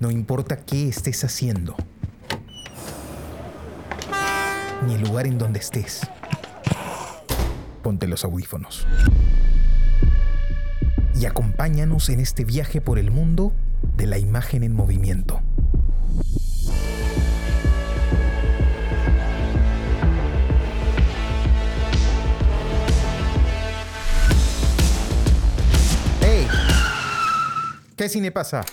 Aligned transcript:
No 0.00 0.10
importa 0.10 0.56
qué 0.56 0.88
estés 0.88 1.22
haciendo, 1.24 1.76
ni 4.86 4.94
el 4.94 5.02
lugar 5.02 5.26
en 5.26 5.36
donde 5.36 5.60
estés. 5.60 6.00
Ponte 7.82 8.08
los 8.08 8.24
audífonos. 8.24 8.86
Y 11.14 11.26
acompáñanos 11.26 12.08
en 12.08 12.20
este 12.20 12.44
viaje 12.44 12.80
por 12.80 12.98
el 12.98 13.10
mundo 13.10 13.52
de 13.96 14.06
la 14.06 14.16
imagen 14.16 14.62
en 14.62 14.74
movimiento. 14.74 15.42
¿Qué 28.00 28.08
cine 28.08 28.32
pasa? 28.32 28.64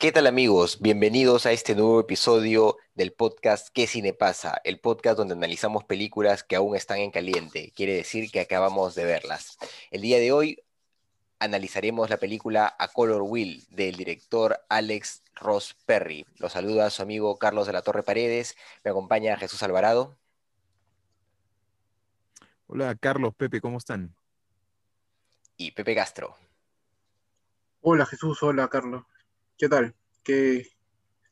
¿Qué 0.00 0.12
tal 0.12 0.26
amigos? 0.26 0.80
Bienvenidos 0.80 1.44
a 1.44 1.52
este 1.52 1.74
nuevo 1.74 2.00
episodio 2.00 2.78
del 2.94 3.12
podcast 3.12 3.68
¿Qué 3.68 3.86
cine 3.86 4.14
pasa? 4.14 4.58
El 4.64 4.80
podcast 4.80 5.18
donde 5.18 5.34
analizamos 5.34 5.84
películas 5.84 6.42
que 6.42 6.56
aún 6.56 6.74
están 6.74 7.00
en 7.00 7.10
caliente. 7.10 7.70
Quiere 7.76 7.92
decir 7.92 8.30
que 8.30 8.40
acabamos 8.40 8.94
de 8.94 9.04
verlas. 9.04 9.58
El 9.90 10.00
día 10.00 10.18
de 10.18 10.32
hoy 10.32 10.64
analizaremos 11.38 12.08
la 12.08 12.16
película 12.16 12.74
A 12.78 12.88
Color 12.88 13.20
Wheel 13.20 13.62
del 13.68 13.96
director 13.96 14.64
Alex 14.70 15.22
Ross 15.34 15.76
Perry. 15.84 16.24
Lo 16.38 16.48
saluda 16.48 16.88
su 16.88 17.02
amigo 17.02 17.38
Carlos 17.38 17.66
de 17.66 17.74
la 17.74 17.82
Torre 17.82 18.02
Paredes. 18.02 18.56
Me 18.82 18.92
acompaña 18.92 19.36
Jesús 19.36 19.62
Alvarado. 19.62 20.16
Hola 22.68 22.94
Carlos, 22.94 23.34
Pepe, 23.34 23.60
¿cómo 23.60 23.76
están? 23.76 24.14
Y 25.58 25.72
Pepe 25.72 25.94
Castro. 25.94 26.36
Hola 27.82 28.06
Jesús, 28.06 28.42
hola 28.42 28.66
Carlos. 28.68 29.04
¿Qué 29.60 29.68
tal? 29.68 29.94
Que 30.22 30.68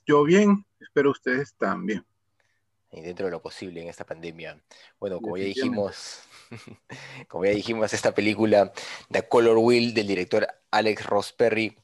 yo 0.07 0.23
bien, 0.23 0.67
espero 0.81 1.13
ustedes 1.13 1.55
también. 1.55 2.05
Y 2.93 3.01
dentro 3.01 3.25
de 3.25 3.33
lo 3.33 3.41
posible 3.41 3.81
en 3.81 3.89
esta 3.89 4.05
pandemia. 4.05 4.63
Bueno, 5.01 5.19
como 5.19 5.39
ya 5.39 5.45
dijimos, 5.45 6.21
como 7.29 7.47
ya 7.47 7.53
dijimos, 7.53 7.91
esta 7.95 8.13
película 8.13 8.71
The 9.11 9.27
Color 9.27 9.57
Wheel 9.57 9.95
del 9.95 10.07
director 10.07 10.47
Alex 10.71 11.07
Ross 11.07 11.33
Perry 11.33 11.75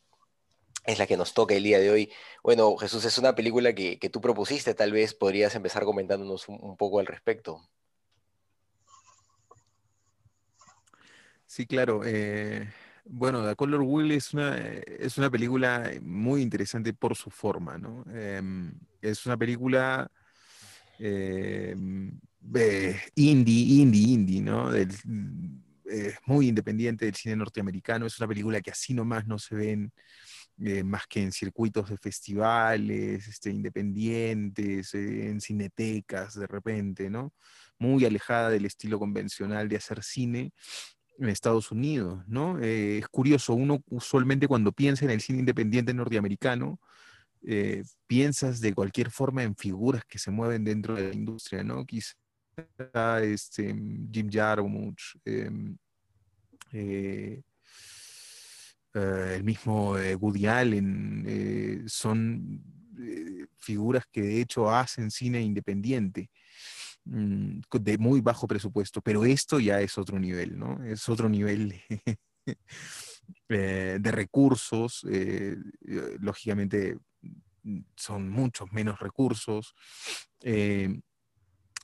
es 0.84 0.98
la 0.98 1.06
que 1.06 1.16
nos 1.16 1.32
toca 1.32 1.54
el 1.54 1.62
día 1.62 1.78
de 1.78 1.90
hoy. 1.90 2.12
Bueno, 2.42 2.76
Jesús, 2.76 3.06
es 3.06 3.16
una 3.16 3.34
película 3.34 3.74
que, 3.74 3.98
que 3.98 4.10
tú 4.10 4.20
propusiste, 4.20 4.74
tal 4.74 4.92
vez 4.92 5.14
podrías 5.14 5.54
empezar 5.54 5.84
comentándonos 5.84 6.46
un, 6.50 6.58
un 6.60 6.76
poco 6.76 7.00
al 7.00 7.06
respecto. 7.06 7.66
Sí, 11.46 11.66
claro. 11.66 12.02
Eh, 12.04 12.70
bueno, 13.04 13.46
The 13.46 13.54
Color 13.54 13.82
Wheel 13.82 14.12
es 14.12 14.32
una, 14.32 14.56
es 14.56 15.18
una 15.18 15.30
película 15.30 15.90
muy 16.02 16.42
interesante 16.42 16.92
por 16.94 17.16
su 17.16 17.30
forma, 17.30 17.78
¿no? 17.78 18.04
Em, 18.14 18.72
es 19.00 19.26
una 19.26 19.36
película 19.36 20.10
em, 20.98 22.18
eh, 22.54 23.00
indie, 23.16 23.82
indie, 23.82 24.08
indie, 24.14 24.40
¿no? 24.40 24.70
Eh, 24.74 26.14
muy 26.26 26.48
independiente 26.48 27.04
del 27.04 27.14
cine 27.14 27.36
norteamericano. 27.36 28.06
Es 28.06 28.18
una 28.18 28.28
película 28.28 28.60
que 28.60 28.70
así 28.70 28.94
nomás 28.94 29.26
no 29.26 29.38
se 29.38 29.54
ven 29.54 29.92
eh, 30.58 30.84
más 30.84 31.06
que 31.08 31.20
en 31.22 31.32
circuitos 31.32 31.90
de 31.90 31.98
festivales, 31.98 33.26
este, 33.26 33.50
independientes, 33.50 34.94
eh, 34.94 35.28
en 35.28 35.40
cinetecas 35.40 36.34
de 36.38 36.46
repente, 36.46 37.10
¿no? 37.10 37.34
Muy 37.78 38.04
alejada 38.04 38.50
del 38.50 38.64
estilo 38.64 38.98
convencional 38.98 39.68
de 39.68 39.76
hacer 39.76 40.02
cine 40.02 40.52
en 41.18 41.28
Estados 41.28 41.70
Unidos, 41.70 42.22
¿no? 42.26 42.58
Eh, 42.60 42.98
es 42.98 43.08
curioso, 43.08 43.54
uno 43.54 43.82
usualmente 43.90 44.48
cuando 44.48 44.72
piensa 44.72 45.04
en 45.04 45.10
el 45.10 45.20
cine 45.20 45.40
independiente 45.40 45.94
norteamericano, 45.94 46.80
eh, 47.46 47.82
piensas 48.06 48.60
de 48.60 48.74
cualquier 48.74 49.10
forma 49.10 49.42
en 49.42 49.54
figuras 49.56 50.04
que 50.04 50.18
se 50.18 50.30
mueven 50.30 50.64
dentro 50.64 50.94
de 50.94 51.08
la 51.08 51.14
industria, 51.14 51.62
¿no? 51.62 51.84
Quizá 51.84 52.14
este, 53.22 53.74
Jim 54.10 54.30
Jarmusch, 54.30 55.16
em, 55.24 55.76
eh, 56.72 57.42
el 58.94 59.42
mismo 59.42 59.96
Woody 60.20 60.46
Allen, 60.46 61.84
son 61.88 62.62
figuras 63.58 64.04
que 64.12 64.22
de 64.22 64.40
hecho 64.40 64.70
hacen 64.70 65.10
cine 65.10 65.40
independiente. 65.40 66.30
Mm, 67.06 67.60
de 67.80 67.98
muy 67.98 68.20
bajo 68.20 68.46
presupuesto, 68.46 69.02
pero 69.02 69.24
esto 69.24 69.60
ya 69.60 69.80
es 69.80 69.98
otro 69.98 70.18
nivel, 70.18 70.58
¿no? 70.58 70.82
Es 70.84 71.08
otro 71.08 71.28
nivel 71.28 71.74
eh, 73.48 73.98
de 74.00 74.10
recursos, 74.10 75.04
eh, 75.10 75.54
eh, 75.86 76.16
lógicamente 76.20 76.96
mm, 77.62 77.80
son 77.96 78.30
muchos 78.30 78.72
menos 78.72 78.98
recursos. 79.00 79.74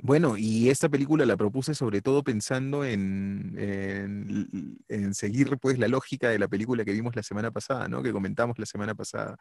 bueno, 0.02 0.36
y 0.38 0.70
esta 0.70 0.88
película 0.88 1.26
la 1.26 1.36
propuse 1.36 1.74
sobre 1.74 2.00
todo 2.00 2.24
pensando 2.24 2.84
en, 2.84 3.54
en, 4.88 5.14
seguir 5.14 5.58
pues 5.58 5.78
la 5.78 5.88
lógica 5.88 6.30
de 6.30 6.38
la 6.38 6.48
película 6.48 6.84
que 6.84 6.92
vimos 6.92 7.14
la 7.14 7.22
semana 7.22 7.50
pasada, 7.50 7.88
¿no? 7.88 8.02
Que 8.02 8.12
comentamos 8.12 8.58
la 8.58 8.66
semana 8.66 8.94
pasada 8.94 9.36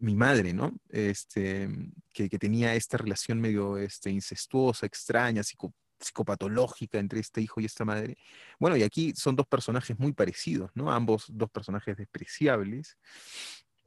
mi 0.00 0.14
madre, 0.14 0.52
¿no? 0.52 0.72
Este, 0.88 1.68
que, 2.12 2.28
tenía 2.30 2.74
esta 2.74 2.96
relación 2.96 3.40
medio 3.40 3.76
este, 3.78 4.10
incestuosa, 4.10 4.86
extraña, 4.86 5.42
psicopatológica 5.42 6.98
entre 6.98 7.20
este 7.20 7.40
hijo 7.42 7.60
y 7.60 7.66
esta 7.66 7.84
madre. 7.84 8.16
Bueno, 8.58 8.76
y 8.76 8.82
aquí 8.82 9.12
son 9.14 9.36
dos 9.36 9.46
personajes 9.46 9.98
muy 9.98 10.12
parecidos, 10.12 10.70
¿no? 10.74 10.90
Ambos 10.90 11.26
dos 11.28 11.50
personajes 11.50 11.96
despreciables, 11.96 12.96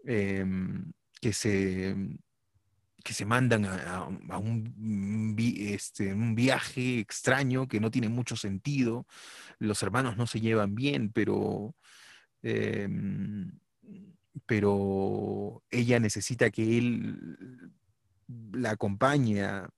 em, 0.05 0.91
que, 1.19 1.33
se, 1.33 1.95
que 3.03 3.13
se 3.13 3.25
mandan 3.25 3.65
a, 3.65 4.07
un, 4.37 5.35
este, 5.37 6.13
un 6.13 6.35
viaje 6.35 6.99
extraño 6.99 7.67
que 7.67 7.79
no 7.79 7.89
tiene 7.91 8.09
mucho 8.09 8.35
sentido. 8.35 9.07
Los 9.59 9.81
hermanos 9.83 10.17
no 10.17 10.27
se 10.27 10.41
llevan 10.41 10.75
bien, 10.75 11.11
pero... 11.11 11.75
Em, 12.43 13.59
pero 14.45 15.63
ella 15.69 15.99
necesita 15.99 16.49
que 16.49 16.77
él 16.77 17.71
la 18.53 18.71
acompañe 18.71 19.43
a, 19.43 19.69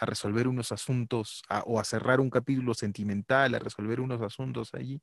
resolver 0.00 0.48
unos 0.48 0.72
asuntos 0.72 1.42
o 1.66 1.78
a 1.78 1.84
cerrar 1.84 2.20
un 2.20 2.30
capítulo 2.30 2.72
sentimental, 2.72 3.54
a 3.54 3.58
resolver 3.58 4.00
unos 4.00 4.22
asuntos 4.22 4.72
allí, 4.72 5.02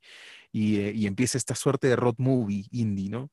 y, 0.50 0.78
eh, 0.78 1.06
empieza 1.06 1.38
esta 1.38 1.54
suerte 1.54 1.86
de 1.86 1.94
road 1.94 2.16
movie 2.18 2.66
indie, 2.72 3.10
¿no? 3.10 3.30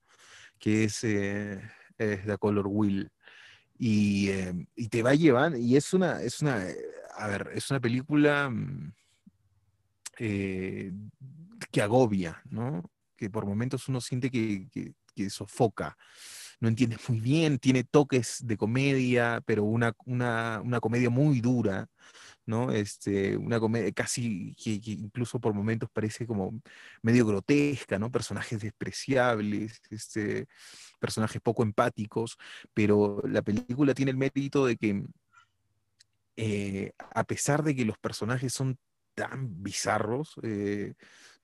Que 0.60 0.86
es, 0.86 1.04
eh, 1.04 1.60
The 1.98 2.38
Color 2.38 2.68
Wheel. 2.68 3.12
Y, 3.80 4.30
eh, 4.30 4.68
y, 4.76 4.90
te 4.90 5.02
va 5.04 5.16
llevando, 5.16 5.58
y 5.58 5.76
es 5.76 5.94
una, 5.94 6.22
es 6.22 6.42
una, 6.42 6.64
a 7.18 7.28
ver, 7.28 7.52
es 7.56 7.70
una 7.72 7.80
película 7.80 8.50
mm, 8.50 8.94
que 10.18 11.82
agobia, 11.82 12.42
¿no? 12.52 12.84
Que 13.16 13.30
por 13.30 13.46
momentos 13.46 13.88
uno 13.88 14.02
siente 14.02 14.30
que, 14.32 14.94
sofoca. 15.30 15.98
No 16.60 16.68
entiende 16.68 16.98
muy 17.08 17.20
bien, 17.20 17.60
tiene 17.60 17.84
toques 17.84 18.46
de 18.46 18.58
comedia, 18.58 19.42
pero 19.46 19.64
una, 19.64 19.94
una, 20.06 20.62
una 20.64 20.80
comedia 20.80 21.10
muy 21.10 21.40
dura, 21.42 21.88
¿no? 22.46 22.72
Este, 22.72 23.38
una 23.38 23.60
comedia 23.60 23.92
casi 23.92 24.56
que, 24.56 24.80
incluso 24.92 25.40
por 25.40 25.54
momentos 25.54 25.90
parece 25.92 26.28
como 26.28 26.62
medio 27.02 27.26
grotesca, 27.26 28.00
¿no? 28.00 28.12
Personajes 28.12 28.60
despreciables, 28.62 29.82
este, 29.90 30.48
personajes 31.00 31.42
poco 31.42 31.64
empáticos, 31.64 32.38
pero 32.74 33.22
la 33.28 33.42
película 33.42 33.94
tiene 33.94 34.12
el 34.12 34.18
mérito 34.18 34.66
de 34.66 34.78
que 34.78 35.04
eh, 36.38 36.92
a 36.98 37.24
pesar 37.24 37.64
de 37.64 37.76
que 37.76 37.86
los 37.86 37.98
personajes 37.98 38.54
son 38.54 38.78
tan 39.14 39.64
bizarros, 39.64 40.36
eh, 40.44 40.94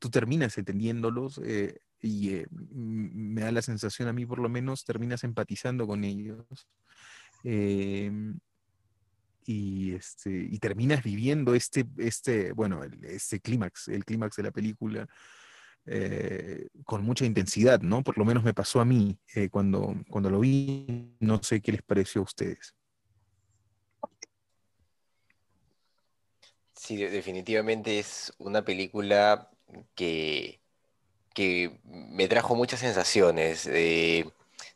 tú 0.01 0.09
terminas 0.09 0.57
entendiéndolos 0.57 1.39
eh, 1.45 1.79
y 2.01 2.33
eh, 2.33 2.47
me 2.49 3.41
da 3.41 3.51
la 3.51 3.61
sensación 3.61 4.07
a 4.07 4.13
mí 4.13 4.25
por 4.25 4.39
lo 4.39 4.49
menos, 4.49 4.83
terminas 4.83 5.23
empatizando 5.23 5.85
con 5.85 6.03
ellos. 6.03 6.43
Em, 7.43 8.39
y, 9.45 9.93
este, 9.93 10.47
y 10.49 10.57
terminas 10.57 11.03
viviendo 11.03 11.53
este, 11.53 11.85
este 11.97 12.51
bueno, 12.51 12.81
este 13.03 13.39
clímax, 13.39 13.89
el 13.89 14.05
clímax 14.05 14.35
de 14.37 14.43
la 14.43 14.51
película, 14.51 15.07
con 16.85 17.03
mucha 17.03 17.25
intensidad, 17.25 17.81
¿no? 17.81 18.03
Por 18.03 18.17
lo 18.17 18.25
menos 18.25 18.43
me 18.43 18.53
pasó 18.53 18.81
a 18.81 18.85
mí 18.85 19.17
cuando, 19.49 19.95
cuando 20.09 20.29
lo 20.29 20.39
vi, 20.39 21.15
no 21.19 21.41
sé 21.41 21.59
qué 21.59 21.71
les 21.71 21.81
pareció 21.81 22.21
a 22.21 22.25
ustedes. 22.25 22.75
Sí, 26.75 26.97
definitivamente 26.97 27.99
es 27.99 28.33
una 28.39 28.63
película 28.63 29.50
que, 29.95 30.61
que 31.33 31.79
me 31.85 32.27
trajo 32.27 32.55
muchas 32.55 32.79
sensaciones. 32.81 33.67
Eh, 33.67 34.25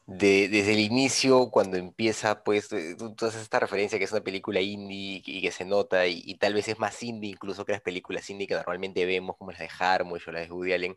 desde 0.07 0.73
el 0.73 0.79
inicio, 0.79 1.49
cuando 1.49 1.77
empieza, 1.77 2.43
pues, 2.43 2.71
eh, 2.73 2.95
tú, 2.97 3.15
esta 3.25 3.59
referencia 3.59 3.97
que 3.97 4.05
es 4.05 4.11
una 4.11 4.21
película 4.21 4.61
indie 4.61 5.21
y 5.25 5.41
que 5.41 5.51
se 5.51 5.65
nota, 5.65 6.05
y, 6.07 6.35
tal 6.35 6.53
vez 6.53 6.67
es 6.67 6.77
más 6.79 7.01
indie 7.03 7.31
incluso 7.31 7.65
que 7.65 7.71
las 7.73 7.81
películas 7.81 8.29
indie 8.29 8.47
que 8.47 8.55
normalmente 8.55 9.05
vemos, 9.05 9.35
como 9.37 9.51
las 9.51 9.59
de 9.61 9.69
Harmonic 9.79 10.27
o 10.27 10.31
las 10.31 10.47
de 10.47 10.53
Woody 10.53 10.73
Allen, 10.73 10.95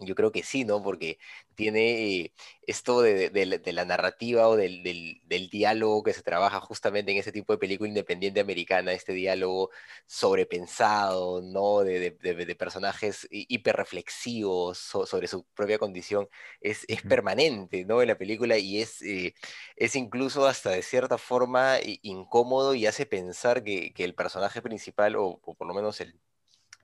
yo 0.00 0.14
creo 0.14 0.32
que 0.32 0.42
sí, 0.42 0.64
¿no? 0.64 0.82
Porque 0.82 1.18
tiene 1.54 2.20
eh, 2.20 2.32
esto 2.66 3.00
de, 3.02 3.30
de- 3.30 3.58
de 3.58 3.72
la 3.72 3.84
narrativa 3.84 4.48
o 4.48 4.56
del, 4.56 4.82
del- 4.82 5.20
del 5.24 5.48
diálogo 5.50 6.02
que 6.02 6.12
se 6.12 6.22
trabaja 6.22 6.60
justamente 6.60 7.12
en 7.12 7.18
ese 7.18 7.32
tipo 7.32 7.52
de 7.52 7.58
película 7.58 7.88
independiente 7.88 8.40
americana, 8.40 8.92
este 8.92 9.12
diálogo 9.12 9.70
sobrepensado, 10.06 11.40
¿no? 11.42 11.80
De, 11.80 12.10
de- 12.10 12.56
personajes 12.56 13.26
hi- 13.30 13.46
hiperreflexivos 13.48 14.78
so- 14.78 15.06
sobre 15.06 15.28
su 15.28 15.44
propia 15.54 15.78
condición, 15.78 16.28
es, 16.60 16.84
es 16.88 17.02
permanente, 17.02 17.84
¿no? 17.84 18.02
En 18.02 18.08
la 18.08 18.18
película 18.18 18.58
y 18.58 18.80
es, 18.82 19.02
eh, 19.02 19.34
es 19.76 19.96
incluso 19.96 20.46
hasta 20.46 20.70
de 20.70 20.82
cierta 20.82 21.18
forma 21.18 21.78
incómodo 22.02 22.74
y 22.74 22.86
hace 22.86 23.06
pensar 23.06 23.62
que, 23.64 23.92
que 23.92 24.04
el 24.04 24.14
personaje 24.14 24.62
principal, 24.62 25.16
o, 25.16 25.40
o 25.42 25.54
por 25.54 25.66
lo 25.66 25.74
menos 25.74 26.00
el 26.00 26.18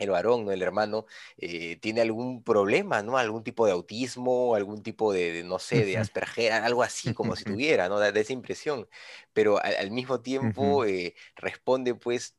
el 0.03 0.11
varón, 0.11 0.45
¿no? 0.45 0.53
El 0.53 0.63
hermano, 0.63 1.07
eh, 1.39 1.77
tiene 1.77 2.01
algún 2.01 2.43
problema, 2.43 3.03
¿no? 3.03 3.19
Algún 3.19 3.43
tipo 3.45 3.67
de 3.67 3.73
autismo, 3.73 4.55
algún 4.55 4.83
tipo 4.83 5.13
de, 5.13 5.33
de, 5.33 5.45
no 5.45 5.59
sé, 5.59 5.85
de 5.85 5.99
Asperger, 5.99 6.53
algo 6.53 6.83
así 6.83 7.13
como 7.13 7.37
si 7.37 7.45
tuviera, 7.47 7.89
¿no? 7.89 7.99
Da, 7.99 8.13
da 8.13 8.21
esa 8.21 8.33
impresión. 8.33 8.89
Pero 9.33 9.63
al, 9.63 9.75
al 9.77 9.91
mismo 9.91 10.21
tiempo 10.21 10.85
eh, 10.85 11.15
responde 11.37 11.95
pues 11.95 12.37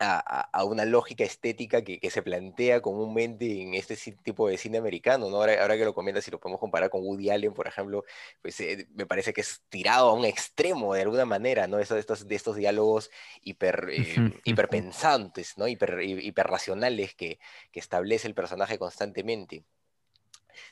a, 0.00 0.64
una 0.64 0.84
lógica 0.84 1.24
estética 1.24 1.82
que, 1.82 1.98
que 1.98 2.10
se 2.10 2.22
plantea 2.22 2.80
comúnmente 2.80 3.62
en 3.62 3.74
este 3.74 3.96
tipo 4.22 4.48
de 4.48 4.56
cine 4.56 4.78
americano, 4.78 5.28
¿no? 5.30 5.36
Ahora, 5.36 5.60
ahora 5.60 5.76
que 5.76 5.84
lo 5.84 5.94
comentas, 5.94 6.24
si 6.24 6.30
lo 6.30 6.38
podemos 6.38 6.60
comparar 6.60 6.90
con 6.90 7.02
Woody 7.04 7.30
Allen, 7.30 7.52
por 7.52 7.66
ejemplo, 7.66 8.04
pues 8.42 8.60
eh, 8.60 8.86
me 8.94 9.06
parece 9.06 9.32
que 9.32 9.40
es 9.40 9.62
tirado 9.68 10.10
a 10.10 10.12
un 10.14 10.24
extremo 10.24 10.94
de 10.94 11.02
alguna 11.02 11.24
manera, 11.24 11.66
¿no? 11.66 11.78
Estos, 11.78 11.98
estos, 11.98 12.28
de 12.28 12.34
estos 12.36 12.56
diálogos 12.56 13.10
hiper, 13.42 13.88
eh, 13.90 14.40
hiperpensantes, 14.44 15.58
¿no? 15.58 15.66
Hiper, 15.66 16.00
hi- 16.02 16.26
hiperracionales 16.26 17.14
que, 17.14 17.38
que 17.72 17.80
establece 17.80 18.28
el 18.28 18.34
personaje 18.34 18.78
constantemente. 18.78 19.64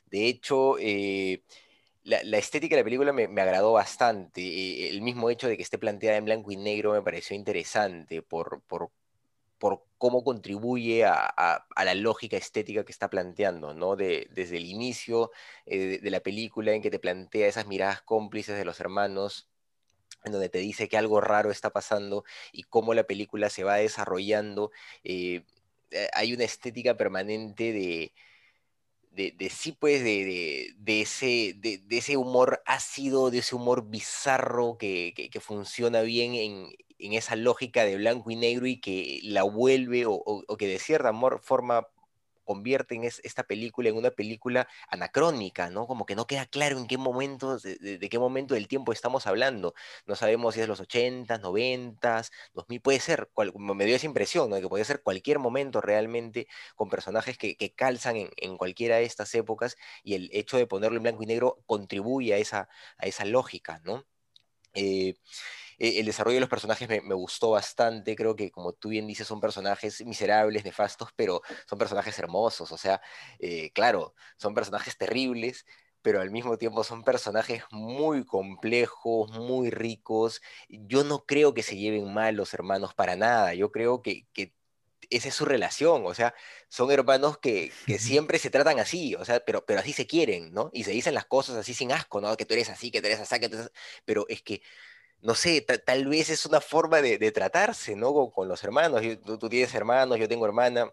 De 0.06 0.26
hecho, 0.26 0.76
eh, 0.78 1.42
la, 2.04 2.22
la 2.24 2.38
estética 2.38 2.76
de 2.76 2.82
la 2.82 2.84
película 2.84 3.12
me, 3.12 3.28
me 3.28 3.42
agradó 3.42 3.72
bastante. 3.72 4.88
el 4.88 5.02
mismo 5.02 5.30
hecho 5.30 5.48
de 5.48 5.56
que 5.56 5.62
esté 5.62 5.78
planteada 5.78 6.16
en 6.16 6.24
blanco 6.24 6.52
y 6.52 6.56
negro 6.56 6.92
me 6.92 7.02
pareció 7.02 7.36
interesante 7.36 8.22
por, 8.22 8.62
por 8.62 8.90
por 9.58 9.84
cómo 9.98 10.22
contribuye 10.24 11.04
a, 11.06 11.66
la 11.76 11.94
lógica 11.94 12.36
estética 12.36 12.84
que 12.84 12.92
está 12.92 13.08
planteando, 13.10 13.74
¿no? 13.74 13.96
De- 13.96 14.28
desde 14.32 14.56
el 14.58 14.66
inicio 14.66 15.30
eh, 15.66 15.98
de, 16.02 16.10
la 16.10 16.20
película 16.20 16.72
en 16.72 16.82
que 16.82 16.90
te 16.90 16.98
plantea 16.98 17.48
esas 17.48 17.66
miradas 17.66 18.02
cómplices 18.02 18.56
de 18.58 18.64
los 18.64 18.80
hermanos, 18.80 19.48
en 20.24 20.32
donde 20.32 20.48
te 20.48 20.58
dice 20.58 20.88
que 20.88 20.98
algo 20.98 21.20
raro 21.20 21.50
está 21.50 21.70
pasando 21.70 22.24
y 22.52 22.64
cómo 22.64 22.94
la 22.94 23.04
película 23.04 23.50
se 23.50 23.64
va 23.64 23.76
desarrollando. 23.76 24.70
eh, 25.04 25.42
eh, 25.92 26.08
hay 26.14 26.34
una 26.34 26.44
estética 26.44 26.96
permanente 26.96 27.72
de, 27.72 28.12
de, 29.12 29.32
de 29.32 29.50
sí, 29.50 29.72
pues, 29.72 30.02
de, 30.04 30.74
ese, 30.86 31.54
de, 31.56 31.82
ese 31.90 32.16
humor 32.16 32.62
ácido, 32.66 33.30
de 33.30 33.38
ese 33.38 33.54
humor 33.54 33.88
bizarro 33.88 34.76
que, 34.78 35.14
que 35.14 35.40
funciona 35.40 36.02
bien 36.02 36.34
en, 36.34 36.68
en 36.98 37.12
esa 37.12 37.36
lógica 37.36 37.84
de 37.84 37.96
blanco 37.96 38.30
y 38.30 38.36
negro 38.36 38.66
y 38.66 38.80
que 38.80 39.20
la 39.22 39.42
vuelve 39.42 40.04
o, 40.06 40.44
que 40.58 40.66
de 40.66 40.78
cierta 40.78 41.12
forma 41.42 41.88
convierten 42.46 43.04
es- 43.04 43.20
esta 43.24 43.42
película 43.44 43.88
en 43.90 43.96
una 43.96 44.10
película 44.10 44.68
anacrónica, 44.88 45.68
¿no? 45.68 45.86
Como 45.86 46.06
que 46.06 46.14
no 46.14 46.26
queda 46.26 46.46
claro 46.46 46.78
en 46.78 46.86
qué 46.86 46.96
momento, 46.96 47.58
de, 47.58 48.08
qué 48.08 48.18
momento 48.18 48.54
del 48.54 48.68
tiempo 48.68 48.92
estamos 48.92 49.26
hablando. 49.26 49.74
No 50.06 50.14
sabemos 50.16 50.54
si 50.54 50.60
es 50.62 50.68
los 50.68 50.80
80, 50.80 51.38
90, 51.38 52.22
2000, 52.54 52.80
puede 52.80 53.00
ser, 53.00 53.28
me 53.56 53.84
dio 53.84 53.96
esa 53.96 54.06
impresión, 54.06 54.48
¿no? 54.50 54.60
Que 54.60 54.68
puede 54.68 54.84
ser 54.84 55.02
cualquier 55.02 55.38
momento 55.40 55.80
realmente 55.80 56.46
con 56.76 56.88
personajes 56.88 57.36
que, 57.36 57.56
calzan 57.76 58.16
en, 58.16 58.30
en 58.36 58.56
cualquiera 58.56 58.96
de 58.96 59.04
estas 59.04 59.34
épocas 59.34 59.76
y 60.04 60.14
el 60.14 60.30
hecho 60.32 60.56
de 60.56 60.66
ponerlo 60.66 60.96
en 60.98 61.02
blanco 61.02 61.22
y 61.24 61.26
negro 61.26 61.58
contribuye 61.66 62.32
a 62.34 62.38
esa, 62.38 62.68
a 62.98 63.06
esa 63.06 63.24
lógica, 63.24 63.80
¿no? 63.84 64.04
Eh, 64.74 65.14
eh, 65.78 66.00
el 66.00 66.06
desarrollo 66.06 66.36
de 66.36 66.40
los 66.40 66.48
personajes 66.50 66.88
me, 66.88 67.00
me 67.00 67.14
gustó 67.14 67.50
bastante, 67.50 68.16
creo 68.16 68.36
que 68.36 68.50
como 68.50 68.72
tú 68.72 68.88
bien 68.90 69.06
dices 69.06 69.26
son 69.26 69.40
personajes 69.40 70.04
miserables, 70.04 70.64
nefastos, 70.64 71.10
pero 71.16 71.42
son 71.68 71.78
personajes 71.78 72.18
hermosos, 72.18 72.72
o 72.72 72.78
sea, 72.78 73.00
eh, 73.38 73.70
claro, 73.72 74.14
son 74.38 74.54
personajes 74.54 74.96
terribles, 74.96 75.64
pero 76.02 76.20
al 76.20 76.30
mismo 76.30 76.56
tiempo 76.56 76.84
son 76.84 77.02
personajes 77.02 77.64
muy 77.72 78.24
complejos, 78.24 79.30
muy 79.40 79.70
ricos. 79.70 80.40
Yo 80.68 81.02
no 81.02 81.24
creo 81.24 81.52
que 81.52 81.64
se 81.64 81.76
lleven 81.76 82.12
mal 82.14 82.36
los 82.36 82.54
hermanos 82.54 82.94
para 82.94 83.16
nada, 83.16 83.54
yo 83.54 83.72
creo 83.72 84.02
que, 84.02 84.26
que 84.32 84.54
esa 85.10 85.28
es 85.28 85.34
su 85.34 85.44
relación, 85.44 86.06
o 86.06 86.14
sea, 86.14 86.34
son 86.68 86.90
hermanos 86.90 87.38
que, 87.38 87.72
que 87.86 87.98
siempre 87.98 88.38
se 88.38 88.50
tratan 88.50 88.78
así, 88.78 89.14
o 89.16 89.24
sea, 89.24 89.40
pero, 89.40 89.64
pero 89.66 89.80
así 89.80 89.92
se 89.92 90.06
quieren, 90.06 90.52
¿no? 90.52 90.70
Y 90.72 90.84
se 90.84 90.92
dicen 90.92 91.14
las 91.14 91.26
cosas 91.26 91.56
así 91.56 91.74
sin 91.74 91.92
asco, 91.92 92.20
¿no? 92.20 92.36
Que 92.36 92.44
tú 92.44 92.54
eres 92.54 92.70
así, 92.70 92.90
que 92.90 93.00
tú 93.00 93.06
eres 93.08 93.20
así, 93.20 93.40
que 93.40 93.48
tú 93.48 93.56
eres... 93.56 93.70
Pero 94.04 94.26
es 94.28 94.42
que 94.42 94.62
no 95.22 95.34
sé, 95.34 95.60
ta- 95.60 95.78
tal 95.78 96.06
vez 96.06 96.30
es 96.30 96.46
una 96.46 96.60
forma 96.60 97.02
de, 97.02 97.18
tratarse, 97.32 97.96
¿no? 97.96 98.12
Con, 98.12 98.30
con 98.30 98.48
los 98.48 98.62
hermanos. 98.64 99.02
Yo- 99.02 99.18
tú, 99.20 99.38
tú 99.38 99.48
tienes 99.48 99.74
hermanos, 99.74 100.18
yo 100.18 100.28
tengo 100.28 100.46
hermana. 100.46 100.90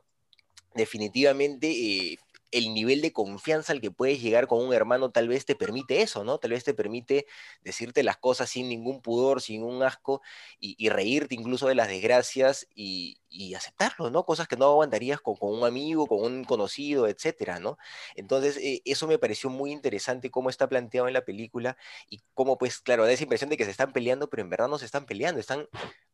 Definitivamente, 0.75 1.69
eh, 1.69 2.17
el 2.51 2.73
nivel 2.73 3.01
de 3.01 3.11
confianza 3.13 3.73
al 3.73 3.81
que 3.81 3.91
puedes 3.91 4.21
llegar 4.21 4.47
con 4.47 4.63
un 4.65 4.73
hermano 4.73 5.11
tal 5.11 5.27
vez 5.27 5.45
te 5.45 5.55
permite 5.55 6.01
eso, 6.01 6.23
¿no? 6.23 6.37
Tal 6.39 6.51
vez 6.51 6.63
te 6.63 6.73
permite 6.73 7.25
decirte 7.61 8.03
las 8.03 8.17
cosas 8.17 8.49
sin 8.49 8.69
ningún 8.69 9.01
pudor, 9.01 9.41
sin 9.41 9.63
un 9.63 9.83
asco, 9.83 10.21
y, 10.59 10.75
y 10.77 10.89
reírte 10.89 11.35
incluso 11.35 11.67
de 11.67 11.75
las 11.75 11.87
desgracias 11.87 12.67
y, 12.75 13.17
y 13.33 13.55
aceptarlo, 13.55 14.09
¿no? 14.11 14.25
Cosas 14.25 14.47
que 14.47 14.55
no 14.57 14.65
aguantarías 14.65 15.19
con, 15.21 15.35
con 15.35 15.53
un 15.53 15.65
amigo, 15.65 16.07
con 16.07 16.19
un 16.23 16.43
conocido, 16.45 17.07
etcétera, 17.07 17.59
¿no? 17.59 17.77
Entonces, 18.15 18.57
eh, 18.57 18.81
eso 18.85 19.07
me 19.07 19.17
pareció 19.19 19.49
muy 19.49 19.71
interesante 19.71 20.29
cómo 20.31 20.49
está 20.49 20.69
planteado 20.69 21.07
en 21.07 21.13
la 21.13 21.25
película 21.25 21.77
y 22.09 22.21
cómo, 22.33 22.57
pues, 22.57 22.79
claro, 22.79 23.05
da 23.05 23.11
esa 23.11 23.23
impresión 23.23 23.49
de 23.49 23.57
que 23.57 23.65
se 23.65 23.71
están 23.71 23.91
peleando, 23.93 24.29
pero 24.29 24.43
en 24.43 24.49
verdad 24.49 24.67
no 24.67 24.77
se 24.77 24.85
están 24.85 25.05
peleando, 25.05 25.39
están 25.39 25.67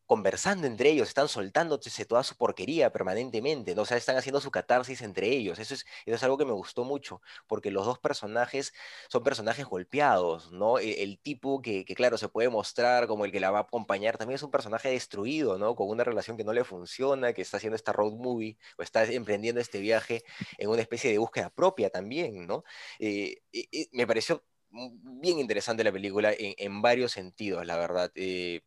conversando 0.06 0.66
entre 0.66 0.90
ellos, 0.90 1.08
están 1.08 1.28
soltándose 1.28 2.04
toda 2.06 2.24
su 2.24 2.36
porquería 2.36 2.92
permanentemente, 2.92 3.76
¿no? 3.76 3.84
O 3.84 3.86
sea, 3.86 3.96
están 3.98 4.18
haciendo 4.18 4.42
su 4.42 4.50
catarsis 4.50 5.04
entre 5.04 5.28
ellos. 5.28 5.60
Eso 5.60 5.76
es, 5.76 5.86
eso 6.06 6.16
es 6.16 6.24
algo 6.24 6.36
que 6.38 6.46
me 6.46 6.52
gustó 6.52 6.84
mucho, 6.84 7.22
porque 7.48 7.70
los 7.70 7.86
dos 7.86 8.00
personajes 8.00 8.74
son 9.08 9.24
personajes 9.24 9.66
golpeados, 9.68 10.52
¿no? 10.52 10.80
E- 10.80 11.04
El, 11.04 11.20
tipo 11.20 11.62
que, 11.62 11.86
que, 11.86 11.94
claro, 11.94 12.18
se 12.18 12.28
puede 12.28 12.50
mostrar 12.50 13.06
como 13.08 13.24
el 13.26 13.32
que 13.32 13.40
la 13.40 13.52
va 13.52 13.60
a 13.60 13.62
acompañar, 13.62 14.18
también 14.18 14.36
es 14.36 14.44
un 14.44 14.50
personaje 14.52 14.90
destruido, 14.90 15.60
¿no? 15.60 15.76
Con 15.76 15.88
una 15.90 16.04
relación 16.04 16.38
que 16.38 16.44
no 16.44 16.54
le 16.54 16.64
funciona, 16.64 17.09
que 17.34 17.42
está 17.42 17.58
haciendo 17.58 17.76
esta 17.76 17.92
road 17.92 18.14
movie, 18.14 18.58
o 18.78 18.84
está 18.84 19.04
emprendiendo 19.06 19.62
este 19.62 19.80
viaje 19.80 20.24
en 20.58 20.70
una 20.70 20.82
especie 20.82 21.12
de 21.12 21.18
búsqueda 21.18 21.50
propia 21.50 21.90
también, 21.90 22.48
¿no? 22.48 22.64
Eh, 23.00 23.42
eh, 23.52 23.88
me 23.92 24.08
pareció 24.08 24.44
bien 24.72 25.40
interesante 25.40 25.84
la 25.84 25.92
película 25.92 26.32
en, 26.32 26.54
en 26.58 26.82
varios 26.82 27.12
sentidos, 27.12 27.66
la 27.66 27.78
verdad. 27.78 28.12
Eh, 28.16 28.62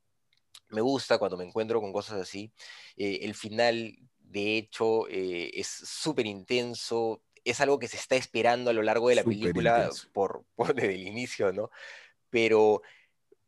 me 0.68 0.80
gusta 0.80 1.18
cuando 1.18 1.36
me 1.36 1.44
encuentro 1.44 1.80
con 1.80 1.92
cosas 1.92 2.20
así. 2.20 2.52
Eh, 2.96 3.20
el 3.22 3.34
final, 3.34 3.96
de 4.18 4.56
hecho, 4.56 5.08
eh, 5.08 5.50
es 5.54 5.68
súper 5.68 6.26
intenso. 6.26 7.22
Es 7.44 7.60
algo 7.60 7.78
que 7.78 7.88
se 7.88 7.96
está 7.96 8.16
esperando 8.16 8.70
a 8.70 8.72
lo 8.72 8.82
largo 8.82 9.08
de 9.08 9.16
la 9.16 9.22
Súper 9.22 9.38
película 9.38 9.90
por, 10.12 10.44
por 10.54 10.74
desde 10.74 10.94
el 10.94 11.06
inicio, 11.06 11.52
¿no? 11.52 11.70
Pero, 12.30 12.82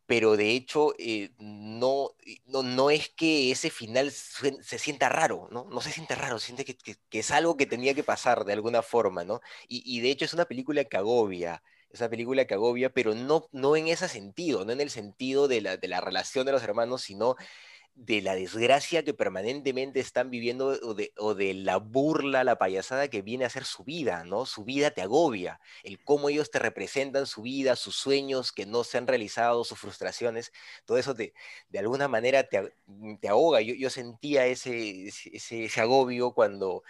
pero 0.07 0.37
de 0.37 0.51
hecho, 0.53 0.95
eh, 0.99 1.33
no, 1.39 2.11
no, 2.47 2.63
no 2.63 2.91
es 2.91 3.09
que 3.11 3.51
ese 3.51 3.71
final 3.71 4.11
se 4.11 4.79
sienta 4.79 5.09
raro, 5.09 5.49
¿no? 5.51 5.67
No 5.71 5.81
se 5.81 5.91
siente 5.93 6.15
raro, 6.15 6.39
siente 6.39 6.65
que, 6.65 6.77
que- 6.77 6.97
que 7.09 7.19
es 7.21 7.31
algo 7.31 7.57
que 7.57 7.67
tenía 7.67 7.95
que 7.95 8.05
pasar 8.05 8.45
de 8.45 8.53
alguna 8.53 8.83
forma, 8.83 9.25
¿no? 9.25 9.41
Y, 9.69 9.83
y 9.87 10.01
de 10.01 10.11
hecho 10.11 10.25
es 10.25 10.35
una 10.35 10.45
película 10.47 10.85
que 10.85 10.97
agobia, 10.97 11.63
es 11.91 12.01
una 12.01 12.11
película 12.11 12.45
que 12.47 12.55
agobia, 12.55 12.91
pero 12.93 13.15
no, 13.15 13.49
no 13.53 13.77
en 13.77 13.89
ese 13.89 14.09
sentido, 14.09 14.65
no 14.65 14.73
en 14.73 14.81
el 14.81 14.91
sentido 14.91 15.49
de 15.49 15.61
la, 15.61 15.77
de 15.77 15.89
la 15.89 16.01
relación 16.01 16.45
de 16.47 16.53
los 16.53 16.63
hermanos, 16.63 17.03
sino 17.03 17.37
de 17.97 18.21
la 18.23 18.35
desgracia 18.35 19.05
que 19.05 19.15
permanentemente 19.15 20.01
están 20.01 20.29
viviendo 20.31 20.67
o 20.83 20.95
de, 20.95 21.13
o 21.17 21.35
de 21.35 21.55
la 21.55 21.77
burla, 21.77 22.43
la 22.43 22.57
payasada 22.59 23.09
que 23.09 23.23
viene 23.23 23.45
a 23.45 23.51
ser 23.51 23.65
su 23.65 23.85
vida, 23.85 24.25
¿no? 24.25 24.47
Su 24.47 24.65
vida 24.65 24.91
te 24.91 25.01
agobia, 25.03 25.61
el 25.85 26.03
cómo 26.03 26.29
ellos 26.29 26.51
te 26.51 26.59
representan 26.59 27.27
su 27.27 27.43
vida, 27.43 27.77
sus 27.77 27.95
sueños 27.97 28.51
que 28.53 28.67
no 28.67 28.83
se 28.85 28.99
han 28.99 29.07
realizado, 29.07 29.63
sus 29.65 29.79
frustraciones, 29.79 30.53
todo 30.85 30.99
eso 30.99 31.15
te, 31.15 31.35
de 31.69 31.79
alguna 31.79 32.09
manera 32.09 32.43
te, 32.49 32.75
te 33.21 33.29
ahoga. 33.29 33.61
Yo, 33.61 33.75
yo 33.75 33.91
sentía 33.91 34.47
ese, 34.47 35.07
ese- 35.09 35.37
ese 35.65 35.81
agobio 35.81 36.33
cuando, 36.33 36.83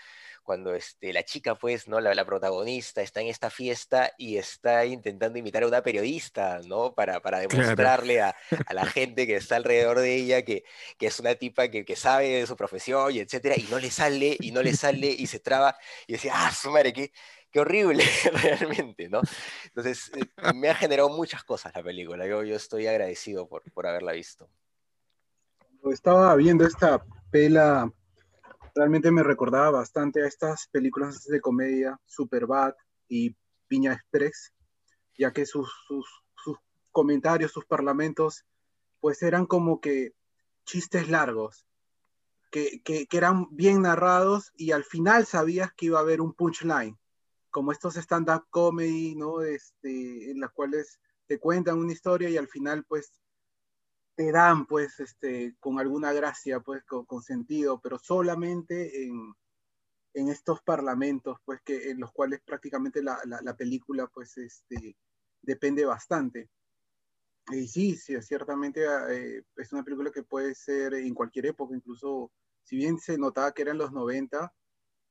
cuando 0.44 0.74
este, 0.74 1.12
la 1.12 1.24
chica, 1.24 1.56
pues, 1.56 1.88
¿no? 1.88 2.00
La, 2.00 2.14
la 2.14 2.24
protagonista 2.24 3.02
está 3.02 3.20
en 3.22 3.28
esta 3.28 3.50
fiesta 3.50 4.12
y 4.18 4.36
está 4.36 4.86
intentando 4.86 5.38
imitar 5.38 5.64
a 5.64 5.68
una 5.68 5.82
periodista, 5.82 6.60
¿no? 6.66 6.94
Para, 6.94 7.20
para 7.20 7.40
Claro. 7.48 7.48
demostrarle 7.48 8.22
a, 8.22 8.36
a 8.66 8.74
la 8.74 8.86
gente 8.86 9.26
que 9.26 9.36
está 9.36 9.56
alrededor 9.56 9.98
de 10.00 10.14
ella 10.14 10.42
que, 10.42 10.64
que 10.98 11.06
es 11.08 11.18
una 11.20 11.34
tipa 11.34 11.68
que, 11.68 11.84
que 11.84 11.96
sabe 11.96 12.28
de 12.28 12.46
su 12.46 12.56
profesión 12.56 13.12
y 13.14 13.20
etcétera, 13.20 13.56
y 13.58 13.64
no 13.64 13.78
le 13.80 13.90
sale, 13.90 14.36
y 14.40 14.52
no 14.52 14.62
le 14.62 14.74
sale, 14.74 15.08
y 15.08 15.26
se 15.26 15.40
traba, 15.40 15.76
y 16.06 16.12
decía, 16.14 16.32
ah, 16.36 16.52
su 16.52 16.70
madre, 16.70 16.92
qué, 16.92 17.12
qué 17.50 17.60
horrible 17.60 18.04
realmente, 18.42 19.08
¿no? 19.08 19.22
Entonces, 19.66 20.10
eh, 20.14 20.28
me 20.54 20.68
ha 20.68 20.74
generado 20.74 21.08
muchas 21.10 21.44
cosas 21.44 21.72
la 21.74 21.82
película. 21.82 22.26
Yo, 22.26 22.42
yo 22.44 22.56
estoy 22.56 22.86
agradecido 22.86 23.48
por, 23.48 23.62
por 23.72 23.86
haberla 23.86 24.12
visto. 24.12 24.48
Estaba 25.90 26.34
viendo 26.36 26.64
esta 26.66 27.04
pela, 27.30 27.92
realmente 28.74 29.10
me 29.10 29.22
recordaba 29.22 29.70
bastante 29.70 30.22
a 30.22 30.26
estas 30.26 30.68
películas 30.68 31.24
de 31.24 31.40
comedia, 31.40 32.00
Superbad 32.06 32.74
y 33.08 33.36
Piña 33.68 33.92
Express, 33.92 34.52
ya 35.16 35.32
que 35.32 35.46
sus, 35.46 35.72
sus, 35.86 36.06
comentarios, 36.90 37.50
sus 37.50 37.64
parlamentos, 37.64 38.44
pues 39.00 39.20
eran 39.22 39.46
como 39.46 39.80
que 39.80 40.14
chistes 40.64 41.08
largos, 41.08 41.66
que, 42.52 42.80
que, 42.84 43.06
que, 43.06 43.16
eran 43.16 43.48
bien 43.50 43.82
narrados 43.82 44.52
y 44.56 44.70
al 44.70 44.84
final 44.84 45.26
sabías 45.26 45.72
que 45.74 45.86
iba 45.86 45.98
a 45.98 46.02
haber 46.02 46.20
un 46.20 46.34
punchline, 46.34 46.96
como 47.50 47.72
estos 47.72 47.96
stand-up 47.96 48.46
comedy, 48.48 49.16
¿no? 49.16 49.42
Este, 49.42 50.30
en 50.30 50.38
las 50.38 50.52
cuales 50.52 51.00
te 51.26 51.40
cuentan 51.40 51.78
una 51.78 51.92
historia 51.92 52.30
y 52.30 52.36
al 52.36 52.46
final 52.46 52.84
pues 52.84 53.12
te 54.14 54.32
dan 54.32 54.66
pues 54.66 55.00
este, 55.00 55.56
con 55.60 55.78
alguna 55.80 56.12
gracia, 56.12 56.60
pues 56.60 56.84
con, 56.84 57.04
con 57.06 57.22
sentido, 57.22 57.80
pero 57.80 57.98
solamente 57.98 59.04
en, 59.04 59.34
en, 60.14 60.28
estos 60.28 60.62
parlamentos, 60.62 61.38
pues 61.44 61.60
que 61.62 61.90
en 61.90 62.00
los 62.00 62.12
cuales 62.12 62.40
prácticamente 62.44 63.02
la, 63.02 63.18
la, 63.24 63.40
la 63.42 63.56
película 63.56 64.06
pues 64.08 64.36
este, 64.38 64.96
depende 65.42 65.84
bastante. 65.84 66.48
Y 67.52 67.68
sí, 67.68 67.96
sí, 67.96 68.20
ciertamente 68.22 68.84
eh, 69.10 69.42
es 69.56 69.72
una 69.72 69.82
película 69.82 70.10
que 70.10 70.22
puede 70.22 70.54
ser 70.54 70.94
en 70.94 71.14
cualquier 71.14 71.46
época, 71.46 71.76
incluso 71.76 72.32
si 72.62 72.76
bien 72.76 72.98
se 72.98 73.18
notaba 73.18 73.52
que 73.52 73.62
eran 73.62 73.76
los 73.76 73.92
90, 73.92 74.52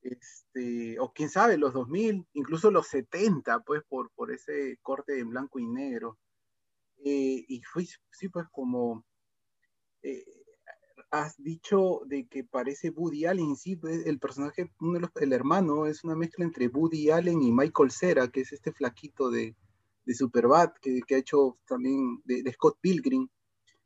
este, 0.02 1.00
o 1.00 1.14
quién 1.14 1.30
sabe, 1.30 1.58
los 1.58 1.74
2000, 1.74 2.28
incluso 2.34 2.72
los 2.72 2.88
70, 2.88 3.60
pues 3.62 3.84
por, 3.88 4.12
por 4.12 4.32
ese 4.32 4.80
corte 4.82 5.20
en 5.20 5.30
blanco 5.30 5.60
y 5.60 5.68
negro. 5.68 6.18
Eh, 7.04 7.46
y 7.48 7.62
fue, 7.64 7.86
sí, 8.12 8.30
pues 8.30 8.48
como 8.52 9.06
eh, 10.02 10.24
has 11.12 11.36
dicho 11.38 12.02
de 12.06 12.28
que 12.28 12.44
parece 12.44 12.90
Woody 12.90 13.26
Allen, 13.26 13.56
sí, 13.56 13.76
pues, 13.76 14.06
el 14.06 14.20
personaje, 14.20 14.72
uno 14.80 14.94
de 14.94 15.00
los, 15.02 15.12
el 15.16 15.34
hermano, 15.34 15.86
es 15.86 16.04
una 16.04 16.16
mezcla 16.16 16.46
entre 16.46 16.68
Woody 16.68 17.10
Allen 17.12 17.42
y 17.42 17.52
Michael 17.52 17.92
Cera, 17.92 18.30
que 18.30 18.42
es 18.42 18.54
este 18.54 18.72
flaquito 18.72 19.30
de, 19.30 19.56
de 20.06 20.14
Superbad, 20.16 20.74
que, 20.82 21.02
que, 21.08 21.16
ha 21.16 21.20
hecho 21.20 21.60
también 21.68 22.22
de, 22.26 22.44
de 22.44 22.54
Scott 22.54 22.78
Pilgrim. 22.82 23.28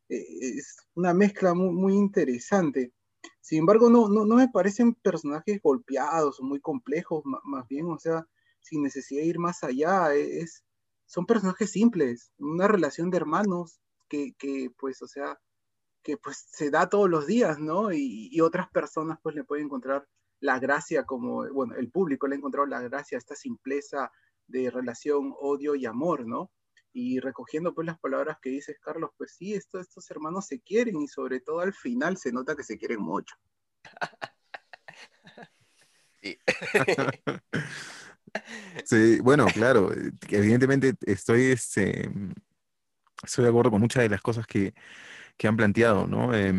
Eh, 0.09 0.25
es 0.39 0.77
una 0.95 1.13
mezcla 1.13 1.53
muy, 1.53 1.71
muy 1.71 1.93
interesante. 1.95 2.93
Sin 3.41 3.59
embargo, 3.59 3.89
no, 3.89 4.07
no, 4.07 4.25
no, 4.25 4.35
me 4.35 4.49
parecen 4.49 4.93
personajes 4.93 5.59
golpeados 5.61 6.39
o 6.39 6.43
muy 6.43 6.59
complejos, 6.59 7.23
más 7.43 7.67
bien, 7.67 7.87
o 7.87 7.97
sea, 7.97 8.27
sin 8.61 8.83
necesidad 8.83 9.21
de 9.21 9.27
ir 9.27 9.39
más 9.39 9.63
allá, 9.63 10.13
es, 10.13 10.63
son 11.07 11.25
personajes 11.25 11.71
simples, 11.71 12.31
una 12.37 12.67
relación 12.67 13.09
de 13.09 13.17
hermanos 13.17 13.79
que, 14.07 14.33
que 14.37 14.69
pues, 14.77 15.01
o 15.01 15.07
sea, 15.07 15.39
que 16.03 16.17
pues 16.17 16.45
se 16.51 16.69
da 16.69 16.89
todos 16.89 17.09
los 17.09 17.25
días, 17.25 17.59
¿no? 17.59 17.91
Y, 17.91 18.29
y, 18.31 18.41
otras 18.41 18.69
personas 18.69 19.17
pues 19.23 19.35
le 19.35 19.43
pueden 19.43 19.65
encontrar 19.65 20.07
la 20.39 20.59
gracia 20.59 21.05
como, 21.05 21.51
bueno, 21.51 21.75
el 21.75 21.89
público 21.89 22.27
le 22.27 22.35
ha 22.35 22.37
encontrado 22.37 22.67
la 22.67 22.81
gracia, 22.81 23.17
esta 23.17 23.35
simpleza 23.35 24.11
de 24.47 24.69
relación, 24.69 25.33
odio 25.39 25.75
y 25.75 25.85
amor, 25.85 26.27
¿no? 26.27 26.51
Y 26.93 27.19
recogiendo 27.19 27.73
pues 27.73 27.87
las 27.87 27.99
palabras 27.99 28.37
que 28.41 28.49
dices, 28.49 28.77
Carlos, 28.79 29.11
pues 29.17 29.35
sí, 29.35 29.53
esto, 29.53 29.79
estos 29.79 30.09
hermanos 30.11 30.47
se 30.47 30.59
quieren 30.61 31.01
y 31.01 31.07
sobre 31.07 31.39
todo 31.39 31.59
al 31.61 31.73
final 31.73 32.17
se 32.17 32.31
nota 32.31 32.55
que 32.55 32.63
se 32.63 32.77
quieren 32.77 33.01
mucho. 33.01 33.35
Sí. 36.19 36.35
Sí, 38.85 39.19
bueno, 39.19 39.45
claro, 39.47 39.91
evidentemente 40.29 40.93
estoy, 41.05 41.45
este, 41.45 42.09
estoy 43.23 43.43
de 43.43 43.49
acuerdo 43.49 43.71
con 43.71 43.81
muchas 43.81 44.03
de 44.03 44.09
las 44.09 44.21
cosas 44.21 44.45
que, 44.47 44.73
que 45.37 45.47
han 45.47 45.57
planteado, 45.57 46.07
¿no? 46.07 46.33
Eh, 46.33 46.53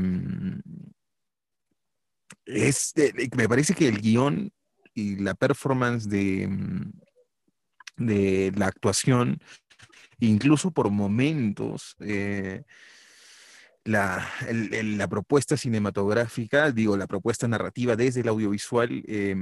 me 3.37 3.49
parece 3.49 3.75
que 3.75 3.89
el 3.89 4.01
guion 4.01 4.53
y 4.95 5.17
la 5.17 5.35
performance 5.35 6.09
de, 6.09 6.49
de 7.97 8.53
la 8.57 8.67
actuación, 8.67 9.41
incluso 10.19 10.71
por 10.71 10.91
momentos, 10.91 11.97
eh, 12.01 12.63
la, 13.85 14.27
la, 14.51 15.09
propuesta 15.09 15.57
cinematográfica, 15.57 16.71
digo, 16.73 16.97
la 16.97 17.07
propuesta 17.07 17.49
narrativa 17.49 17.97
desde 17.97 18.21
el 18.21 18.29
audiovisual, 18.29 19.03
eh, 19.07 19.35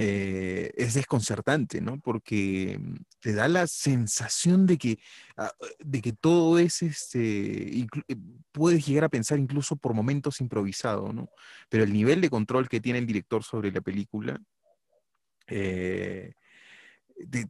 eh, 0.00 0.70
es 0.76 0.94
desconcertante, 0.94 1.80
¿no? 1.80 1.98
Porque 1.98 2.78
te 3.20 3.32
da 3.32 3.48
la 3.48 3.66
sensación 3.66 4.64
de 4.64 4.78
que, 4.78 4.98
ah, 5.36 5.52
de 5.80 6.00
que 6.00 6.12
todo 6.12 6.58
es, 6.58 6.82
este, 6.82 7.80
eh, 7.80 7.86
puedes 8.52 8.86
llegar 8.86 9.04
a 9.04 9.08
pensar 9.08 9.38
incluso 9.40 9.76
por 9.76 9.94
momentos 9.94 10.40
improvisado, 10.40 11.12
¿no? 11.12 11.28
Pero 11.68 11.82
el 11.82 11.92
nivel 11.92 12.20
de 12.20 12.30
control 12.30 12.68
que 12.68 12.80
tiene 12.80 13.00
el 13.00 13.06
director 13.06 13.42
sobre 13.42 13.72
la 13.72 13.80
película 13.80 14.40
eh, 15.48 16.32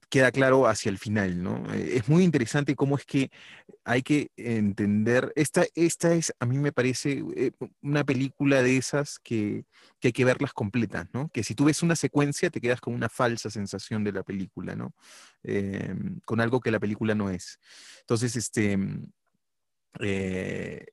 queda 0.09 0.33
claro 0.33 0.67
hacia 0.67 0.91
el 0.91 0.99
final, 0.99 1.43
¿no? 1.43 1.73
Eh, 1.75 1.97
es 1.97 2.09
muy 2.09 2.25
interesante 2.25 2.75
cómo 2.75 2.97
es 2.97 3.05
que 3.05 3.31
hay 3.85 4.03
que 4.03 4.31
entender, 4.37 5.33
esta, 5.37 5.65
esta 5.75 6.15
es, 6.15 6.33
a 6.41 6.47
mí 6.47 6.59
me 6.59 6.73
parece, 6.73 7.23
eh, 7.37 7.53
una 7.83 8.05
película 8.05 8.63
de 8.63 8.77
esas 8.77 9.19
que, 9.19 9.65
que, 10.01 10.09
hay 10.09 10.13
que 10.13 10.25
verlas 10.25 10.53
completas, 10.53 11.07
¿no? 11.13 11.29
Que 11.31 11.45
si 11.45 11.55
tú 11.55 11.65
ves 11.65 11.83
una 11.83 11.97
secuencia 11.97 12.51
te 12.51 12.61
quedas 12.61 12.81
con 12.81 12.95
una 12.95 13.09
falsa 13.09 13.51
sensación 13.51 14.05
de 14.05 14.13
la 14.13 14.23
película, 14.23 14.75
¿no? 14.75 14.95
Eh, 15.43 15.95
con 16.25 16.41
algo 16.41 16.61
que 16.61 16.71
la 16.71 16.81
película 16.81 17.15
no 17.15 17.31
es. 17.31 17.59
Entonces, 18.01 18.37
este... 18.37 18.79
Eh, 20.01 20.87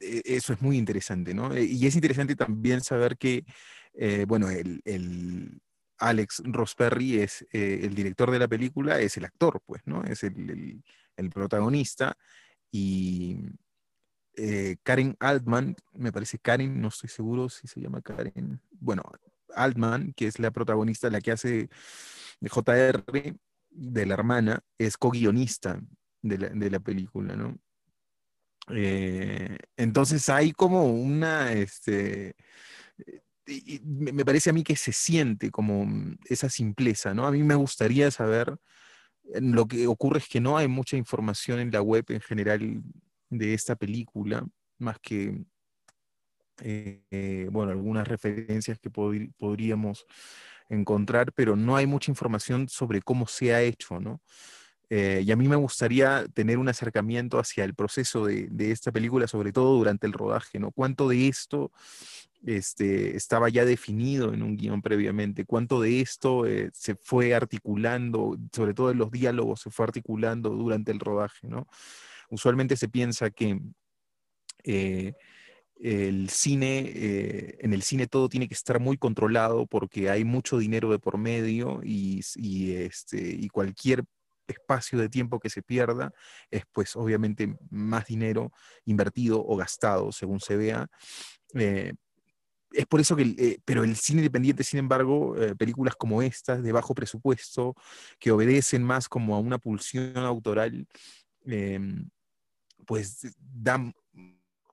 eso 0.00 0.52
es 0.52 0.62
muy 0.62 0.78
interesante, 0.78 1.34
¿no? 1.34 1.56
Y 1.56 1.86
es 1.86 1.94
interesante 1.94 2.34
también 2.34 2.80
saber 2.80 3.18
que, 3.18 3.44
bueno, 4.26 4.48
el 4.50 5.60
Alex 5.98 6.42
Rosperry 6.44 7.20
es 7.20 7.42
eh, 7.52 7.80
el 7.82 7.94
director 7.94 8.30
de 8.30 8.38
la 8.38 8.48
película, 8.48 9.00
es 9.00 9.16
el 9.16 9.24
actor, 9.24 9.60
pues, 9.66 9.82
¿no? 9.86 10.04
Es 10.04 10.22
el, 10.22 10.82
el, 11.16 11.30
protagonista. 11.30 12.16
Y 12.70 13.38
eh, 14.36 14.76
Karen 14.82 15.16
Altman, 15.20 15.76
me 15.92 16.12
parece 16.12 16.38
Karen, 16.38 16.80
no 16.80 16.88
estoy 16.88 17.08
seguro 17.08 17.48
si 17.48 17.66
se 17.68 17.80
llama 17.80 18.02
Karen. 18.02 18.60
Bueno, 18.70 19.02
Altman, 19.54 20.12
que 20.14 20.26
es 20.26 20.38
la 20.38 20.50
protagonista, 20.50 21.10
la 21.10 21.20
que 21.20 21.32
hace 21.32 21.68
de 22.40 22.48
JR, 22.48 23.04
de 23.70 24.06
la 24.06 24.14
hermana, 24.14 24.60
es 24.78 24.96
co-guionista 24.96 25.80
de 26.22 26.38
la, 26.38 26.48
de 26.48 26.70
la 26.70 26.80
película, 26.80 27.36
¿no? 27.36 27.58
Eh, 28.68 29.58
entonces 29.76 30.28
hay 30.28 30.52
como 30.52 30.86
una, 30.86 31.52
este, 31.52 32.34
me 33.84 34.24
parece 34.24 34.50
a 34.50 34.52
mí 34.52 34.62
que 34.62 34.76
se 34.76 34.92
siente 34.92 35.50
como 35.50 35.86
mm, 35.86 36.18
esa 36.28 36.48
simpleza, 36.48 37.14
¿no? 37.14 37.26
A 37.26 37.30
mí 37.30 37.42
me 37.42 37.54
gustaría 37.54 38.10
saber, 38.10 38.56
lo 39.40 39.66
que 39.66 39.86
ocurre 39.86 40.18
es 40.18 40.28
que 40.28 40.40
no 40.40 40.56
hay 40.56 40.68
mucha 40.68 40.96
información 40.96 41.58
en 41.60 41.70
la 41.70 41.82
web 41.82 42.04
en 42.08 42.20
general 42.20 42.82
de 43.30 43.54
esta 43.54 43.76
película, 43.76 44.46
más 44.78 44.98
que, 45.00 45.44
eh, 46.62 47.48
bueno, 47.50 47.72
algunas 47.72 48.06
referencias 48.06 48.78
que 48.78 48.90
pod 48.90 49.16
podríamos 49.36 50.06
encontrar, 50.68 51.32
pero 51.32 51.56
no 51.56 51.76
hay 51.76 51.86
mucha 51.86 52.10
información 52.10 52.68
sobre 52.68 53.02
cómo 53.02 53.26
se 53.26 53.54
ha 53.54 53.62
hecho, 53.62 54.00
¿no? 54.00 54.20
Eh, 54.88 55.22
y 55.24 55.32
a 55.32 55.36
mí 55.36 55.48
me 55.48 55.56
gustaría 55.56 56.26
tener 56.32 56.58
un 56.58 56.68
acercamiento 56.68 57.40
hacia 57.40 57.64
el 57.64 57.74
proceso 57.74 58.24
de, 58.24 58.46
de, 58.50 58.70
esta 58.70 58.92
película, 58.92 59.26
sobre 59.26 59.52
todo 59.52 59.76
durante 59.76 60.06
el 60.06 60.12
rodaje, 60.12 60.60
¿no? 60.60 60.70
¿Cuánto 60.70 61.08
de 61.08 61.26
esto 61.26 61.72
este, 62.46 63.16
estaba 63.16 63.48
ya 63.48 63.64
definido 63.64 64.32
en 64.32 64.42
un 64.42 64.56
guion 64.56 64.80
previamente? 64.80 65.44
¿Cuánto 65.44 65.80
de 65.80 66.00
esto 66.00 66.46
eh, 66.46 66.70
se 66.72 66.94
fue 66.94 67.34
articulando, 67.34 68.38
sobre 68.52 68.72
todo 68.72 68.92
en 68.92 68.98
los 68.98 69.10
diálogos, 69.10 69.60
se 69.60 69.70
fue 69.70 69.84
articulando 69.84 70.50
durante 70.50 70.92
el 70.92 71.00
rodaje, 71.00 71.48
¿no? 71.48 71.66
Usualmente 72.30 72.76
se 72.76 72.88
piensa 72.88 73.30
que 73.30 73.60
eh, 74.62 75.14
el 75.80 76.30
cine, 76.30 76.92
eh, 76.94 77.58
en 77.60 77.72
el 77.72 77.82
cine 77.82 78.06
todo 78.06 78.28
tiene 78.28 78.48
que 78.48 78.54
estar 78.54 78.80
muy 78.80 78.96
controlado 78.96 79.66
porque 79.66 80.08
hay 80.08 80.24
mucho 80.24 80.58
dinero 80.58 80.90
de 80.90 80.98
por 81.00 81.18
medio 81.18 81.80
este, 81.82 83.18
y 83.18 83.48
cualquier 83.48 84.04
espacio 84.46 84.98
de 85.00 85.08
tiempo 85.08 85.40
que 85.40 85.50
se 85.50 85.62
pierda 85.62 86.12
es 86.50 86.62
pues 86.72 86.94
obviamente 86.94 87.56
más 87.70 88.06
dinero 88.06 88.52
invertido 88.84 89.44
o 89.44 89.56
gastado 89.56 90.12
según 90.12 90.40
se 90.40 90.56
vea. 90.56 90.88
Es 92.72 92.86
por 92.86 93.00
eso 93.00 93.16
que, 93.16 93.34
eh, 93.38 93.58
pero 93.64 93.84
el 93.84 93.96
cine 93.96 94.20
independiente, 94.20 94.64
sin 94.64 94.78
embargo, 94.78 95.36
eh, 95.36 95.54
películas 95.54 95.94
como 95.96 96.22
estas, 96.22 96.62
de 96.62 96.72
bajo 96.72 96.94
presupuesto, 96.94 97.74
que 98.18 98.30
obedecen 98.30 98.82
más 98.82 99.08
como 99.08 99.34
a 99.36 99.38
una 99.38 99.58
pulsión 99.58 100.16
autoral, 100.18 100.86
eh, 101.46 101.80
pues 102.86 103.34
dan 103.38 103.94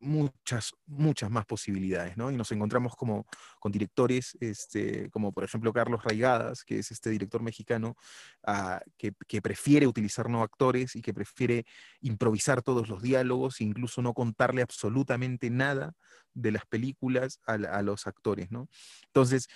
muchas, 0.04 0.74
muchas 0.86 1.32
más 1.32 1.46
posibilidades, 1.46 2.18
¿no? 2.18 2.30
Y 2.30 2.36
nos 2.36 2.52
encontramos 2.52 2.96
como 2.96 3.26
con 3.60 3.72
directores, 3.72 4.38
este, 4.40 5.10
como 5.10 5.32
por 5.32 5.44
ejemplo 5.44 5.74
Carlos 5.74 6.04
Raigadas, 6.04 6.64
que 6.64 6.80
es 6.80 6.92
este 6.92 7.10
director 7.10 7.42
mexicano, 7.42 7.96
ah, 8.44 8.82
que, 8.98 9.14
prefiere 9.42 9.88
utilizar 9.88 10.30
no 10.30 10.44
actores 10.44 10.96
y 10.96 11.02
que 11.02 11.14
prefiere 11.14 11.66
improvisar 12.02 12.62
todos 12.62 12.88
los 12.90 13.02
diálogos, 13.02 13.62
incluso 13.62 14.02
no 14.02 14.14
contarle 14.14 14.62
absolutamente 14.62 15.50
nada 15.50 15.94
de 16.34 16.52
las 16.52 16.66
películas 16.66 17.40
a, 17.46 17.82
los 17.82 18.08
actores, 18.08 18.52
¿no? 18.52 18.70
Entonces, 19.08 19.48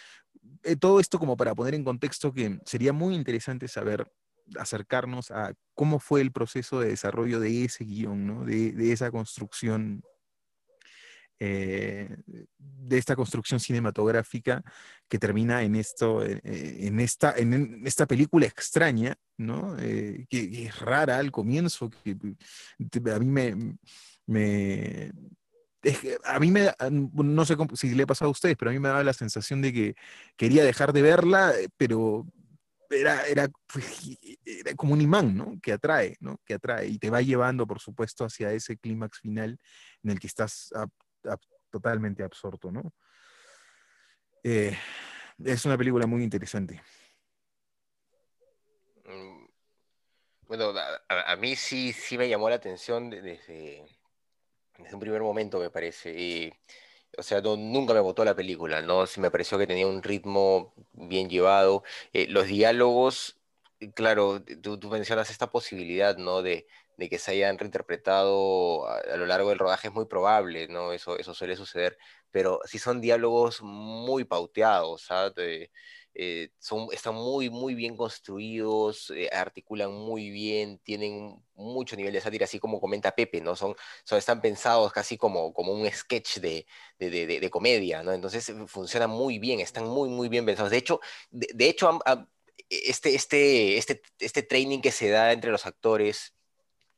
eh, 0.63 0.75
todo 0.75 0.99
esto 0.99 1.19
como 1.19 1.37
para 1.37 1.55
poner 1.55 1.73
en 1.75 1.83
contexto 1.83 2.33
que 2.33 2.59
sería 2.65 2.93
muy 2.93 3.15
interesante 3.15 3.67
saber 3.67 4.11
acercarnos 4.57 5.31
a 5.31 5.53
cómo 5.73 5.99
fue 5.99 6.21
el 6.21 6.31
proceso 6.31 6.79
de 6.79 6.89
desarrollo 6.89 7.39
de 7.39 7.65
ese 7.65 7.83
guion, 7.83 8.27
¿no? 8.27 8.45
de 8.45 8.91
esa 8.93 9.11
construcción 9.11 10.03
eh, 11.39 12.17
de 12.57 12.97
esta 12.97 13.15
construcción 13.15 13.59
cinematográfica 13.59 14.63
que 15.07 15.19
termina 15.19 15.61
en 15.61 15.75
esto, 15.75 16.23
eh, 16.25 16.41
en, 16.43 16.99
esta, 16.99 17.33
en 17.37 17.85
esta 17.85 18.07
película 18.07 18.47
extraña, 18.47 19.15
¿no? 19.37 19.77
Eh, 19.79 20.25
que, 20.29 20.65
es 20.65 20.79
rara 20.79 21.17
al 21.17 21.31
comienzo, 21.31 21.89
que 21.89 22.17
a 23.05 23.19
mí 23.19 23.25
me, 23.25 23.77
a 26.23 26.39
mí 26.39 26.51
me, 26.51 26.71
no 26.89 27.45
sé 27.45 27.55
si 27.75 27.93
le 27.93 28.03
ha 28.03 28.07
pasado 28.07 28.29
a 28.29 28.31
ustedes, 28.31 28.57
pero 28.57 28.71
a 28.71 28.73
mí 28.73 28.79
me 28.79 28.89
daba 28.89 29.03
la 29.03 29.13
sensación 29.13 29.61
de 29.61 29.73
que 29.73 29.95
quería 30.37 30.63
dejar 30.63 30.91
de 30.91 31.03
verla, 31.03 31.53
pero 31.77 32.25
era, 32.89 33.27
era, 33.27 33.49
era, 34.45 34.75
como 34.75 34.93
un 34.93 35.01
imán, 35.01 35.35
¿no? 35.35 35.59
Que 35.61 35.73
atrae, 35.73 36.17
¿no? 36.19 36.39
Que 36.45 36.55
atrae 36.55 36.87
y 36.87 36.97
te 36.97 37.09
va 37.09 37.21
llevando, 37.21 37.67
por 37.67 37.79
supuesto, 37.79 38.25
hacia 38.25 38.51
ese 38.53 38.77
clímax 38.77 39.19
final 39.19 39.59
en 40.03 40.11
el 40.11 40.19
que 40.19 40.27
estás 40.27 40.71
totalmente 41.69 42.23
absorto, 42.23 42.71
¿no? 42.71 42.93
Eh, 44.43 44.77
es 45.43 45.65
una 45.65 45.77
película 45.77 46.07
muy 46.07 46.23
interesante. 46.23 46.81
Mm, 49.05 49.45
bueno, 50.47 50.73
a, 51.09 51.35
mí 51.35 51.55
sí, 51.55 51.93
sí 51.93 52.17
me 52.17 52.29
llamó 52.29 52.49
la 52.49 52.55
atención 52.55 53.09
desde, 53.09 53.85
desde 54.77 54.93
un 54.93 54.99
primer 54.99 55.21
momento, 55.21 55.59
me 55.59 55.69
parece. 55.69 56.53
O 57.17 57.23
sea, 57.23 57.41
nunca 57.41 57.93
me 57.93 57.99
gustó 57.99 58.23
la 58.23 58.35
película, 58.35 58.81
¿no? 58.81 59.07
Sí 59.07 59.19
me 59.19 59.31
pareció 59.31 59.57
que 59.57 59.67
tenía 59.67 59.87
un 59.87 60.03
ritmo 60.03 60.73
bien 60.93 61.29
llevado. 61.29 61.83
Eh, 62.13 62.27
los 62.29 62.47
diálogos, 62.47 63.37
claro, 63.95 64.43
tú, 64.61 64.79
tú, 64.79 64.89
mencionas 64.89 65.29
esta 65.29 65.49
posibilidad, 65.51 66.17
¿no? 66.17 66.41
De, 66.41 66.67
de 66.97 67.09
que 67.09 67.19
se 67.19 67.31
hayan 67.31 67.57
reinterpretado 67.57 68.87
a, 68.87 69.17
lo 69.17 69.25
largo 69.25 69.49
del 69.49 69.59
rodaje 69.59 69.87
es 69.89 69.93
muy 69.93 70.05
probable, 70.05 70.67
¿no? 70.67 70.93
Eso, 70.93 71.17
eso 71.17 71.33
suele 71.33 71.55
suceder, 71.55 71.97
pero 72.31 72.59
sí 72.65 72.79
son 72.79 73.01
diálogos 73.01 73.61
muy 73.61 74.25
pauteados, 74.25 75.03
¿sabes? 75.03 75.69
Eh, 76.19 76.49
son, 76.57 76.87
están 76.91 77.13
muy, 77.13 77.51
muy 77.51 77.75
bien 77.75 77.95
construidos, 77.95 79.11
eh, 79.11 79.29
articulan 79.31 79.91
muy 79.93 80.31
bien, 80.31 80.79
tienen 80.79 81.39
mucho 81.53 81.95
nivel 81.95 82.11
de 82.11 82.21
sátira, 82.21 82.45
así 82.45 82.57
como 82.59 82.81
comenta 82.81 83.13
Pepe, 83.13 83.39
¿no? 83.39 83.55
Son, 83.55 83.75
son, 84.03 84.17
están 84.17 84.41
pensados 84.41 84.91
casi 84.91 85.15
como, 85.17 85.53
como 85.53 85.73
un 85.73 85.87
sketch 85.91 86.39
de, 86.39 86.65
de, 86.97 87.09
de, 87.11 87.39
de 87.39 87.49
comedia, 87.51 88.01
¿no? 88.01 88.13
Entonces 88.13 88.51
funcionan 88.65 89.11
muy 89.11 89.37
bien, 89.37 89.59
están 89.59 89.85
muy, 89.87 90.09
muy 90.09 90.27
bien 90.27 90.43
pensados. 90.45 90.71
De 90.71 90.77
hecho, 90.77 90.99
de, 91.29 91.69
hecho 91.69 91.99
este, 92.69 93.15
este, 93.15 93.77
este, 93.77 94.01
este 94.19 94.43
training 94.43 94.81
que 94.81 94.91
se 94.91 95.09
da 95.09 95.31
entre 95.31 95.51
los 95.51 95.65
actores 95.67 96.33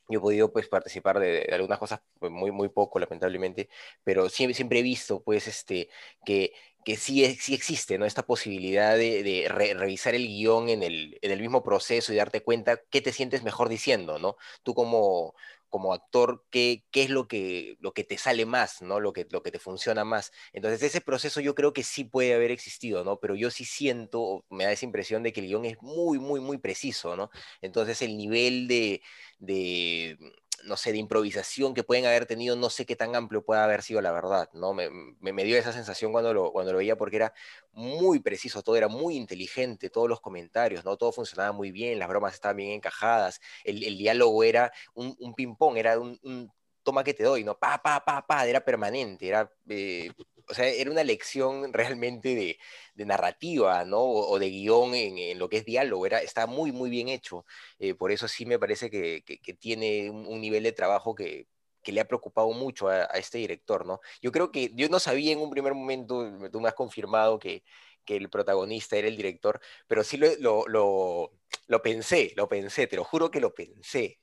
yo 0.09 0.19
he 0.19 0.21
podido 0.21 0.51
pues 0.51 0.67
participar 0.67 1.19
de, 1.19 1.47
algunas 1.51 1.79
cosas, 1.79 2.01
pues, 2.19 2.31
muy, 2.31 2.51
muy 2.51 2.69
poco 2.69 2.99
lamentablemente, 2.99 3.69
pero 4.03 4.29
siempre, 4.29 4.55
siempre 4.55 4.79
he 4.79 4.83
visto 4.83 5.23
pues 5.23 5.47
este, 5.47 5.89
que, 6.25 6.53
que 6.83 6.97
sí, 6.97 7.25
sí 7.35 7.53
existe 7.53 7.97
¿no? 7.97 8.05
esta 8.05 8.25
posibilidad 8.25 8.97
de, 8.97 9.47
revisar 9.49 10.15
el 10.15 10.27
guion 10.27 10.69
en 10.69 10.83
el, 10.83 11.17
en 11.21 11.31
el 11.31 11.41
mismo 11.41 11.63
proceso 11.63 12.13
y 12.13 12.17
darte 12.17 12.41
cuenta 12.41 12.81
qué 12.89 13.01
te 13.01 13.13
sientes 13.13 13.43
mejor 13.43 13.69
diciendo, 13.69 14.19
¿no? 14.19 14.37
Tú 14.63 14.73
como, 14.73 15.35
como 15.69 15.93
actor 15.93 16.45
qué, 16.49 16.85
qué 16.91 17.03
es 17.03 17.09
lo 17.09 17.27
que, 17.27 17.77
lo 17.79 17.93
que 17.93 18.03
te 18.03 18.17
sale 18.17 18.45
más, 18.45 18.81
¿no? 18.81 18.99
Lo 18.99 19.13
que, 19.13 19.27
lo 19.29 19.43
que 19.43 19.51
te 19.51 19.59
funciona 19.59 20.03
más. 20.05 20.31
Entonces, 20.53 20.81
ese 20.83 21.01
proceso 21.01 21.41
yo 21.41 21.55
creo 21.55 21.73
que 21.73 21.83
sí 21.83 22.03
puede 22.03 22.33
haber 22.33 22.51
existido, 22.51 23.03
¿no? 23.03 23.19
Pero 23.19 23.35
yo 23.35 23.51
sí 23.51 23.65
siento, 23.65 24.45
me 24.49 24.65
da 24.65 24.71
esa 24.71 24.85
impresión 24.85 25.23
de 25.23 25.33
que 25.33 25.41
el 25.41 25.47
guion 25.47 25.65
es 25.65 25.77
muy, 25.81 26.19
muy, 26.19 26.39
muy 26.39 26.57
preciso, 26.57 27.15
¿no? 27.15 27.29
Entonces, 27.61 28.01
el 28.01 28.17
nivel 28.17 28.67
de, 28.67 29.01
de 29.39 30.17
no 30.65 30.77
sé, 30.77 30.91
de 30.91 30.97
improvisación 30.97 31.73
que 31.73 31.83
pueden 31.83 32.05
haber 32.05 32.25
tenido, 32.25 32.55
no 32.55 32.69
sé 32.69 32.85
qué 32.85 32.95
tan 32.95 33.15
amplio 33.15 33.43
puede 33.43 33.61
haber 33.61 33.81
sido 33.81 34.01
la 34.01 34.11
verdad, 34.11 34.49
¿no? 34.53 34.73
Me, 34.73 34.89
me, 35.19 35.43
dio 35.43 35.57
esa 35.57 35.73
sensación 35.73 36.11
cuando 36.11 36.33
lo, 36.33 36.51
cuando 36.51 36.71
lo 36.71 36.77
veía 36.79 36.97
porque 36.97 37.17
era 37.17 37.33
muy 37.71 38.19
preciso, 38.19 38.61
todo 38.61 38.75
era 38.75 38.87
muy 38.87 39.15
inteligente, 39.15 39.89
todos 39.89 40.09
los 40.09 40.21
comentarios, 40.21 40.85
¿no? 40.85 40.97
Todo 40.97 41.11
funcionaba 41.11 41.51
muy 41.51 41.71
bien, 41.71 41.99
las 41.99 42.07
bromas 42.07 42.33
estaban 42.33 42.57
bien 42.57 42.71
encajadas, 42.71 43.39
el, 43.63 43.83
el 43.83 43.97
diálogo 43.97 44.43
era 44.43 44.71
un, 44.93 45.15
un 45.19 45.33
ping-pong, 45.33 45.77
era 45.77 45.99
un, 45.99 46.19
un, 46.23 46.51
toma 46.83 47.03
que 47.03 47.13
te 47.13 47.23
doy, 47.23 47.43
¿no? 47.43 47.57
Pa, 47.57 47.81
pa, 47.81 48.03
pa, 48.03 48.25
pa, 48.25 48.47
era 48.47 48.59
permanente, 48.63 49.27
era... 49.27 49.51
Eh, 49.67 50.11
o 50.49 50.53
sea, 50.53 50.67
era 50.67 50.91
una 50.91 51.03
lección 51.03 51.71
realmente 51.73 52.35
de, 52.35 52.59
de 52.95 53.05
narrativa, 53.05 53.85
¿no? 53.85 53.99
O, 53.99 54.31
o 54.31 54.39
de 54.39 54.49
guion 54.49 54.95
en, 54.95 55.17
en, 55.17 55.39
lo 55.39 55.49
que 55.49 55.57
es 55.57 55.65
diálogo, 55.65 56.05
era, 56.05 56.21
está 56.21 56.47
muy, 56.47 56.71
muy 56.71 56.89
bien 56.89 57.09
hecho. 57.09 57.45
Eh, 57.79 57.93
por 57.95 58.11
eso 58.11 58.27
sí 58.27 58.45
me 58.45 58.59
parece 58.59 58.89
que, 58.89 59.23
que, 59.25 59.39
que 59.39 59.53
tiene 59.53 60.09
un, 60.09 60.41
nivel 60.41 60.63
de 60.63 60.71
trabajo 60.71 61.15
que, 61.15 61.47
que 61.83 61.91
le 61.91 62.01
ha 62.01 62.07
preocupado 62.07 62.51
mucho 62.51 62.89
a, 62.89 63.03
a, 63.03 63.17
este 63.17 63.37
director, 63.37 63.85
¿no? 63.85 63.99
Yo 64.21 64.31
creo 64.31 64.51
que 64.51 64.71
yo 64.75 64.89
no 64.89 64.99
sabía 64.99 65.31
en 65.33 65.39
un 65.39 65.51
primer 65.51 65.73
momento, 65.73 66.25
tú 66.51 66.61
me 66.61 66.69
has 66.69 66.75
confirmado 66.75 67.39
que, 67.39 67.63
que 68.05 68.15
el 68.17 68.29
protagonista 68.29 68.97
era 68.97 69.07
el 69.07 69.17
director, 69.17 69.59
pero 69.87 70.03
sí 70.03 70.17
lo, 70.17 70.27
lo, 70.39 70.65
lo, 70.67 71.31
lo 71.67 71.81
pensé, 71.81 72.33
lo 72.35 72.49
pensé, 72.49 72.87
te 72.87 72.95
lo 72.95 73.03
juro 73.03 73.31
que 73.31 73.39
lo 73.39 73.53
pensé 73.53 74.19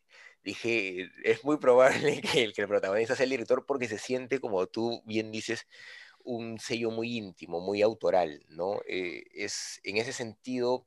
dije, 0.47 1.11
es 1.25 1.45
muy 1.45 1.59
probable 1.59 2.21
que 2.23 2.45
el, 2.45 2.55
que 2.55 2.63
el 2.63 2.69
protagonista 2.69 3.17
sea 3.17 3.25
el 3.25 3.31
director 3.31 3.67
porque 3.67 3.89
se 3.89 3.99
siente, 3.99 4.41
como 4.41 4.67
tú 4.69 5.03
bien 5.05 5.31
dices, 5.33 5.67
un 6.27 6.59
sello 6.59 6.91
muy 6.91 7.17
íntimo, 7.17 7.61
muy 7.61 7.83
autoral, 7.83 8.45
¿no? 8.49 8.81
Eh, 8.89 9.25
es, 9.35 9.81
en 9.85 9.97
ese 9.97 10.13
sentido, 10.13 10.87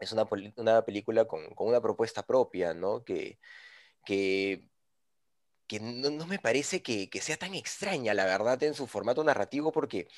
es 0.00 0.12
una, 0.12 0.28
una 0.56 0.84
película 0.84 1.24
con, 1.26 1.54
con, 1.54 1.68
una 1.68 1.80
propuesta 1.80 2.24
propia, 2.26 2.74
¿no? 2.74 3.04
Que, 3.04 3.38
que, 4.04 4.68
que 5.66 5.80
no, 5.80 6.10
no, 6.10 6.26
me 6.26 6.38
parece 6.38 6.82
que, 6.82 7.08
que, 7.10 7.20
sea 7.20 7.36
tan 7.38 7.54
extraña, 7.54 8.14
la 8.14 8.26
verdad, 8.26 8.62
en 8.62 8.74
su 8.74 8.86
formato 8.86 9.24
narrativo, 9.24 9.72
porque 9.72 10.08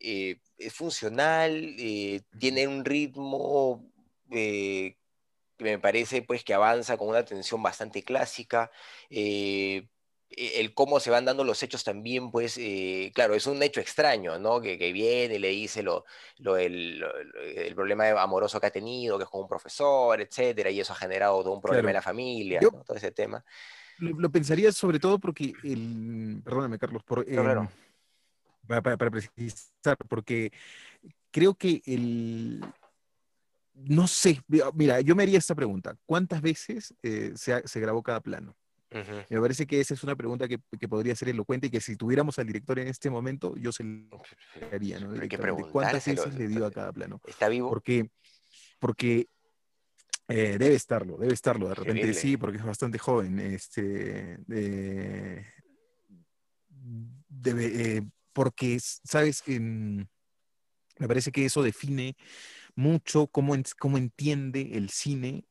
eh, 0.00 0.40
es 0.58 0.74
funcional, 0.74 1.74
eh, 1.78 2.22
tiene 2.38 2.68
un 2.68 2.84
ritmo 2.84 3.90
que 4.30 4.98
me 5.58 5.78
parece 5.78 6.22
pues 6.22 6.44
que 6.44 6.54
avanza 6.54 6.96
con 6.96 7.08
una 7.08 7.24
tensión 7.24 7.62
bastante 7.62 8.02
clásica. 8.02 8.70
E-, 10.36 10.60
el 10.60 10.74
cómo 10.74 11.00
se 11.00 11.10
van 11.10 11.24
dando 11.24 11.44
los 11.44 11.62
hechos 11.62 11.84
también, 11.84 12.30
pues, 12.30 12.56
eh, 12.58 13.12
claro, 13.14 13.34
es 13.34 13.46
un 13.46 13.62
hecho 13.62 13.80
extraño, 13.80 14.38
¿no? 14.38 14.60
Que, 14.60 14.78
que 14.78 14.92
viene 14.92 15.36
y 15.36 15.38
le 15.38 15.48
dice 15.48 15.82
lo, 15.82 16.04
lo, 16.38 16.56
el, 16.56 16.98
lo, 16.98 17.08
el, 17.16 17.74
problema 17.74 18.08
amoroso 18.20 18.60
que 18.60 18.66
ha 18.66 18.70
tenido, 18.70 19.18
que 19.18 19.24
es 19.24 19.30
con 19.30 19.42
un 19.42 19.48
profesor, 19.48 20.20
etcétera, 20.20 20.70
y 20.70 20.80
eso 20.80 20.92
ha 20.92 20.96
generado 20.96 21.42
todo 21.42 21.52
un 21.52 21.60
problema 21.60 21.82
claro. 21.82 21.90
en 21.90 21.94
la 21.94 22.02
familia, 22.02 22.60
Yo, 22.60 22.70
¿no? 22.70 22.82
todo 22.84 22.96
ese 22.96 23.12
tema. 23.12 23.44
Lo, 23.98 24.10
lo, 24.18 24.30
pensaría 24.30 24.72
sobre 24.72 24.98
todo 24.98 25.18
porque, 25.18 25.52
el, 25.62 26.42
perdóname, 26.44 26.78
Carlos, 26.78 27.02
por, 27.04 27.20
eh, 27.20 27.32
claro. 27.32 27.70
para, 28.66 28.82
para, 28.82 28.96
para 28.96 29.10
precisar, 29.10 29.96
porque 30.08 30.52
creo 31.30 31.54
que 31.54 31.82
el, 31.86 32.60
no 33.74 34.06
sé, 34.06 34.40
mira, 34.74 35.00
yo 35.00 35.16
me 35.16 35.24
haría 35.24 35.38
esta 35.38 35.54
pregunta. 35.54 35.96
¿Cuántas 36.06 36.40
veces 36.40 36.94
eh, 37.02 37.32
se, 37.34 37.66
se, 37.66 37.80
grabó 37.80 38.02
cada 38.02 38.20
plano? 38.20 38.56
Uh 38.94 38.98
-huh. 38.98 39.26
Me 39.28 39.40
parece 39.40 39.66
que 39.66 39.80
esa 39.80 39.94
es 39.94 40.04
una 40.04 40.14
pregunta 40.14 40.46
que, 40.46 40.60
que, 40.78 40.88
podría 40.88 41.16
ser 41.16 41.28
elocuente 41.28 41.66
y 41.66 41.70
que 41.70 41.80
si 41.80 41.96
tuviéramos 41.96 42.38
al 42.38 42.46
director 42.46 42.78
en 42.78 42.86
este 42.86 43.10
momento, 43.10 43.56
yo 43.56 43.72
se 43.72 43.82
le 43.82 44.08
haría, 44.72 45.00
¿no? 45.00 45.12
¿Cuántas 45.72 46.06
veces 46.06 46.34
le 46.34 46.46
dio 46.46 46.64
a 46.64 46.70
cada 46.70 46.92
plano? 46.92 47.20
¿Está 47.26 47.48
vivo? 47.48 47.68
Porque, 47.68 48.08
porque 48.78 49.26
eh, 50.28 50.56
debe 50.58 50.74
estarlo, 50.74 51.16
debe 51.18 51.34
estarlo. 51.34 51.68
De 51.68 51.74
repente 51.74 52.00
Increíble. 52.02 52.20
sí, 52.20 52.36
porque 52.36 52.58
es 52.58 52.64
bastante 52.64 52.98
joven. 52.98 53.40
Este, 53.40 54.38
eh, 54.48 55.44
debe, 57.28 57.96
eh, 57.96 58.02
porque, 58.32 58.78
¿sabes? 58.80 59.42
Me 59.48 61.08
parece 61.08 61.32
que 61.32 61.44
eso 61.44 61.62
define 61.62 62.16
mucho 62.76 63.26
cómo, 63.26 63.54
cómo 63.78 63.98
entiende 63.98 64.70
el 64.74 64.90
cine 64.90 65.44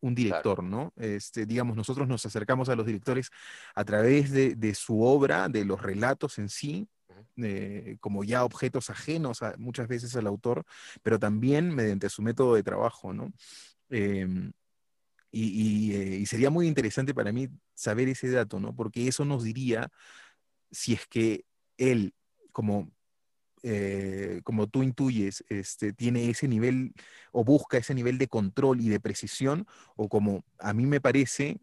un 0.00 0.14
director, 0.14 0.60
claro. 0.60 0.68
¿no? 0.68 0.92
Este, 0.96 1.46
digamos, 1.46 1.76
nosotros 1.76 2.06
nos 2.06 2.24
acercamos 2.26 2.68
a 2.68 2.76
los 2.76 2.86
directores 2.86 3.30
a 3.74 3.84
través 3.84 4.30
de, 4.30 4.54
de 4.54 4.74
su 4.74 5.02
obra, 5.02 5.48
de 5.48 5.64
los 5.64 5.80
relatos 5.82 6.38
en 6.38 6.48
sí, 6.48 6.88
eh, 7.36 7.96
como 8.00 8.24
ya 8.24 8.44
objetos 8.44 8.90
ajenos 8.90 9.42
a, 9.42 9.54
muchas 9.58 9.88
veces 9.88 10.14
al 10.16 10.26
autor, 10.26 10.64
pero 11.02 11.18
también 11.18 11.74
mediante 11.74 12.08
su 12.08 12.22
método 12.22 12.54
de 12.54 12.62
trabajo, 12.62 13.12
¿no? 13.12 13.32
Eh, 13.90 14.26
y, 15.30 15.90
y, 15.90 15.94
eh, 15.94 16.16
y, 16.16 16.26
sería 16.26 16.50
muy 16.50 16.66
interesante 16.66 17.12
para 17.12 17.32
mí 17.32 17.48
saber 17.74 18.08
ese 18.08 18.30
dato, 18.30 18.58
¿no? 18.58 18.74
Porque 18.74 19.06
eso 19.06 19.24
nos 19.24 19.44
diría 19.44 19.90
si 20.70 20.94
es 20.94 21.06
que 21.06 21.44
él, 21.76 22.14
como, 22.52 22.90
eh, 23.68 24.42
como 24.44 24.68
tú 24.68 24.84
intuyes, 24.84 25.44
este, 25.48 25.92
tiene 25.92 26.30
ese 26.30 26.46
nivel 26.46 26.94
o 27.32 27.42
busca 27.42 27.78
ese 27.78 27.94
nivel 27.94 28.16
de 28.16 28.28
control 28.28 28.80
y 28.80 28.88
de 28.88 29.00
precisión, 29.00 29.66
o 29.96 30.08
como 30.08 30.44
a 30.58 30.72
mí 30.72 30.86
me 30.86 31.00
parece, 31.00 31.58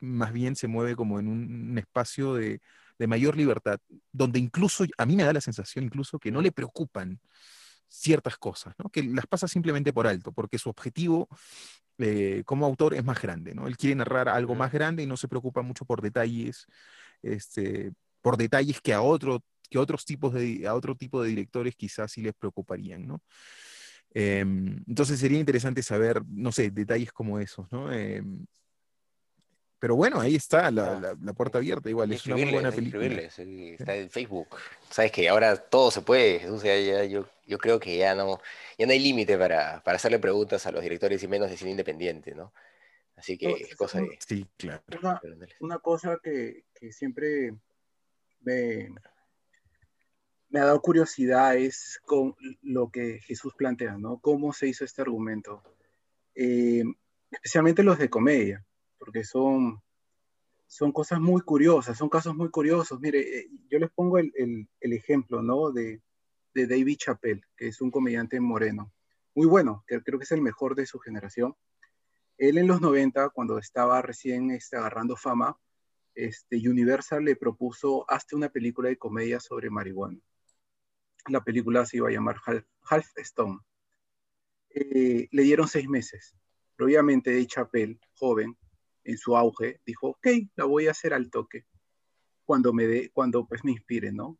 más 0.00 0.32
bien 0.32 0.56
se 0.56 0.66
mueve 0.66 0.96
como 0.96 1.20
en 1.20 1.28
un, 1.28 1.76
espacio 1.78 2.34
de, 2.34 2.62
de 2.98 3.06
mayor 3.06 3.36
libertad, 3.36 3.78
donde 4.12 4.38
incluso, 4.38 4.84
a 4.96 5.04
mí 5.04 5.14
me 5.14 5.24
da 5.24 5.34
la 5.34 5.42
sensación 5.42 5.84
incluso 5.84 6.18
que 6.18 6.32
no 6.32 6.40
le 6.40 6.52
preocupan 6.52 7.20
ciertas 7.88 8.38
cosas, 8.38 8.74
¿no? 8.78 8.88
que 8.88 9.02
las 9.02 9.26
pasa 9.26 9.46
simplemente 9.46 9.92
por 9.92 10.06
alto, 10.06 10.32
porque 10.32 10.58
su 10.58 10.70
objetivo 10.70 11.28
eh, 11.98 12.44
como 12.46 12.64
autor 12.64 12.94
es 12.94 13.04
más 13.04 13.20
grande. 13.20 13.54
¿no? 13.54 13.66
Él 13.66 13.76
quiere 13.76 13.94
narrar 13.96 14.30
algo 14.30 14.54
más 14.54 14.72
grande 14.72 15.02
y 15.02 15.06
no 15.06 15.18
se 15.18 15.28
preocupa 15.28 15.60
mucho 15.60 15.84
por 15.84 16.00
detalles, 16.00 16.66
este, 17.22 17.92
por 18.22 18.36
detalles 18.38 18.80
que 18.80 18.94
a, 18.94 19.02
otro, 19.02 19.42
que 19.68 19.78
otros 19.78 20.04
tipos 20.04 20.34
de, 20.34 20.66
a 20.66 20.74
otro 20.74 20.94
tipo 20.94 21.22
de 21.22 21.30
directores 21.30 21.74
quizás 21.76 22.12
sí 22.12 22.22
les 22.22 22.34
preocuparían. 22.34 23.06
¿no? 23.06 23.22
Em, 24.12 24.82
entonces 24.86 25.20
sería 25.20 25.38
interesante 25.38 25.82
saber, 25.82 26.22
no 26.26 26.52
sé, 26.52 26.70
detalles 26.70 27.12
como 27.12 27.38
esos. 27.38 27.70
¿no? 27.70 27.92
Em, 27.92 28.46
pero 29.78 29.94
bueno, 29.94 30.20
ahí 30.20 30.34
está 30.34 30.70
la, 30.70 31.16
la, 31.20 31.32
puerta 31.34 31.58
abierta, 31.58 31.90
igual, 31.90 32.10
es 32.10 32.24
una 32.26 32.36
muy 32.36 32.50
buena 32.50 32.72
película. 32.72 33.04
Está 33.06 33.94
en 33.94 34.10
Facebook. 34.10 34.48
Sabes 34.90 35.12
que 35.12 35.28
ahora 35.28 35.56
todo 35.56 35.90
se 35.90 36.00
puede, 36.00 36.48
o 36.48 36.58
sea, 36.58 36.80
ya, 36.80 37.04
yo, 37.04 37.28
yo 37.46 37.58
creo 37.58 37.78
que 37.78 37.96
ya 37.96 38.14
no, 38.14 38.40
ya 38.78 38.86
no 38.86 38.92
hay 38.92 38.98
límite 38.98 39.36
para, 39.36 39.82
para 39.84 39.96
hacerle 39.96 40.18
preguntas 40.18 40.66
a 40.66 40.72
los 40.72 40.82
directores 40.82 41.22
y 41.22 41.28
menos 41.28 41.50
de 41.50 41.56
cine 41.58 41.72
independiente, 41.72 42.34
¿no? 42.34 42.52
Así 43.16 43.36
que 43.38 43.52
es 43.52 43.76
cosa 43.76 44.00
de... 44.00 44.18
Sí, 44.26 44.46
claro. 44.56 44.82
Una, 45.00 45.20
una 45.60 45.78
cosa 45.78 46.18
que, 46.22 46.64
que 46.74 46.92
siempre 46.92 47.54
me, 48.40 48.90
me, 50.48 50.60
ha 50.60 50.64
dado 50.64 50.80
curiosidad 50.80 51.56
es 51.56 52.00
con 52.04 52.34
lo 52.62 52.90
que 52.90 53.20
Jesús 53.20 53.54
plantea, 53.54 53.98
¿no? 53.98 54.18
¿Cómo 54.18 54.52
se 54.52 54.68
hizo 54.68 54.84
este 54.84 55.02
argumento? 55.02 55.62
Eh, 56.34 56.84
especialmente 57.30 57.82
los 57.82 57.98
de 57.98 58.10
comedia 58.10 58.66
porque 58.98 59.24
son, 59.24 59.80
son 60.66 60.92
cosas 60.92 61.20
muy 61.20 61.40
curiosas, 61.42 61.96
son 61.96 62.08
casos 62.08 62.34
muy 62.34 62.50
curiosos. 62.50 63.00
Mire, 63.00 63.20
eh, 63.20 63.48
yo 63.68 63.78
les 63.78 63.90
pongo 63.90 64.18
el, 64.18 64.32
el, 64.34 64.92
ejemplo, 64.92 65.42
¿no? 65.42 65.70
De, 65.70 66.02
de, 66.54 66.66
David 66.66 66.96
Chappelle, 66.96 67.42
que 67.56 67.68
es 67.68 67.80
un 67.80 67.90
comediante 67.90 68.40
moreno, 68.40 68.92
muy 69.34 69.46
bueno, 69.46 69.84
que 69.86 70.02
creo 70.02 70.18
que 70.18 70.24
es 70.24 70.32
el 70.32 70.42
mejor 70.42 70.74
de 70.74 70.86
su 70.86 70.98
generación. 70.98 71.54
Él 72.38 72.58
en 72.58 72.66
los 72.66 72.80
90, 72.80 73.30
cuando 73.30 73.58
estaba 73.58 74.02
recién 74.02 74.50
este, 74.50 74.76
agarrando 74.76 75.16
fama, 75.16 75.56
este, 76.14 76.56
Universal 76.68 77.24
le 77.24 77.36
propuso, 77.36 78.10
hazte 78.10 78.36
una 78.36 78.48
película 78.48 78.88
de 78.88 78.96
comedia 78.96 79.40
sobre 79.40 79.70
marihuana. 79.70 80.18
La 81.28 81.42
película 81.42 81.84
se 81.86 81.98
iba 81.98 82.08
a 82.08 82.12
llamar 82.12 82.36
Half, 82.82 83.18
Stone. 83.18 83.58
Eh, 84.70 85.28
le 85.30 85.42
dieron 85.42 85.68
seis 85.68 85.88
meses. 85.88 86.36
obviamente 86.78 87.30
Dave 87.30 87.46
Chappelle, 87.46 87.98
joven, 88.14 88.56
en 89.04 89.18
su 89.18 89.36
auge, 89.36 89.80
dijo, 89.86 90.08
ok, 90.08 90.26
la 90.56 90.64
voy 90.64 90.88
a 90.88 90.90
hacer 90.90 91.14
al 91.14 91.30
toque, 91.30 91.64
cuando 92.44 92.72
me 92.72 92.86
dé, 92.86 93.10
cuando 93.10 93.46
pues 93.46 93.64
me 93.64 93.72
inspire, 93.72 94.12
¿no? 94.12 94.38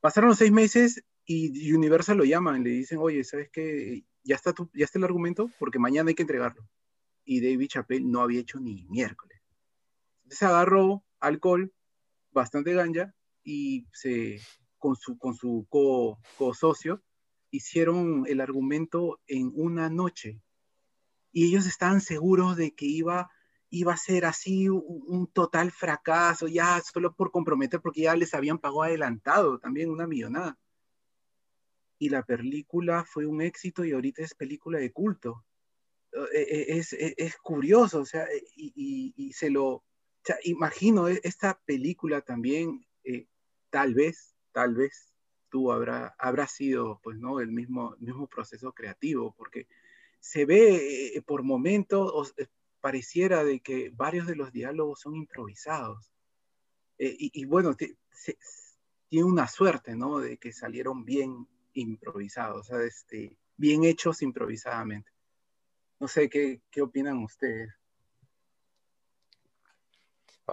Pasaron 0.00 0.34
seis 0.34 0.52
meses 0.52 1.04
y 1.24 1.72
Universal 1.72 2.16
lo 2.16 2.24
llaman, 2.24 2.64
le 2.64 2.70
dicen, 2.70 2.98
oye, 2.98 3.22
¿sabes 3.24 3.50
qué? 3.52 4.04
Ya 4.24 4.36
está, 4.36 4.52
tu, 4.52 4.70
ya 4.74 4.84
está 4.84 4.98
el 4.98 5.04
argumento, 5.04 5.50
porque 5.58 5.78
mañana 5.78 6.08
hay 6.08 6.14
que 6.14 6.22
entregarlo. 6.22 6.68
Y 7.24 7.40
David 7.40 7.68
Chappelle 7.68 8.04
no 8.04 8.20
había 8.20 8.40
hecho 8.40 8.58
ni 8.58 8.84
miércoles. 8.88 9.40
Entonces 10.24 10.42
agarró 10.42 11.04
alcohol, 11.20 11.72
bastante 12.30 12.72
ganja, 12.72 13.14
y 13.44 13.86
se, 13.92 14.40
con 14.82 14.96
su, 14.96 15.16
con 15.16 15.36
su 15.36 15.64
co, 15.70 16.18
co 16.36 16.52
socio, 16.52 17.00
hicieron 17.52 18.24
el 18.26 18.40
argumento 18.40 19.20
en 19.28 19.52
una 19.54 19.88
noche 19.88 20.42
y 21.30 21.46
ellos 21.46 21.66
estaban 21.66 22.00
seguros 22.00 22.56
de 22.56 22.74
que 22.74 22.86
iba, 22.86 23.30
iba 23.70 23.94
a 23.94 23.96
ser 23.96 24.24
así 24.24 24.68
un, 24.68 25.30
total 25.32 25.70
fracaso, 25.70 26.48
ya 26.48 26.80
solo 26.80 27.14
por 27.14 27.30
comprometer, 27.30 27.80
porque 27.80 28.02
ya 28.02 28.16
les 28.16 28.34
habían 28.34 28.58
pagado 28.58 28.82
adelantado 28.82 29.60
también 29.60 29.90
una 29.90 30.08
millonada. 30.08 30.58
Y 31.98 32.08
la 32.08 32.24
película 32.24 33.04
fue 33.04 33.26
un 33.26 33.40
éxito 33.40 33.84
y 33.84 33.92
ahorita 33.92 34.22
es 34.22 34.34
película 34.34 34.78
de 34.78 34.90
culto. 34.90 35.44
E, 36.34 36.42
e, 36.42 36.78
es, 36.78 36.92
es, 36.92 37.14
es 37.16 37.36
curioso, 37.36 38.00
o 38.00 38.04
sea, 38.04 38.26
y, 38.56 39.32
se 39.32 39.48
lo, 39.48 39.84
imagino 40.42 41.08
e, 41.08 41.20
esta 41.22 41.58
película 41.64 42.20
también, 42.20 42.84
eh, 43.04 43.28
tal 43.70 43.94
vez, 43.94 44.31
tal 44.52 44.74
vez 44.74 45.12
tú 45.52 45.70
habrá, 45.70 46.14
habrá 46.18 46.46
sido, 46.46 47.00
pues, 47.02 47.18
¿no? 47.18 47.40
El 47.40 47.52
mismo, 47.52 47.94
mismo 47.98 48.26
proceso 48.26 48.72
creativo, 48.72 49.34
porque 49.36 49.66
se 50.18 50.46
ve 50.46 51.16
eh, 51.16 51.22
por 51.22 51.42
momentos, 51.42 52.32
eh, 52.38 52.46
pareciera 52.80 53.44
de 53.44 53.60
que 53.60 53.90
varios 53.90 54.26
de 54.26 54.36
los 54.36 54.52
diálogos 54.52 55.00
son 55.00 55.14
improvisados. 55.14 56.10
Eh, 56.98 57.16
y, 57.18 57.44
bueno, 57.44 57.74
tiene 57.74 59.24
una 59.24 59.46
suerte, 59.48 59.94
¿no? 59.94 60.20
De 60.20 60.38
que 60.38 60.52
salieron 60.52 61.04
bien 61.04 61.46
improvisados, 61.74 62.60
o 62.60 62.64
sea, 62.64 62.82
este, 62.82 63.36
bien 63.56 63.84
hechos 63.84 64.22
improvisadamente. 64.22 65.10
No 66.00 66.08
sé, 66.08 66.30
¿qué, 66.30 66.62
qué 66.70 66.82
opinan 66.82 67.18
ustedes? 67.18 67.70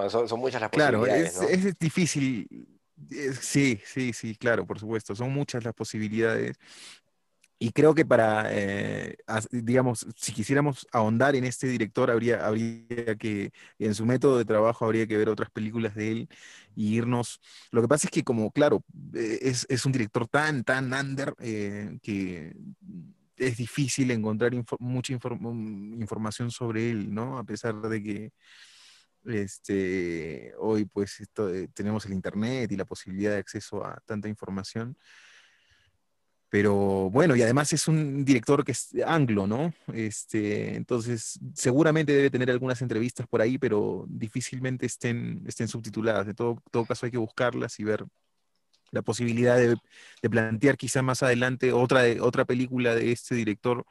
son, 0.10 0.40
muchas 0.40 0.62
las 0.62 0.70
claro, 0.70 1.00
posibilidades. 1.00 1.38
Claro, 1.38 1.50
es, 1.50 1.66
es 1.66 1.80
difícil. 1.80 2.79
Sí, 3.42 3.80
sí, 3.86 4.14
sí, 4.14 4.36
claro, 4.36 4.66
por 4.66 4.80
supuesto. 4.80 5.16
Son 5.16 5.32
muchas 5.32 5.64
las 5.64 5.74
posibilidades. 5.74 6.58
Y 7.62 7.72
creo 7.74 7.94
que 7.94 8.06
para, 8.06 8.46
eh, 8.54 9.18
digamos, 9.52 10.08
si 10.16 10.32
quisiéramos 10.32 10.88
ahondar 10.94 11.36
en 11.36 11.44
este 11.44 11.68
director, 11.68 12.10
habría, 12.10 12.46
habría 12.48 13.18
que, 13.20 13.52
en 13.80 13.94
su 13.96 14.06
método 14.06 14.38
de 14.38 14.46
trabajo, 14.46 14.86
habría 14.86 15.08
que 15.08 15.18
ver 15.18 15.28
otras 15.28 15.50
películas 15.52 15.94
de 15.94 16.12
él 16.12 16.30
y 16.74 16.96
irnos. 16.96 17.42
Lo 17.72 17.82
que 17.82 17.90
pasa 17.90 18.08
es 18.08 18.12
que, 18.12 18.24
como, 18.24 18.52
claro, 18.52 18.86
eh, 19.14 19.40
es, 19.42 19.66
es 19.70 19.86
un 19.86 19.92
director 19.92 20.26
tan, 20.28 20.64
tan 20.64 20.94
under 20.94 21.34
eh, 21.40 21.98
que 22.02 22.54
es 23.36 23.58
difícil 23.58 24.12
encontrar 24.12 24.54
mucha 24.80 25.14
mm, 25.18 26.02
información 26.02 26.52
sobre 26.52 26.90
él, 26.92 27.14
¿no? 27.14 27.38
A 27.38 27.44
pesar 27.44 27.76
de 27.82 28.02
que 28.04 28.32
este, 29.26 30.54
hoy, 30.58 30.86
pues, 30.86 31.20
esto, 31.20 31.50
tenemos 31.74 32.06
el 32.06 32.14
Internet 32.14 32.72
y 32.72 32.78
la 32.78 32.86
posibilidad 32.86 33.32
de 33.32 33.40
acceso 33.40 33.86
a 33.86 34.00
tanta 34.06 34.28
información. 34.28 34.98
Pero 36.50 37.10
bueno, 37.12 37.36
y 37.36 37.44
además 37.44 37.72
es 37.74 37.88
un 37.88 38.26
director 38.26 38.66
que 38.66 38.72
es 38.72 38.90
anglo, 39.06 39.46
¿no? 39.46 39.72
Este, 39.94 40.76
entonces, 40.76 41.40
seguramente 41.54 42.12
debe 42.12 42.32
tener 42.32 42.50
algunas 42.50 42.82
entrevistas 42.82 43.28
por 43.28 43.42
ahí, 43.42 43.60
pero 43.60 44.06
difícilmente 44.08 44.88
estén, 44.88 45.44
estén 45.48 45.68
subtituladas. 45.68 46.26
De 46.26 46.34
todo, 46.34 46.62
todo 46.72 46.86
caso, 46.86 47.06
hay 47.06 47.12
que 47.12 47.20
buscarlas 47.20 47.80
y 47.80 47.84
ver 47.84 48.04
la 48.92 49.02
posibilidad 49.02 49.58
de, 49.58 49.78
plantear 50.30 50.78
quizá 50.78 51.02
más 51.02 51.24
adelante 51.24 51.72
otra, 51.74 52.04
otra 52.22 52.46
película 52.46 52.96
de 52.96 53.12
este 53.12 53.36
director, 53.36 53.86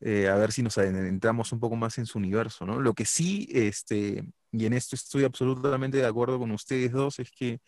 eh, 0.00 0.28
a 0.28 0.34
ver 0.36 0.52
si 0.52 0.62
nos 0.62 0.76
adentramos 0.78 1.52
un 1.52 1.60
poco 1.60 1.76
más 1.76 1.98
en 1.98 2.06
su 2.06 2.18
universo, 2.18 2.66
¿no? 2.66 2.80
Lo 2.80 2.94
que 2.94 3.04
sí, 3.04 3.48
este, 3.52 4.24
y 4.52 4.66
en 4.66 4.72
esto 4.74 4.94
estoy 4.94 5.24
absolutamente 5.24 5.98
de 5.98 6.06
acuerdo 6.06 6.38
con 6.38 6.50
ustedes 6.50 6.92
dos, 6.92 7.18
es 7.18 7.30
que 7.30 7.60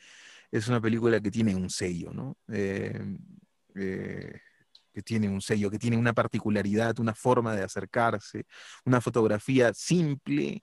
es 0.50 0.68
una 0.68 0.80
película 0.80 1.20
que 1.20 1.30
tiene 1.30 1.54
un 1.54 1.70
sello, 1.70 2.12
¿no? 2.12 2.36
Eh, 2.52 3.00
eh, 3.74 4.40
que 4.92 5.02
tiene 5.02 5.28
un 5.28 5.40
sello, 5.40 5.70
que 5.70 5.78
tiene 5.78 5.96
una 5.96 6.12
particularidad, 6.12 6.98
una 6.98 7.14
forma 7.14 7.54
de 7.54 7.62
acercarse, 7.62 8.46
una 8.84 9.00
fotografía 9.00 9.72
simple, 9.72 10.62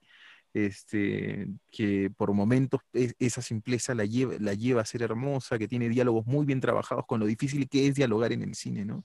este, 0.53 1.47
que 1.71 2.09
por 2.15 2.33
momentos 2.33 2.81
esa 2.93 3.41
simpleza 3.41 3.93
la 3.95 4.05
lleva, 4.05 4.35
la 4.39 4.53
lleva 4.53 4.81
a 4.81 4.85
ser 4.85 5.01
hermosa, 5.03 5.57
que 5.57 5.67
tiene 5.67 5.89
diálogos 5.89 6.25
muy 6.25 6.45
bien 6.45 6.61
trabajados 6.61 7.05
con 7.07 7.19
lo 7.19 7.25
difícil 7.25 7.67
que 7.69 7.87
es 7.87 7.95
dialogar 7.95 8.33
en 8.33 8.43
el 8.43 8.55
cine, 8.55 8.85
¿no? 8.85 9.03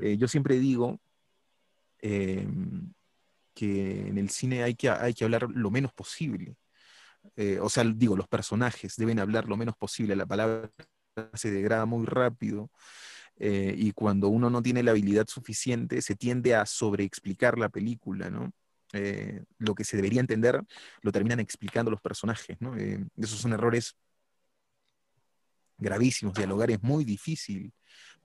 Eh, 0.00 0.16
yo 0.16 0.28
siempre 0.28 0.58
digo 0.58 1.00
em, 2.02 2.92
que 3.54 4.08
en 4.08 4.18
el 4.18 4.30
cine 4.30 4.62
hay 4.62 4.74
que, 4.74 4.90
hay 4.90 5.14
que 5.14 5.24
hablar 5.24 5.48
lo 5.50 5.70
menos 5.70 5.92
posible. 5.92 6.56
Eh, 7.36 7.58
o 7.60 7.68
sea, 7.68 7.84
digo, 7.84 8.16
los 8.16 8.28
personajes 8.28 8.96
deben 8.96 9.20
hablar 9.20 9.46
lo 9.48 9.56
menos 9.56 9.76
posible, 9.76 10.16
la 10.16 10.26
palabra 10.26 10.70
se 11.34 11.50
degrada 11.50 11.86
muy 11.86 12.06
rápido. 12.06 12.70
Eh, 13.36 13.74
y 13.76 13.92
cuando 13.92 14.28
uno 14.28 14.50
no 14.50 14.62
tiene 14.62 14.82
la 14.82 14.92
habilidad 14.92 15.26
suficiente, 15.26 16.02
se 16.02 16.14
tiende 16.16 16.54
a 16.54 16.66
sobreexplicar 16.66 17.58
la 17.58 17.68
película, 17.68 18.30
¿no? 18.30 18.52
Eh, 18.92 19.44
lo 19.58 19.74
que 19.74 19.84
se 19.84 19.96
debería 19.96 20.20
entender 20.20 20.62
lo 21.00 21.12
terminan 21.12 21.40
explicando 21.40 21.90
los 21.90 22.00
personajes, 22.00 22.58
¿no? 22.60 22.76
Esos 23.16 23.40
son 23.40 23.54
errores 23.54 23.96
gravísimos, 25.82 26.34
dialogar 26.34 26.70
es 26.70 26.82
muy 26.82 27.04
difícil. 27.04 27.72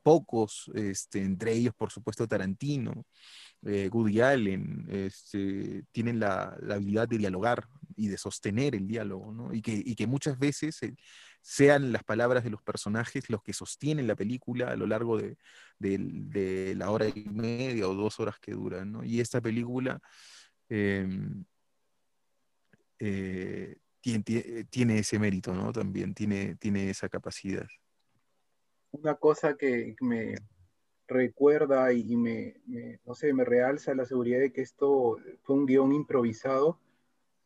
Pocos, 0.04 0.72
este, 0.74 1.22
entre 1.22 1.54
ellos 1.54 1.74
por 1.76 1.92
supuesto 1.92 2.28
Tarantino, 2.28 3.06
eh, 3.64 3.90
Woody 3.92 4.22
Allen, 4.22 4.88
este, 4.90 5.84
tienen 5.92 6.20
la, 6.20 6.58
habilidad 6.70 7.10
de 7.10 7.18
dialogar 7.18 7.68
y 7.96 8.08
de 8.08 8.18
sostener 8.18 8.76
el 8.76 8.88
diálogo, 8.88 9.34
¿no? 9.34 9.54
y, 9.54 9.62
que, 9.62 9.84
que, 9.96 10.08
muchas 10.08 10.40
veces 10.40 10.82
eh, 10.84 10.96
sean 11.42 11.92
las 11.92 12.04
palabras 12.04 12.44
de 12.44 12.50
los 12.50 12.62
personajes 12.62 13.30
los 13.30 13.42
que 13.42 13.54
sostienen 13.54 14.08
la 14.08 14.16
película 14.16 14.70
a 14.70 14.76
lo 14.76 14.86
largo 14.86 15.18
de, 15.18 15.38
la 16.76 16.92
hora 16.92 17.08
y 17.08 17.24
media 17.26 17.88
o 17.88 17.94
dos 17.96 18.20
horas 18.20 18.38
que 18.40 18.52
duran. 18.52 18.92
¿no? 18.92 19.04
Y 19.04 19.20
esta 19.22 19.42
película 19.42 20.00
em, 20.70 21.46
eh, 23.00 23.78
tiene, 24.70 25.00
ese 25.00 25.20
mérito, 25.20 25.54
¿no? 25.54 25.72
También 25.72 26.14
tiene, 26.14 26.56
tiene 26.56 26.90
esa 26.90 27.10
capacidad. 27.10 27.68
Una 28.92 29.16
cosa 29.16 29.56
que 29.56 29.96
me 30.02 30.36
recuerda 31.08 31.94
y, 31.94 32.16
me, 32.16 32.56
no 33.06 33.16
sé, 33.16 33.34
me 33.34 33.46
realza 33.46 33.94
la 33.96 34.06
seguridad 34.06 34.40
de 34.40 34.52
que 34.52 34.62
esto 34.62 35.18
fue 35.44 35.56
un 35.56 35.66
guion 35.66 35.94
improvisado, 35.94 36.80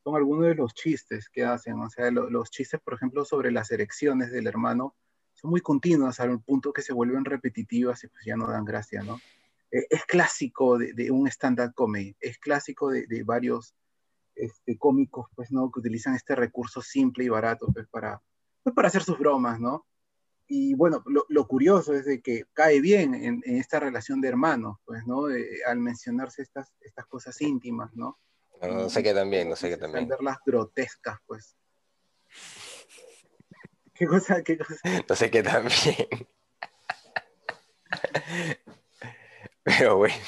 son 0.04 0.16
algunos 0.16 0.46
de 0.46 0.56
los 0.56 0.74
chistes 0.74 1.30
que 1.30 1.44
hacen. 1.44 1.80
O 1.80 1.90
sea, 1.90 2.10
los 2.12 2.50
chistes, 2.50 2.80
por 2.82 2.96
ejemplo, 2.96 3.24
sobre 3.24 3.52
las 3.52 3.72
erecciones 3.72 4.32
del 4.32 4.48
hermano, 4.48 4.96
son 5.34 5.52
muy 5.52 5.62
continuas 5.62 6.20
al 6.20 6.42
punto 6.42 6.74
que 6.74 6.82
se 6.82 6.94
vuelven 6.94 7.26
repetitivas 7.26 8.04
y 8.04 8.08
pues 8.08 8.26
ya 8.26 8.36
no 8.36 8.48
dan 8.48 8.66
gracia, 8.66 9.04
¿no? 9.04 9.20
E, 9.72 9.86
es 9.90 10.06
clásico 10.06 10.78
de, 10.78 11.12
un 11.12 11.28
stand-up 11.28 11.74
comedy, 11.74 12.16
es 12.20 12.38
clásico 12.38 12.90
de, 12.92 13.24
varios 13.24 13.76
este, 14.36 14.78
cómicos, 14.78 15.28
pues, 15.36 15.52
¿no? 15.52 15.72
Que 15.72 15.80
utilizan 15.80 16.16
este 16.16 16.36
recurso 16.36 16.82
simple 16.82 17.24
y 17.24 17.30
barato, 17.30 17.68
pues, 17.74 17.88
para, 17.88 18.22
pues, 18.64 18.76
para 18.76 18.88
hacer 18.88 19.04
sus 19.04 19.18
bromas, 19.18 19.60
¿no? 19.60 19.86
y 20.54 20.74
bueno, 20.74 21.02
lo, 21.06 21.48
curioso 21.48 21.94
es 21.94 22.04
de 22.04 22.22
que 22.22 22.44
cae 22.52 22.82
bien 22.82 23.16
en, 23.16 23.42
esta 23.46 23.80
relación 23.80 24.20
de 24.20 24.28
hermanos, 24.28 24.80
pues, 24.84 25.08
¿no? 25.08 25.28
al 25.66 25.80
mencionarse 25.80 26.42
estas, 26.42 26.74
estas 26.82 27.06
cosas 27.06 27.40
íntimas, 27.40 27.94
¿no? 27.94 28.20
No, 28.62 28.90
sé 28.90 29.02
qué 29.02 29.14
también, 29.14 29.48
no 29.48 29.56
sé 29.56 29.70
qué 29.70 29.78
también. 29.78 30.10
verlas 30.10 30.40
grotescas, 30.46 31.20
pues. 31.26 31.56
¿Qué 33.94 34.06
cosa? 34.06 34.44
¿Qué 34.44 34.58
cosa? 34.58 34.76
No 35.08 35.16
sé 35.16 35.32
qué 35.32 35.42
también. 35.42 36.28
Pero 39.64 39.98
bueno. 39.98 40.16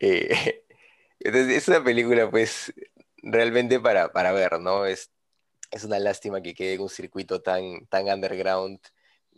Eh, 0.00 0.64
entonces, 1.20 1.56
es 1.56 1.68
una 1.68 1.82
película, 1.84 2.30
pues, 2.30 2.72
realmente 3.22 3.80
para, 3.80 4.12
para 4.12 4.32
ver, 4.32 4.60
¿no? 4.60 4.86
Es 4.86 5.10
es 5.70 5.84
una 5.84 5.98
lástima 5.98 6.40
que 6.42 6.54
quede 6.54 6.74
en 6.74 6.80
un 6.82 6.88
circuito 6.88 7.40
tan, 7.42 7.86
tan 7.88 8.08
underground 8.08 8.80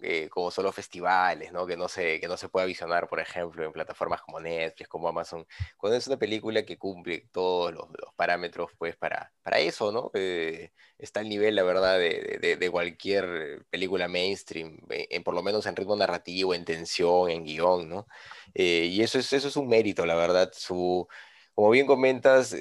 eh, 0.02 0.28
como 0.30 0.50
solo 0.50 0.72
festivales, 0.72 1.52
¿no? 1.52 1.66
Que 1.66 1.76
no, 1.76 1.86
se, 1.88 2.20
que 2.20 2.28
no 2.28 2.36
se 2.38 2.48
pueda 2.48 2.64
visionar, 2.66 3.06
por 3.08 3.20
ejemplo, 3.20 3.64
en 3.64 3.72
plataformas 3.72 4.22
como 4.22 4.40
Netflix, 4.40 4.88
como 4.88 5.08
Amazon, 5.08 5.46
cuando 5.76 5.98
es 5.98 6.06
una 6.06 6.16
película 6.18 6.64
que 6.64 6.78
cumple 6.78 7.28
todos 7.32 7.74
los, 7.74 7.86
parámetros, 8.16 8.70
pues, 8.78 8.96
para, 8.96 9.32
para 9.42 9.58
eso, 9.58 9.92
¿no? 9.92 10.10
Eh, 10.14 10.72
está 10.98 11.20
al 11.20 11.28
nivel, 11.28 11.54
la 11.54 11.64
verdad, 11.64 11.98
de, 11.98 12.56
de, 12.58 12.70
cualquier 12.70 13.66
película 13.70 14.08
mainstream, 14.08 14.78
eh, 14.90 15.06
en, 15.10 15.22
por 15.22 15.34
lo 15.34 15.42
menos 15.42 15.66
en 15.66 15.76
ritmo 15.76 15.96
narrativo, 15.96 16.54
en 16.54 16.64
tensión, 16.64 17.28
en 17.30 17.44
guion, 17.44 17.88
¿no? 17.88 18.06
y 18.54 19.02
eso 19.02 19.18
es, 19.18 19.32
eso 19.32 19.48
es 19.48 19.56
un 19.56 19.68
mérito, 19.68 20.06
la 20.06 20.14
verdad. 20.16 20.50
Su, 20.54 21.06
como 21.54 21.70
bien 21.70 21.86
comentas, 21.86 22.54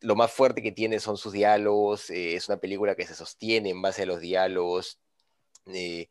lo 0.00 0.16
más 0.16 0.32
fuerte 0.32 0.62
que 0.62 0.72
tiene 0.72 0.98
son 0.98 1.16
sus 1.16 1.32
diálogos, 1.32 2.10
eh, 2.10 2.34
es 2.34 2.48
una 2.48 2.58
película 2.58 2.94
que 2.94 3.06
se 3.06 3.14
sostiene 3.14 3.70
en 3.70 3.82
base 3.82 4.02
a 4.02 4.06
los 4.06 4.20
diálogos. 4.20 4.98
Eh, 5.66 6.08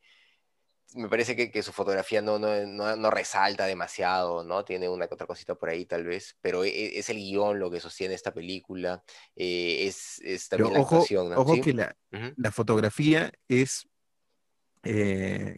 me 0.96 1.08
parece 1.08 1.36
que, 1.36 1.64
su 1.64 1.72
fotografía 1.72 2.22
no, 2.22 2.40
no, 2.40 3.12
resalta 3.12 3.66
demasiado, 3.66 4.44
¿no? 4.44 4.66
Tiene 4.66 4.90
una 4.90 5.06
otra 5.06 5.28
cosita 5.28 5.54
por 5.54 5.70
ahí 5.70 5.86
tal 5.86 6.04
vez, 6.04 6.36
pero 6.42 6.64
e, 6.64 6.70
e, 6.70 7.00
es, 7.00 7.10
el 7.10 7.18
guion 7.18 7.60
lo 7.60 7.70
que 7.70 7.80
sostiene 7.80 8.16
esta 8.16 8.34
película, 8.34 9.04
eh, 9.36 9.88
es, 9.88 10.50
también 10.50 10.74
la 10.74 10.80
ojo, 10.82 11.06
Ojo 11.36 11.62
que 11.62 11.74
la, 11.74 11.96
la, 12.38 12.52
fotografía 12.52 13.32
es, 13.48 13.88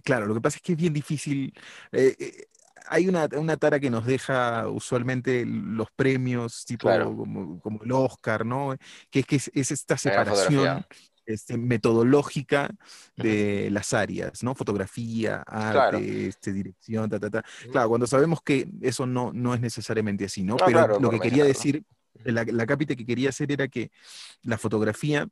claro, 0.03 0.25
lo 0.25 0.33
que 0.33 0.41
pasa 0.41 0.57
es 0.57 0.61
que 0.63 0.73
es 0.73 0.77
bien 0.77 0.93
difícil, 0.93 1.53
hay 2.87 3.07
una, 3.07 3.27
tara 3.57 3.79
que 3.79 3.89
nos 3.89 4.05
deja 4.05 4.67
usualmente 4.67 5.45
los 5.45 5.89
premios, 5.95 6.65
tipo 6.65 6.89
como, 6.89 7.79
el 7.83 7.91
Oscar, 7.91 8.45
¿no? 8.45 8.75
Que 9.09 9.19
es 9.19 9.25
que 9.25 9.35
es, 9.35 9.71
esta 9.71 9.97
separación 9.97 10.85
este, 11.25 11.57
metodológica 11.57 12.69
de 13.15 13.69
las 13.71 13.93
áreas, 13.93 14.43
¿no? 14.43 14.55
Fotografía, 14.55 15.43
arte, 15.47 16.27
este, 16.27 16.51
dirección, 16.51 17.09
ta, 17.09 17.19
ta, 17.19 17.29
ta. 17.29 17.43
Claro, 17.71 17.89
cuando 17.89 18.07
sabemos 18.07 18.41
que 18.41 18.67
eso 18.81 19.05
no, 19.05 19.31
no 19.33 19.53
es 19.53 19.61
necesariamente 19.61 20.25
así, 20.25 20.43
¿no? 20.43 20.57
Pero 20.57 20.99
lo 20.99 21.09
que 21.09 21.19
quería 21.19 21.43
decir, 21.43 21.83
la, 22.23 22.43
la 22.43 22.65
cápita 22.65 22.95
que 22.95 23.05
quería 23.05 23.29
hacer 23.29 23.51
era 23.51 23.67
que 23.67 23.91
la 24.43 24.57
fotografía 24.57 25.27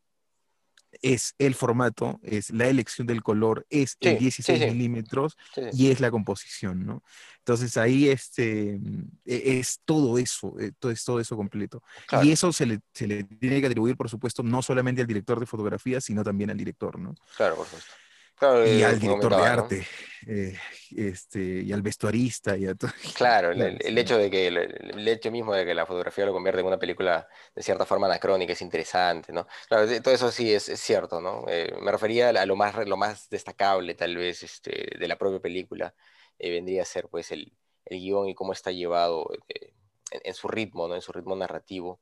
es 1.01 1.35
el 1.37 1.55
formato, 1.55 2.19
es 2.23 2.49
la 2.51 2.67
elección 2.67 3.07
del 3.07 3.21
color, 3.23 3.65
es 3.69 3.97
el 3.99 4.17
16 4.17 4.73
milímetros 4.73 5.37
y 5.73 5.91
es 5.91 5.99
la 5.99 6.11
composición, 6.11 6.85
¿no? 6.85 7.03
Entonces 7.39 7.77
ahí 7.77 8.09
este, 8.09 8.79
e, 9.25 9.59
es 9.59 9.81
todo 9.85 10.17
eso, 10.17 10.59
eh, 10.59 10.71
todo, 10.77 10.91
es 10.91 11.03
todo 11.03 11.19
eso 11.19 11.35
completo. 11.35 11.81
Y 12.23 12.31
eso 12.31 12.51
se 12.53 12.65
le, 12.65 12.79
se 12.93 13.07
le, 13.07 13.23
tiene 13.23 13.61
que 13.61 13.67
atribuir, 13.67 13.95
por 13.95 14.09
supuesto, 14.09 14.43
no 14.43 14.61
solamente 14.61 15.01
al 15.01 15.07
director 15.07 15.39
de 15.39 15.45
fotografía, 15.45 16.01
sino 16.01 16.23
también 16.23 16.49
al 16.49 16.57
director, 16.57 16.99
¿no? 16.99 17.15
Claro, 17.35 17.55
por 17.55 17.65
supuesto 17.65 17.93
y 18.41 18.83
al 18.83 18.99
director 18.99 19.35
de 19.35 19.41
arte, 19.43 19.87
eh, 20.27 20.57
este, 20.95 21.39
y 21.39 21.71
al 21.71 21.81
vestuarista, 21.81 22.57
y 22.57 22.65
a 22.65 22.75
todo. 22.75 22.91
Claro, 23.15 23.51
el, 23.51 23.97
hecho 23.97 24.17
de 24.17 24.29
que 24.29 24.47
el, 24.47 25.07
hecho 25.07 25.31
mismo 25.31 25.53
de 25.53 25.65
que 25.65 25.73
la 25.73 25.85
fotografía 25.85 26.25
lo 26.25 26.33
convierte 26.33 26.61
en 26.61 26.67
una 26.67 26.79
película 26.79 27.27
de 27.55 27.63
cierta 27.63 27.85
forma 27.85 28.07
anacrónica 28.07 28.53
es 28.53 28.61
interesante, 28.61 29.33
¿no? 29.33 29.47
Claro, 29.67 29.87
todo 30.01 30.13
eso 30.13 30.31
sí 30.31 30.53
es, 30.53 30.69
es 30.69 30.79
cierto, 30.79 31.21
¿no? 31.21 31.45
Eh, 31.47 31.75
me 31.81 31.91
refería 31.91 32.29
a 32.29 32.45
lo 32.45 32.55
más, 32.55 32.75
lo 32.87 32.97
más 32.97 33.29
destacable, 33.29 33.95
tal 33.95 34.15
vez, 34.15 34.43
este, 34.43 34.97
de 34.97 35.07
la 35.07 35.17
propia 35.17 35.39
película, 35.39 35.93
eh, 36.37 36.51
vendría 36.51 36.83
a 36.83 36.85
ser, 36.85 37.07
pues, 37.09 37.31
el, 37.31 37.53
el 37.85 37.99
guion 37.99 38.29
y 38.29 38.35
cómo 38.35 38.53
está 38.53 38.71
llevado 38.71 39.29
en, 39.49 40.21
en, 40.23 40.33
su 40.33 40.47
ritmo, 40.47 40.87
¿no? 40.87 40.95
En 40.95 41.01
su 41.01 41.11
ritmo 41.11 41.35
narrativo 41.35 41.99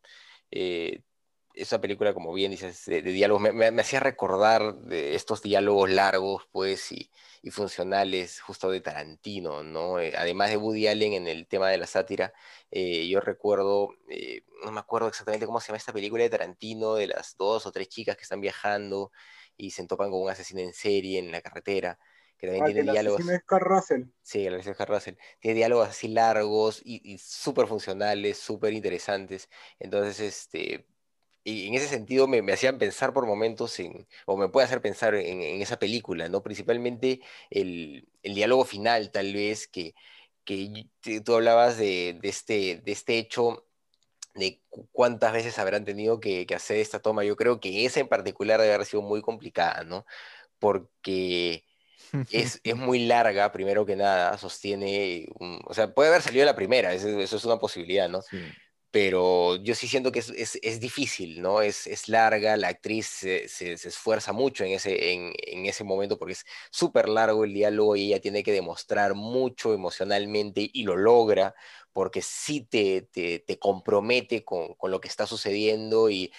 esa 1.57 1.81
película, 1.81 2.13
como 2.13 2.33
bien 2.33 2.51
dices, 2.51 2.85
de, 2.85 3.01
diálogos, 3.01 3.53
me, 3.53 3.67
hacía 3.81 3.99
recordar 3.99 4.75
de 4.75 5.15
estos 5.15 5.41
diálogos 5.41 5.89
largos, 5.89 6.47
pues, 6.51 6.91
y, 6.91 7.11
funcionales, 7.49 8.41
justo 8.41 8.69
de 8.69 8.81
Tarantino, 8.81 9.63
¿no? 9.63 10.01
Eh, 10.01 10.13
además 10.17 10.49
de 10.49 10.57
Woody 10.57 10.87
Allen 10.87 11.13
en 11.13 11.27
el 11.29 11.47
tema 11.47 11.69
de 11.69 11.77
la 11.77 11.87
sátira, 11.87 12.33
eh, 12.71 13.07
yo 13.07 13.21
recuerdo, 13.21 13.95
eh, 14.09 14.41
no 14.65 14.71
me 14.73 14.81
acuerdo 14.81 15.07
exactamente 15.07 15.45
cómo 15.45 15.61
se 15.61 15.67
llama 15.67 15.77
esta 15.77 15.93
película 15.93 16.23
de 16.23 16.29
Tarantino, 16.29 16.95
de 16.95 17.07
las 17.07 17.37
dos 17.37 17.65
o 17.65 17.71
tres 17.71 17.87
chicas 17.87 18.17
que 18.17 18.23
están 18.23 18.41
viajando 18.41 19.11
y 19.55 19.71
se 19.71 19.87
topan 19.87 20.11
con 20.11 20.21
un 20.23 20.29
asesino 20.29 20.59
en 20.59 20.73
serie 20.73 21.19
en 21.19 21.31
la 21.31 21.39
carretera 21.39 21.97
que 22.37 22.47
también 22.47 22.65
ah, 22.65 22.67
tiene 22.67 22.91
diálogos. 22.91 23.21
Es 23.21 23.41
Russell. 23.47 24.03
Sí, 24.21 24.45
el 24.45 24.55
asesino 24.55 24.75
es 24.77 24.87
Russell. 24.87 25.15
Tiene 25.39 25.55
diálogos 25.55 25.89
así 25.89 26.07
largos 26.09 26.81
y, 26.83 27.01
y 27.13 27.17
súper 27.17 27.67
funcionales, 27.67 28.37
súper 28.37 28.73
interesantes. 28.73 29.49
Entonces, 29.79 30.19
este, 30.19 30.85
y 31.47 31.67
en 31.67 31.75
ese 31.75 31.87
sentido 31.87 32.27
me, 32.27 32.41
me, 32.41 32.51
hacían 32.51 32.77
pensar 32.77 33.13
por 33.13 33.25
momentos 33.25 33.79
en, 33.79 34.05
o 34.25 34.35
me 34.35 34.49
puede 34.49 34.65
hacer 34.65 34.81
pensar 34.81 35.15
en, 35.15 35.61
esa 35.61 35.79
película, 35.79 36.27
¿no? 36.27 36.43
Principalmente 36.43 37.21
el, 37.49 38.05
el, 38.21 38.35
diálogo 38.35 38.65
final, 38.65 39.11
tal 39.11 39.33
vez, 39.33 39.65
que, 39.69 39.95
que 40.43 40.85
tú 41.23 41.35
hablabas 41.35 41.77
de, 41.77 42.19
de, 42.21 42.27
este, 42.27 42.81
de 42.83 42.91
este 42.91 43.17
hecho 43.17 43.65
de 44.35 44.61
cuántas 44.91 45.31
veces 45.31 45.57
habrán 45.57 45.85
tenido 45.85 46.19
que, 46.19 46.45
que, 46.45 46.55
hacer 46.55 46.77
esta 46.79 46.99
toma. 46.99 47.23
Yo 47.23 47.37
creo 47.37 47.61
que 47.61 47.85
esa 47.85 48.01
en 48.01 48.09
particular 48.09 48.59
debe 48.59 48.73
haber 48.73 48.85
sido 48.85 49.01
muy 49.01 49.21
complicada, 49.21 49.85
¿no? 49.85 50.05
Porque 50.59 51.63
es, 52.31 52.59
es 52.61 52.75
muy 52.75 53.05
larga, 53.05 53.53
primero 53.53 53.85
que 53.85 53.95
nada, 53.95 54.37
sostiene, 54.37 55.27
o 55.65 55.73
sea, 55.73 55.93
puede 55.93 56.09
haber 56.09 56.21
salido 56.23 56.45
la 56.45 56.57
primera, 56.57 56.93
eso, 56.93 57.07
eso 57.21 57.37
es 57.37 57.45
una 57.45 57.57
posibilidad, 57.57 58.09
¿no? 58.09 58.21
Sí 58.21 58.37
pero 58.91 59.57
yo 59.57 59.75
sí 59.75 59.87
siento 59.87 60.11
que 60.11 60.19
es, 60.19 60.29
es, 60.29 60.59
es 60.61 60.79
difícil, 60.79 61.41
¿no? 61.41 61.61
Es, 61.61 61.87
es, 61.87 62.07
larga, 62.09 62.57
la 62.57 62.69
actriz 62.69 63.07
se, 63.07 63.47
se, 63.49 63.73
esfuerza 63.73 64.33
mucho 64.33 64.63
en 64.63 64.71
ese, 64.71 65.13
en, 65.13 65.33
en 65.45 65.65
ese 65.65 65.83
momento 65.83 66.17
porque 66.17 66.33
es 66.33 66.45
súper 66.71 67.09
largo 67.09 67.43
el 67.43 67.53
diálogo 67.53 67.95
y 67.95 68.05
ella 68.07 68.21
tiene 68.21 68.43
que 68.43 68.51
demostrar 68.53 69.13
mucho 69.13 69.73
emocionalmente 69.73 70.69
y 70.71 70.83
lo 70.83 70.95
logra 70.95 71.53
porque 71.97 72.21
sí 72.21 72.61
te, 72.61 73.01
te, 73.01 73.39
te 73.39 73.57
compromete 73.57 74.45
con, 74.45 74.75
con, 74.75 74.91
lo 74.91 75.01
que 75.01 75.07
está 75.07 75.25
sucediendo 75.25 76.09
y, 76.11 76.31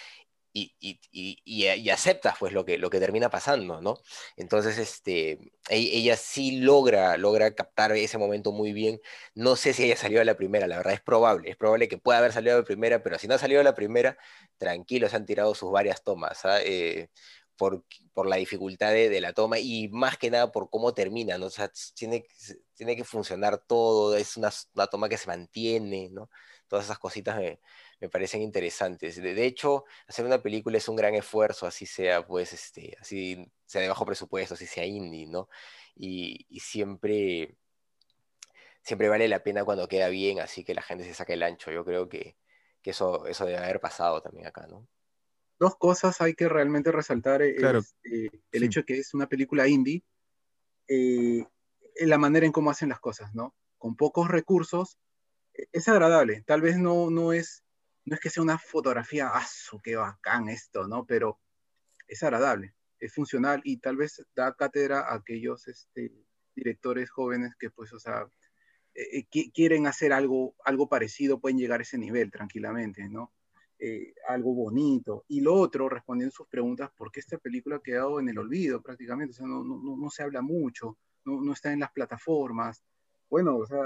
y, 0.79 0.99
y, 1.11 1.39
y, 1.45 1.89
aceptas 1.89 2.35
pues 2.39 2.53
lo 2.53 2.65
que, 2.65 2.77
lo 2.77 2.89
que 2.89 2.99
termina 2.99 3.29
pasando, 3.29 3.81
¿no? 3.81 3.97
Entonces, 4.37 4.77
este, 4.77 5.31
e, 5.69 5.77
ella, 5.77 6.15
sí 6.17 6.59
logra, 6.59 7.17
logra 7.17 7.53
captar 7.55 7.91
ese 7.93 8.17
momento 8.17 8.51
muy 8.51 8.73
bien. 8.73 8.99
No 9.35 9.55
sé 9.55 9.73
si 9.73 9.83
haya 9.83 9.95
salido 9.97 10.21
a 10.21 10.25
la 10.25 10.35
primera, 10.35 10.67
la 10.67 10.77
verdad 10.77 10.93
es 10.93 11.01
probable, 11.01 11.49
es 11.49 11.57
probable 11.57 11.87
que 11.87 11.97
pueda 11.97 12.19
haber 12.19 12.33
salido 12.33 12.55
a 12.55 12.59
la 12.59 12.65
primera, 12.65 13.03
pero 13.03 13.17
si 13.19 13.27
no 13.27 13.35
ha 13.35 13.37
salido 13.37 13.61
a 13.61 13.63
la 13.63 13.75
primera, 13.75 14.17
tranquilo, 14.57 15.09
se 15.09 15.15
han 15.15 15.25
tirado 15.25 15.55
sus 15.55 15.71
varias 15.71 16.03
tomas, 16.03 16.45
¿ah? 16.45 16.61
eh, 16.61 17.09
por, 17.57 17.83
por 18.13 18.27
la 18.27 18.37
dificultad 18.37 18.91
de, 18.91 19.09
de 19.09 19.21
la 19.21 19.33
toma 19.33 19.59
y 19.59 19.89
más 19.89 20.17
que 20.17 20.31
nada 20.31 20.51
por 20.51 20.69
cómo 20.69 20.93
termina, 20.93 21.37
¿no? 21.37 21.47
O 21.47 21.49
sea, 21.49 21.71
tiene, 21.95 22.25
tiene 22.73 22.95
que 22.95 23.03
funcionar 23.03 23.59
todo, 23.67 24.15
es 24.15 24.37
una, 24.37 24.49
una 24.75 24.87
toma 24.87 25.09
que 25.09 25.17
se 25.17 25.27
mantiene, 25.27 26.09
¿no? 26.11 26.29
Todas 26.67 26.85
esas 26.85 26.99
cositas 26.99 27.39
me 27.99 28.09
parecen 28.09 28.41
interesantes. 28.41 29.21
De, 29.21 29.33
de 29.33 29.45
hecho, 29.45 29.85
hacer 30.07 30.25
una 30.25 30.41
película 30.41 30.77
es 30.77 30.87
un 30.87 30.95
gran 30.95 31.15
esfuerzo, 31.15 31.67
así 31.67 31.85
sea, 31.85 32.25
pues, 32.25 32.53
este, 32.53 32.95
así 32.99 33.51
sea 33.65 33.81
de 33.81 33.89
bajo 33.89 34.05
presupuesto, 34.05 34.53
así 34.55 34.65
sea 34.67 34.85
indie, 34.85 35.27
¿no? 35.27 35.49
Y, 35.95 36.45
y 36.49 36.59
siempre, 36.61 37.57
siempre 38.81 39.09
vale 39.09 39.27
la 39.27 39.43
pena 39.43 39.65
cuando 39.65 39.87
queda 39.87 40.09
bien, 40.09 40.39
así 40.39 40.63
que 40.63 40.73
la 40.73 40.81
gente 40.81 41.03
se 41.03 41.13
saca 41.13 41.33
el 41.33 41.43
ancho. 41.43 41.71
Yo 41.71 41.83
creo 41.83 42.07
que, 42.07 42.37
que 42.81 42.91
eso, 42.91 43.27
eso 43.27 43.45
debe 43.45 43.57
haber 43.57 43.79
pasado 43.79 44.21
también 44.21 44.47
acá, 44.47 44.65
¿no? 44.67 44.87
Dos 45.59 45.75
cosas 45.75 46.21
hay 46.21 46.35
que 46.35 46.47
realmente 46.47 46.91
resaltar. 46.91 47.41
eh, 47.41 47.55
Claro, 47.55 47.79
es, 47.79 47.95
eh, 48.05 48.29
el 48.53 48.59
sí. 48.61 48.65
hecho 48.65 48.79
de 48.81 48.85
que 48.85 48.97
es 48.99 49.13
una 49.13 49.27
película 49.27 49.67
indie, 49.67 50.03
eh, 50.87 51.43
la 52.01 52.17
manera 52.17 52.45
en 52.45 52.53
cómo 52.53 52.71
hacen 52.71 52.89
las 52.89 53.01
cosas, 53.01 53.35
¿no? 53.35 53.53
Con 53.77 53.97
pocos 53.97 54.29
recursos, 54.29 54.97
eh, 55.53 55.67
es 55.73 55.87
agradable. 55.89 56.43
Tal 56.43 56.61
vez 56.61 56.77
no, 56.77 57.09
no, 57.11 57.33
es, 57.33 57.65
no 58.09 58.15
es 58.15 58.21
que 58.21 58.29
sea 58.29 58.43
una 58.43 58.57
fotografía, 58.59 59.29
¡ah, 59.33 59.45
su, 59.47 59.79
qué 59.79 59.95
bacán 59.95 60.49
esto, 60.49 60.87
¿no? 60.87 61.05
Pero 61.05 61.39
es 62.07 62.23
agradable, 62.23 62.75
es 62.99 63.13
funcional 63.13 63.61
y 63.63 63.77
tal 63.77 63.97
vez 63.97 64.25
da 64.35 64.55
cátedra 64.55 65.01
a 65.01 65.15
aquellos 65.15 65.67
este, 65.67 66.13
directores 66.55 67.09
jóvenes 67.11 67.55
que, 67.59 67.69
pues, 67.71 67.93
o 67.93 67.99
sea, 67.99 68.27
eh, 68.95 69.19
eh, 69.19 69.27
qui- 69.31 69.51
quieren 69.53 69.87
hacer 69.87 70.13
algo, 70.13 70.55
algo 70.65 70.89
parecido, 70.89 71.39
pueden 71.39 71.57
llegar 71.57 71.79
a 71.79 71.83
ese 71.83 71.97
nivel 71.97 72.31
tranquilamente, 72.31 73.07
¿no? 73.09 73.33
Eh, 73.79 74.13
algo 74.27 74.53
bonito. 74.53 75.25
Y 75.27 75.41
lo 75.41 75.53
otro, 75.55 75.87
respondiendo 75.89 76.33
sus 76.35 76.47
preguntas, 76.47 76.91
¿por 76.97 77.11
qué 77.11 77.19
esta 77.21 77.37
película 77.37 77.77
ha 77.77 77.81
quedado 77.83 78.19
en 78.19 78.29
el 78.29 78.37
olvido 78.39 78.81
prácticamente? 78.81 79.31
O 79.31 79.35
sea, 79.35 79.47
no, 79.47 79.63
no, 79.63 79.81
no- 79.81 79.97
no 79.97 80.09
se 80.09 80.23
habla 80.23 80.41
mucho, 80.41 80.97
no, 81.25 81.41
no 81.41 81.53
está 81.53 81.71
en 81.73 81.79
las 81.81 81.91
plataformas. 81.91 82.83
Bueno, 83.29 83.57
o 83.57 83.65
sea, 83.65 83.79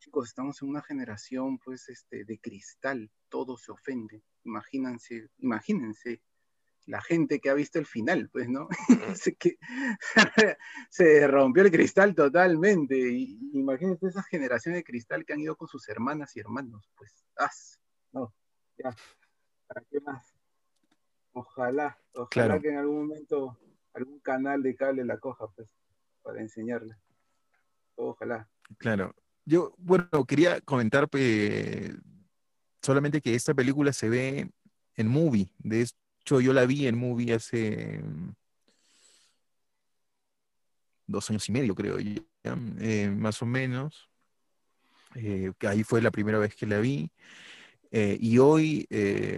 chicos, 0.00 0.28
estamos 0.28 0.60
en 0.62 0.68
una 0.70 0.82
generación, 0.82 1.58
pues, 1.58 1.88
este, 1.88 2.24
de 2.24 2.40
cristal, 2.40 3.10
todo 3.28 3.56
se 3.56 3.70
ofende. 3.70 4.24
Imagínense, 4.44 5.28
imagínense 5.38 6.22
la 6.86 7.02
gente 7.02 7.38
que 7.38 7.50
ha 7.50 7.54
visto 7.54 7.78
el 7.78 7.86
final, 7.86 8.30
pues, 8.32 8.48
¿no? 8.48 8.68
se, 9.22 9.36
que, 9.36 9.58
se 10.90 11.26
rompió 11.28 11.62
el 11.62 11.70
cristal 11.70 12.14
totalmente. 12.14 12.96
Y, 12.96 13.38
imagínense 13.52 14.08
esa 14.08 14.22
generación 14.24 14.74
de 14.74 14.82
cristal 14.82 15.24
que 15.24 15.34
han 15.34 15.40
ido 15.40 15.54
con 15.56 15.68
sus 15.68 15.88
hermanas 15.88 16.34
y 16.34 16.40
hermanos, 16.40 16.90
pues, 16.96 17.24
¡as! 17.36 17.78
No, 18.12 18.34
ya, 18.78 18.96
¿para 19.68 19.82
qué 19.90 20.00
más? 20.00 20.34
Ojalá, 21.32 21.96
ojalá 22.14 22.28
Claro. 22.30 22.60
que 22.60 22.68
en 22.70 22.78
algún 22.78 23.06
momento 23.06 23.58
algún 23.92 24.18
canal 24.20 24.62
de 24.62 24.74
cable 24.74 25.04
la 25.04 25.18
coja, 25.18 25.46
pues, 25.54 25.70
para 26.22 26.40
enseñarle. 26.40 26.96
Ojalá. 27.96 28.48
Claro. 28.78 29.14
Yo, 29.44 29.74
bueno, 29.78 30.08
quería 30.26 30.60
comentar 30.60 31.08
eh, 31.14 31.94
solamente 32.82 33.20
que 33.20 33.34
esta 33.34 33.54
película 33.54 33.92
se 33.92 34.08
ve 34.08 34.50
en 34.96 35.08
movie. 35.08 35.52
De 35.58 35.82
hecho, 35.82 36.40
yo 36.40 36.52
la 36.52 36.66
vi 36.66 36.86
en 36.86 36.98
movie 36.98 37.34
hace 37.34 38.00
mm, 38.02 38.32
dos 41.06 41.28
años 41.30 41.48
y 41.48 41.52
medio, 41.52 41.74
creo, 41.74 41.98
ya, 41.98 42.22
eh, 42.78 43.10
más 43.16 43.42
o 43.42 43.46
menos. 43.46 44.08
Eh, 45.16 45.52
ahí 45.66 45.82
fue 45.82 46.00
la 46.00 46.10
primera 46.10 46.38
vez 46.38 46.54
que 46.54 46.66
la 46.66 46.78
vi. 46.78 47.10
Eh, 47.92 48.16
y 48.20 48.38
hoy, 48.38 48.86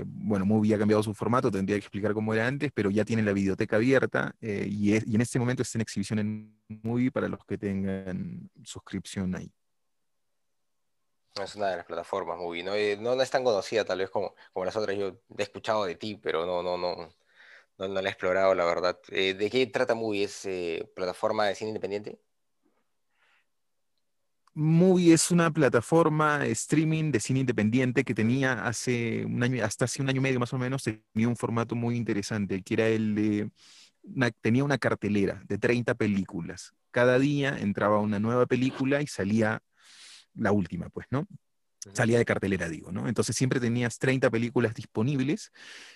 bueno, 0.05 0.45
Movie 0.45 0.75
ha 0.75 0.79
cambiado 0.79 1.03
su 1.03 1.15
formato, 1.15 1.51
tendría 1.51 1.77
que 1.77 1.87
explicar 1.87 2.13
cómo 2.13 2.35
era 2.35 2.47
antes, 2.47 2.71
pero 2.75 2.91
ya 2.91 3.05
tiene 3.05 3.23
la 3.23 3.33
biblioteca 3.33 3.77
abierta 3.77 4.35
y, 4.43 4.93
y 4.93 5.15
en 5.15 5.21
este 5.23 5.39
momento 5.39 5.63
está 5.63 5.79
en 5.79 5.83
exhibición 5.83 6.19
en 6.19 6.55
Movie 6.83 7.11
para 7.11 7.29
los 7.29 7.43
que 7.47 7.57
tengan 7.57 8.51
suscripción 8.63 9.35
ahí. 9.35 9.51
Es 11.35 11.57
una 11.57 11.71
de 11.71 11.77
las 11.79 11.87
plataformas 11.87 12.39
movie, 12.39 12.63
¿no? 12.63 12.75
Eh, 12.75 12.97
no, 13.01 13.15
no 13.17 13.23
es 13.23 13.31
tan 13.31 13.43
conocida 13.45 13.85
tal 13.85 13.99
vez 13.99 14.11
como, 14.11 14.35
como 14.53 14.67
las 14.67 14.77
otras. 14.77 14.97
Yo 14.99 15.19
he 15.39 15.43
escuchado 15.43 15.85
de 15.85 15.95
ti, 15.95 16.17
pero 16.23 16.45
no, 16.45 16.63
no, 16.63 16.77
no, 16.77 16.95
no, 17.79 17.89
no 17.89 18.03
la 18.03 18.09
he 18.09 18.13
explorado, 18.13 18.55
la 18.55 18.65
verdad. 18.65 18.99
Eh, 19.09 19.35
¿de 19.35 19.51
qué 19.51 19.67
trata 19.67 19.95
movie? 19.95 20.25
¿Es 20.25 20.45
eh, 20.45 20.91
plataforma 20.95 21.47
de 21.47 21.55
cine 21.55 21.71
independiente? 21.71 22.21
Movie 24.55 25.15
es 25.15 25.31
una 25.31 25.51
plataforma 25.51 26.45
streaming 26.47 27.11
de 27.11 27.21
cine 27.21 27.41
independiente 27.41 28.05
que 28.05 28.15
tenía 28.15 28.67
hace 28.67 29.25
un 29.25 29.43
año, 29.43 29.65
hasta 29.65 29.87
hace 29.87 30.03
un 30.03 30.11
año 30.11 30.19
y 30.19 30.21
medio 30.23 30.41
más 30.41 30.53
o 30.53 30.59
menos, 30.59 30.83
tenía 30.83 31.29
un 31.29 31.37
formato 31.37 31.75
muy 31.75 31.97
interesante, 31.97 32.63
que 32.63 32.75
era 32.75 32.87
el 32.89 33.15
de, 33.15 33.51
tenía 34.43 34.65
una 34.65 34.77
cartelera 34.77 35.43
de 35.49 35.57
30 35.57 35.95
películas. 35.95 36.75
Cada 36.91 37.19
día 37.19 37.57
entraba 37.59 37.99
una 38.01 38.19
nueva 38.19 38.45
película 38.45 39.01
y 39.01 39.07
salía 39.07 39.63
la 40.35 40.53
última, 40.53 40.89
pues, 40.89 41.07
¿no? 41.11 41.27
Salía 41.93 42.19
de 42.19 42.25
cartelera, 42.25 42.69
digo, 42.69 42.93
¿no? 42.93 43.09
Entonces 43.09 43.35
siempre 43.35 43.59
tenías 43.59 43.99
30 43.99 44.31
películas 44.31 44.73
disponibles 44.73 45.51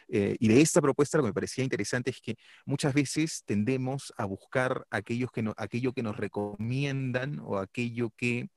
eh, 0.08 0.36
y 0.40 0.48
de 0.48 0.60
esta 0.60 0.80
propuesta 0.80 1.16
lo 1.16 1.22
que 1.22 1.28
me 1.28 1.34
parecía 1.34 1.62
interesante 1.62 2.10
es 2.10 2.20
que 2.20 2.36
muchas 2.64 2.92
veces 2.92 3.44
tendemos 3.44 4.12
a 4.16 4.24
buscar 4.24 4.84
aquellos 4.90 5.30
que 5.30 5.42
no, 5.42 5.54
aquello 5.56 5.92
que 5.92 6.02
nos 6.02 6.16
recomiendan 6.16 7.38
o 7.38 7.58
aquello 7.58 8.10
que, 8.16 8.50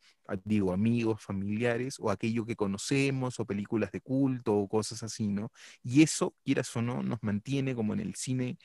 digo, 0.43 0.73
amigos, 0.73 1.21
familiares 1.21 1.97
o 1.99 2.09
aquello 2.09 2.47
que 2.47 2.55
conocemos 2.55 3.39
o 3.39 3.45
películas 3.45 3.91
de 3.91 4.01
culto 4.01 4.55
o 4.55 4.67
cosas 4.67 5.03
así, 5.03 5.27
¿no? 5.27 5.51
Y 5.83 6.01
eso, 6.01 6.33
quieras 6.43 6.75
o 6.75 6.81
no, 6.81 7.03
nos 7.03 7.21
mantiene 7.21 7.75
como 7.75 7.93
en 7.93 7.99
el 7.99 8.15
cine 8.15 8.57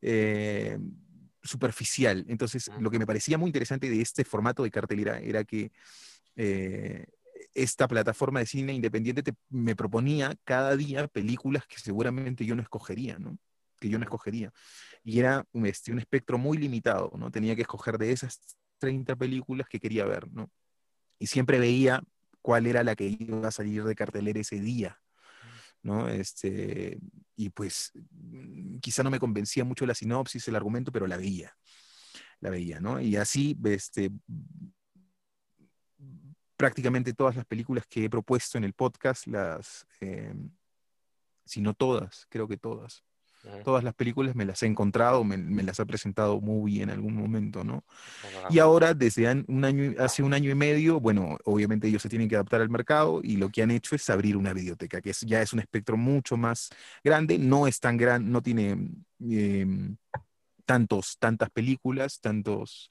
eh, 0.00 0.78
superficial. 1.42 2.24
Entonces, 2.28 2.70
lo 2.80 2.90
que 2.90 2.98
me 2.98 3.06
parecía 3.06 3.36
muy 3.36 3.48
interesante 3.48 3.90
de 3.90 4.00
este 4.00 4.24
formato 4.24 4.62
de 4.62 4.70
cartelera 4.70 5.18
era 5.18 5.44
que 5.44 5.70
eh, 6.36 7.06
esta 7.54 7.88
plataforma 7.88 8.40
de 8.40 8.46
cine 8.46 8.72
independiente 8.72 9.22
te- 9.22 9.34
me 9.48 9.74
proponía 9.76 10.36
cada 10.44 10.76
día 10.76 11.08
películas 11.08 11.66
que 11.66 11.78
seguramente 11.78 12.44
yo 12.44 12.54
no 12.56 12.62
escogería, 12.62 13.18
¿no? 13.18 13.38
Que 13.80 13.88
yo 13.88 13.98
no 13.98 14.04
escogería. 14.04 14.52
Y 15.04 15.18
era 15.20 15.44
un, 15.52 15.66
este, 15.66 15.92
un 15.92 15.98
espectro 15.98 16.38
muy 16.38 16.58
limitado, 16.58 17.12
¿no? 17.16 17.30
Tenía 17.30 17.56
que 17.56 17.62
escoger 17.62 17.98
de 17.98 18.12
esas 18.12 18.40
30 18.78 19.16
películas 19.16 19.68
que 19.68 19.80
quería 19.80 20.04
ver, 20.04 20.30
¿no? 20.32 20.50
Y 21.18 21.26
siempre 21.26 21.58
veía 21.58 22.02
cuál 22.42 22.66
era 22.66 22.82
la 22.84 22.96
que 22.96 23.16
iba 23.18 23.48
a 23.48 23.52
salir 23.52 23.84
de 23.84 23.94
cartelera 23.94 24.40
ese 24.40 24.60
día, 24.60 24.98
¿no? 25.82 26.08
Este, 26.08 26.98
y 27.36 27.50
pues 27.50 27.92
mm, 27.94 28.78
quizá 28.78 29.02
no 29.02 29.10
me 29.10 29.18
convencía 29.20 29.64
mucho 29.64 29.86
la 29.86 29.94
sinopsis, 29.94 30.46
el 30.48 30.56
argumento, 30.56 30.92
pero 30.92 31.06
la 31.06 31.16
veía, 31.16 31.54
la 32.40 32.50
veía, 32.50 32.80
¿no? 32.80 33.00
Y 33.00 33.16
así, 33.16 33.56
este, 33.64 34.10
prácticamente 36.60 37.14
todas 37.14 37.36
las 37.36 37.46
películas 37.46 37.86
que 37.88 38.04
he 38.04 38.10
propuesto 38.10 38.58
en 38.58 38.64
el 38.64 38.74
podcast, 38.74 39.26
las, 39.26 39.86
eh, 40.02 40.34
si 41.46 41.62
no 41.62 41.72
todas, 41.72 42.26
creo 42.28 42.46
que 42.46 42.58
todas, 42.58 43.02
todas 43.64 43.82
las 43.82 43.94
películas 43.94 44.36
me 44.36 44.44
las 44.44 44.62
he 44.62 44.66
encontrado, 44.66 45.24
me, 45.24 45.38
me 45.38 45.62
las 45.62 45.80
ha 45.80 45.86
presentado 45.86 46.38
Movie 46.38 46.82
en 46.82 46.90
algún 46.90 47.14
momento, 47.14 47.64
¿no? 47.64 47.82
Ajá. 48.22 48.48
Y 48.50 48.58
ahora, 48.58 48.92
desde 48.92 49.42
un 49.48 49.64
año, 49.64 49.94
hace 49.98 50.22
un 50.22 50.34
año 50.34 50.50
y 50.50 50.54
medio, 50.54 51.00
bueno, 51.00 51.38
obviamente 51.44 51.88
ellos 51.88 52.02
se 52.02 52.10
tienen 52.10 52.28
que 52.28 52.34
adaptar 52.34 52.60
al 52.60 52.68
mercado 52.68 53.22
y 53.22 53.38
lo 53.38 53.48
que 53.48 53.62
han 53.62 53.70
hecho 53.70 53.94
es 53.94 54.10
abrir 54.10 54.36
una 54.36 54.52
biblioteca, 54.52 55.00
que 55.00 55.10
es, 55.10 55.20
ya 55.20 55.40
es 55.40 55.54
un 55.54 55.60
espectro 55.60 55.96
mucho 55.96 56.36
más 56.36 56.68
grande, 57.02 57.38
no 57.38 57.66
es 57.66 57.80
tan 57.80 57.96
grande, 57.96 58.30
no 58.30 58.42
tiene 58.42 58.76
em, 59.18 59.96
tantos, 60.66 61.16
tantas 61.18 61.48
películas, 61.48 62.20
tantos, 62.20 62.90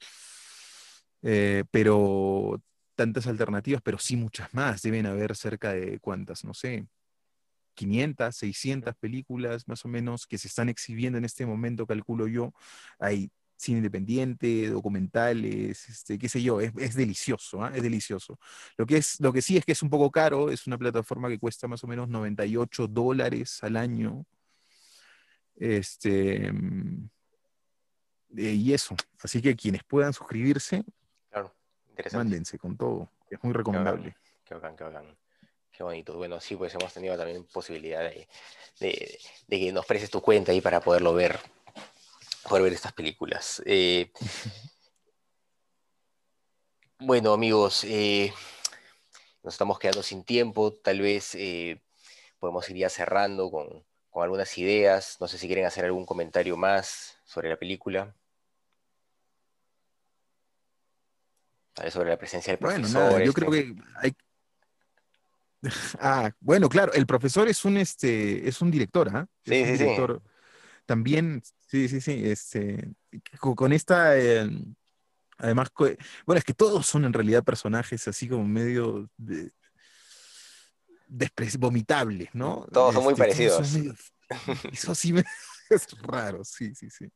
eh, 1.22 1.62
pero 1.70 2.60
tantas 3.00 3.26
alternativas, 3.26 3.80
pero 3.80 3.98
sí 3.98 4.14
muchas 4.14 4.52
más. 4.52 4.82
Deben 4.82 5.06
haber 5.06 5.34
cerca 5.34 5.72
de 5.72 5.98
cuántas, 6.00 6.44
no 6.44 6.52
sé, 6.52 6.86
500, 7.72 8.36
600 8.36 8.94
películas 8.96 9.66
más 9.66 9.86
o 9.86 9.88
menos 9.88 10.26
que 10.26 10.36
se 10.36 10.48
están 10.48 10.68
exhibiendo 10.68 11.16
en 11.16 11.24
este 11.24 11.46
momento, 11.46 11.86
calculo 11.86 12.26
yo. 12.26 12.52
Hay 12.98 13.30
cine 13.56 13.78
independiente, 13.78 14.68
documentales, 14.68 15.88
este, 15.88 16.18
qué 16.18 16.28
sé 16.28 16.42
yo, 16.42 16.60
es, 16.60 16.94
delicioso, 16.94 17.64
¿ah? 17.64 17.72
es 17.74 17.82
delicioso. 17.82 18.38
Lo 18.76 18.84
que, 18.84 18.98
es, 18.98 19.18
lo 19.18 19.32
que 19.32 19.40
sí 19.40 19.56
es 19.56 19.64
que 19.64 19.72
es 19.72 19.82
un 19.82 19.88
poco 19.88 20.10
caro, 20.10 20.50
es 20.50 20.66
una 20.66 20.76
plataforma 20.76 21.30
que 21.30 21.38
cuesta 21.38 21.68
más 21.68 21.82
o 21.82 21.86
menos 21.86 22.06
98 22.08 22.86
dólares 22.86 23.62
al 23.62 23.78
año. 23.78 24.26
Este, 25.56 26.52
mm, 26.52 27.08
eh, 28.36 28.52
y 28.52 28.74
eso, 28.74 28.94
así 29.22 29.40
que 29.40 29.56
quienes 29.56 29.84
puedan 29.84 30.12
suscribirse, 30.12 30.84
interesante. 32.00 32.24
mándense 32.24 32.58
con 32.58 32.76
todo, 32.76 33.08
es 33.30 33.42
muy 33.42 33.52
Qué 33.52 33.58
recomendable. 33.58 34.08
bacán, 34.08 34.16
qué 34.44 34.54
bacán, 34.54 34.76
qué 34.76 34.84
bacán. 34.84 35.16
Qué 35.72 35.84
bonito. 35.84 36.16
Bueno, 36.16 36.40
sí, 36.40 36.56
pues 36.56 36.74
hemos 36.74 36.92
tenido 36.92 37.16
también 37.16 37.44
posibilidad 37.44 38.00
de, 38.00 38.28
de- 38.80 39.18
de 39.46 39.58
que 39.60 39.72
nos 39.72 39.86
prestes 39.86 40.10
tu 40.10 40.20
cuenta 40.20 40.52
ahí 40.52 40.60
para 40.60 40.80
poderlo 40.80 41.14
ver, 41.14 41.38
poder 42.48 42.64
ver 42.64 42.72
estas 42.74 42.92
películas. 42.92 43.62
Eh, 43.64 44.10
bueno, 46.98 47.32
amigos, 47.32 47.84
eh, 47.84 48.32
nos 49.42 49.54
estamos 49.54 49.78
quedando 49.78 50.02
sin 50.02 50.24
tiempo. 50.24 50.74
Tal 50.74 51.00
vez 51.00 51.34
eh, 51.34 51.80
podemos 52.38 52.68
ir 52.68 52.76
ya 52.76 52.90
cerrando 52.90 53.50
con, 53.50 53.84
con 54.10 54.22
algunas 54.22 54.56
ideas. 54.58 55.16
No 55.20 55.28
sé 55.28 55.38
si 55.38 55.46
quieren 55.46 55.64
hacer 55.64 55.84
algún 55.84 56.04
comentario 56.04 56.56
más 56.56 57.18
sobre 57.24 57.48
la 57.48 57.56
película. 57.56 58.04
Tal 58.04 58.14
vez 61.46 61.59
sobre 61.90 62.10
la 62.10 62.18
presencia 62.18 62.52
del 62.52 62.60
Bueno, 62.60 62.78
profesor. 62.78 63.02
nada, 63.02 63.24
yo 63.24 63.32
creo 63.32 63.50
que 63.50 63.74
hay... 63.96 64.12
Ah, 66.00 66.30
bueno, 66.40 66.68
claro, 66.68 66.92
el 66.94 67.06
profesor 67.06 67.48
es 67.48 67.64
un, 67.64 67.76
este, 67.76 68.48
es 68.48 68.60
un 68.62 68.70
director, 68.70 69.10
¿ah? 69.14 69.26
Es 69.44 69.50
Sí, 69.52 69.62
un 69.62 69.66
sí, 69.70 69.76
sí. 69.76 69.78
director. 69.78 70.22
También, 70.86 71.42
sí, 71.66 71.88
sí, 71.88 72.00
sí, 72.00 72.22
este, 72.24 72.92
co- 73.38 73.54
con, 73.54 73.72
esta, 73.72 74.18
eh, 74.18 74.48
además, 75.38 75.68
bueno, 76.26 76.38
es 76.38 76.44
que 76.44 76.54
todos 76.54 76.86
son 76.86 77.04
en 77.04 77.12
realidad 77.12 77.44
personajes 77.44 78.08
así 78.08 78.28
como 78.28 78.44
medio 78.44 79.08
de- 79.16 79.52
vomitables, 81.58 82.28
¿no? 82.32 82.66
Todos 82.72 82.94
son 82.94 83.04
muy 83.04 83.12
Este, 83.12 83.20
parecidos. 83.20 83.72
medio- 83.72 83.94
eso 84.72 84.94
sí 84.94 85.12
me, 85.12 85.24
es 85.70 85.86
raro, 86.02 86.44
sí, 86.44 86.74
sí, 86.74 86.88
sí. 86.90 87.06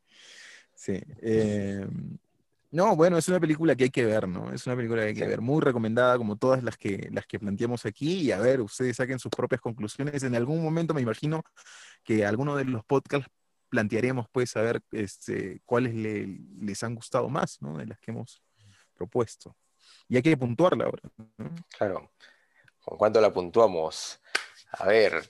Sí. 0.77 1.01
eh, 1.23 1.87
no, 2.75 2.97
bueno, 2.97 3.17
es 3.17 3.29
una 3.29 3.39
película 3.39 3.77
que 3.77 3.85
hay 3.85 3.91
que 3.91 4.05
ver, 4.05 4.27
¿no? 4.27 4.53
Es 4.53 4.67
una 4.67 4.75
película 4.75 5.03
que 5.03 5.09
hay 5.09 5.15
que 5.15 5.27
ver, 5.27 5.41
muy 5.41 5.61
recomendada 5.63 6.19
como 6.19 6.37
todas 6.37 6.63
las 6.65 6.77
que, 6.77 7.09
las 7.13 7.25
que 7.27 7.39
planteamos 7.39 7.87
aquí. 7.87 8.23
Y 8.23 8.33
a 8.33 8.39
ver, 8.41 8.61
ustedes 8.61 8.97
saquen 8.97 9.19
sus 9.21 9.31
propias 9.31 9.61
conclusiones. 9.61 10.23
En 10.25 10.35
algún 10.35 10.63
momento 10.63 10.93
me 10.93 11.01
imagino 11.01 11.43
que 12.03 12.27
alguno 12.27 12.57
de 12.57 12.65
los 12.65 12.85
podcasts 12.85 13.29
plantearemos, 13.69 14.27
pues, 14.33 14.57
a 14.57 14.63
ver 14.63 14.81
este, 14.91 15.61
cuáles 15.65 15.95
le- 15.95 16.39
les 16.61 16.83
han 16.83 16.95
gustado 16.95 17.29
más, 17.29 17.63
¿no? 17.63 17.79
De 17.79 17.87
las 17.87 17.99
que 18.01 18.11
hemos 18.11 18.43
propuesto. 18.95 19.57
Y 20.09 20.17
hay 20.17 20.23
que 20.23 20.37
puntuarla 20.37 20.85
ahora. 20.87 21.03
¿no? 21.39 21.55
Claro. 21.79 22.13
¿Con 22.81 22.99
cuánto 22.99 23.21
la 23.21 23.33
puntuamos? 23.33 24.21
A 24.73 24.87
ver, 24.87 25.27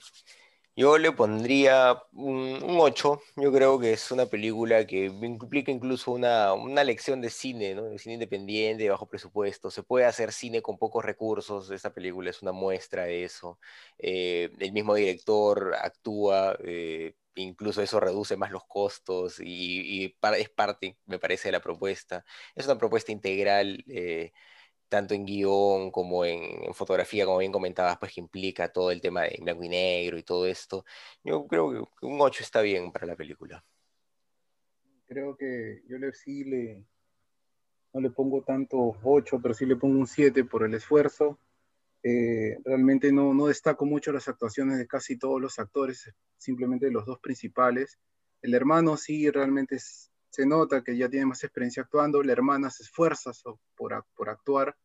yo 0.75 0.97
le 0.97 1.11
pondría 1.13 2.01
un, 2.13 2.61
un 2.63 2.77
8. 2.79 3.21
Yo 3.37 3.51
creo 3.53 3.79
que 3.79 3.93
es 3.93 4.11
una 4.11 4.25
película 4.25 4.85
que 4.85 5.05
implica 5.05 5.71
incluso 5.71 6.11
una, 6.11 6.53
una 6.53 6.83
lección 6.83 7.21
de 7.21 7.29
cine, 7.29 7.75
¿no? 7.75 7.83
De 7.85 7.97
cine 7.99 8.15
independiente, 8.15 8.83
de 8.83 8.89
bajo 8.89 9.07
presupuesto. 9.07 9.71
Se 9.71 9.83
puede 9.83 10.05
hacer 10.05 10.31
cine 10.33 10.61
con 10.61 10.77
pocos 10.77 11.03
recursos. 11.05 11.71
Esta 11.71 11.93
película 11.93 12.29
es 12.29 12.41
una 12.41 12.51
muestra 12.51 13.05
de 13.05 13.23
eso. 13.23 13.59
Eh, 13.97 14.49
el 14.59 14.71
mismo 14.73 14.95
director 14.95 15.75
actúa, 15.75 16.57
eh, 16.63 17.13
incluso 17.35 17.81
eso 17.81 17.99
reduce 17.99 18.35
más 18.37 18.51
los 18.51 18.65
costos 18.65 19.39
y, 19.39 20.03
y 20.05 20.15
es 20.39 20.49
parte, 20.49 20.97
me 21.05 21.19
parece, 21.19 21.47
de 21.49 21.53
la 21.53 21.61
propuesta. 21.61 22.25
Es 22.55 22.65
una 22.65 22.77
propuesta 22.77 23.11
integral. 23.11 23.83
eh, 23.87 24.31
tanto 24.89 25.13
en 25.13 25.25
guion 25.25 25.91
como 25.91 26.25
en, 26.25 26.63
en 26.65 26.73
fotografía, 26.73 27.25
como 27.25 27.39
bien 27.39 27.51
comentabas, 27.51 27.97
pues 27.97 28.13
que 28.13 28.21
implica 28.21 28.71
todo 28.71 28.91
el 28.91 29.01
tema 29.01 29.23
de 29.23 29.39
blanco 29.41 29.63
y 29.63 29.69
negro 29.69 30.17
y 30.17 30.23
todo 30.23 30.45
esto. 30.47 30.85
Yo 31.23 31.47
creo 31.47 31.71
que 31.99 32.05
un 32.05 32.21
8 32.21 32.43
está 32.43 32.61
bien 32.61 32.91
para 32.91 33.07
la 33.07 33.15
película. 33.15 33.63
Creo 35.07 35.35
que 35.37 35.83
yo 35.87 35.97
le 35.97 36.13
sí 36.13 36.43
le 36.43 36.85
no 37.93 38.01
le 38.01 38.09
pongo 38.09 38.43
tanto 38.43 38.97
8, 39.03 39.39
pero 39.41 39.53
sí 39.53 39.65
le 39.65 39.77
pongo 39.77 39.97
un 39.97 40.07
7 40.07 40.43
por 40.43 40.65
el 40.65 40.73
esfuerzo. 40.73 41.39
Eh, 42.03 42.57
realmente 42.65 43.11
no, 43.11 43.33
no 43.33 43.47
destaco 43.47 43.85
mucho 43.85 44.11
las 44.11 44.27
actuaciones 44.27 44.77
de 44.77 44.85
casi 44.85 45.17
todos 45.17 45.41
los 45.41 45.59
actores, 45.59 46.11
simplemente 46.37 46.91
los 46.91 47.05
dos 47.05 47.19
principales. 47.19 47.97
El 48.41 48.53
hermano 48.53 48.97
sí 48.97 49.29
realmente 49.31 49.75
es- 49.75 50.11
se 50.35 50.45
nota 50.45 50.83
que 50.83 50.97
ya 50.97 51.07
tiene 51.07 51.27
más 51.27 51.43
experiencia 51.45 51.83
actuando, 51.83 52.21
la 52.21 52.33
hermana 52.33 52.69
se 52.69 52.83
esfuerza 52.83 53.31
por, 53.75 54.05
por 54.15 54.29
actuar, 54.29 54.75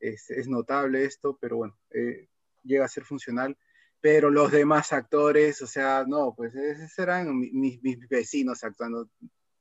es, 0.00 0.30
es 0.30 0.48
notable 0.48 1.04
esto, 1.04 1.36
pero 1.38 1.58
bueno, 1.58 1.78
eh, 1.90 2.28
llega 2.62 2.86
a 2.86 2.88
ser 2.88 3.04
funcional. 3.04 3.56
Pero 4.00 4.30
los 4.30 4.50
demás 4.52 4.92
actores, 4.94 5.60
o 5.60 5.66
sea, 5.66 6.04
no, 6.06 6.32
pues 6.34 6.54
esos 6.54 6.98
eran 6.98 7.36
mi- 7.38 7.50
mis, 7.52 7.82
mis 7.82 8.08
vecinos 8.08 8.62
actuando 8.64 9.08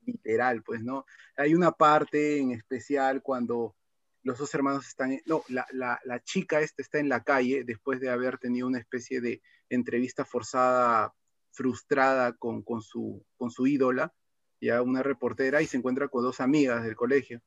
literal, 0.05 0.61
pues, 0.63 0.81
¿no? 0.83 1.05
Hay 1.35 1.53
una 1.53 1.71
parte 1.71 2.37
en 2.39 2.51
especial 2.51 3.21
cuando 3.21 3.75
los 4.23 4.37
dos 4.37 4.53
hermanos 4.53 4.87
están, 4.87 5.19
no, 5.25 5.43
la, 5.49 5.65
la, 5.71 5.99
la 6.05 6.19
chica 6.23 6.61
esta 6.61 6.81
está 6.81 6.99
en 6.99 7.09
la 7.09 7.23
calle 7.23 7.63
después 7.65 7.99
de 7.99 8.09
haber 8.09 8.37
tenido 8.37 8.67
una 8.67 8.79
especie 8.79 9.19
de 9.19 9.41
entrevista 9.69 10.23
forzada, 10.25 11.13
frustrada 11.51 12.33
con, 12.33 12.61
con, 12.63 12.81
su, 12.81 13.25
con 13.37 13.49
su 13.51 13.67
ídola, 13.67 14.13
ya 14.65 14.81
una 14.81 15.03
reportera, 15.03 15.61
y 15.61 15.67
se 15.67 15.77
encuentra 15.77 16.07
con 16.07 16.23
dos 16.23 16.41
amigas 16.41 16.83
del 16.83 16.95
colegio. 16.95 17.41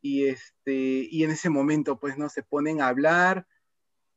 Y, 0.00 0.26
este, 0.26 1.08
y 1.10 1.24
en 1.24 1.30
ese 1.30 1.50
momento, 1.50 1.98
pues, 1.98 2.18
¿no? 2.18 2.28
Se 2.28 2.42
ponen 2.42 2.80
a 2.80 2.88
hablar, 2.88 3.46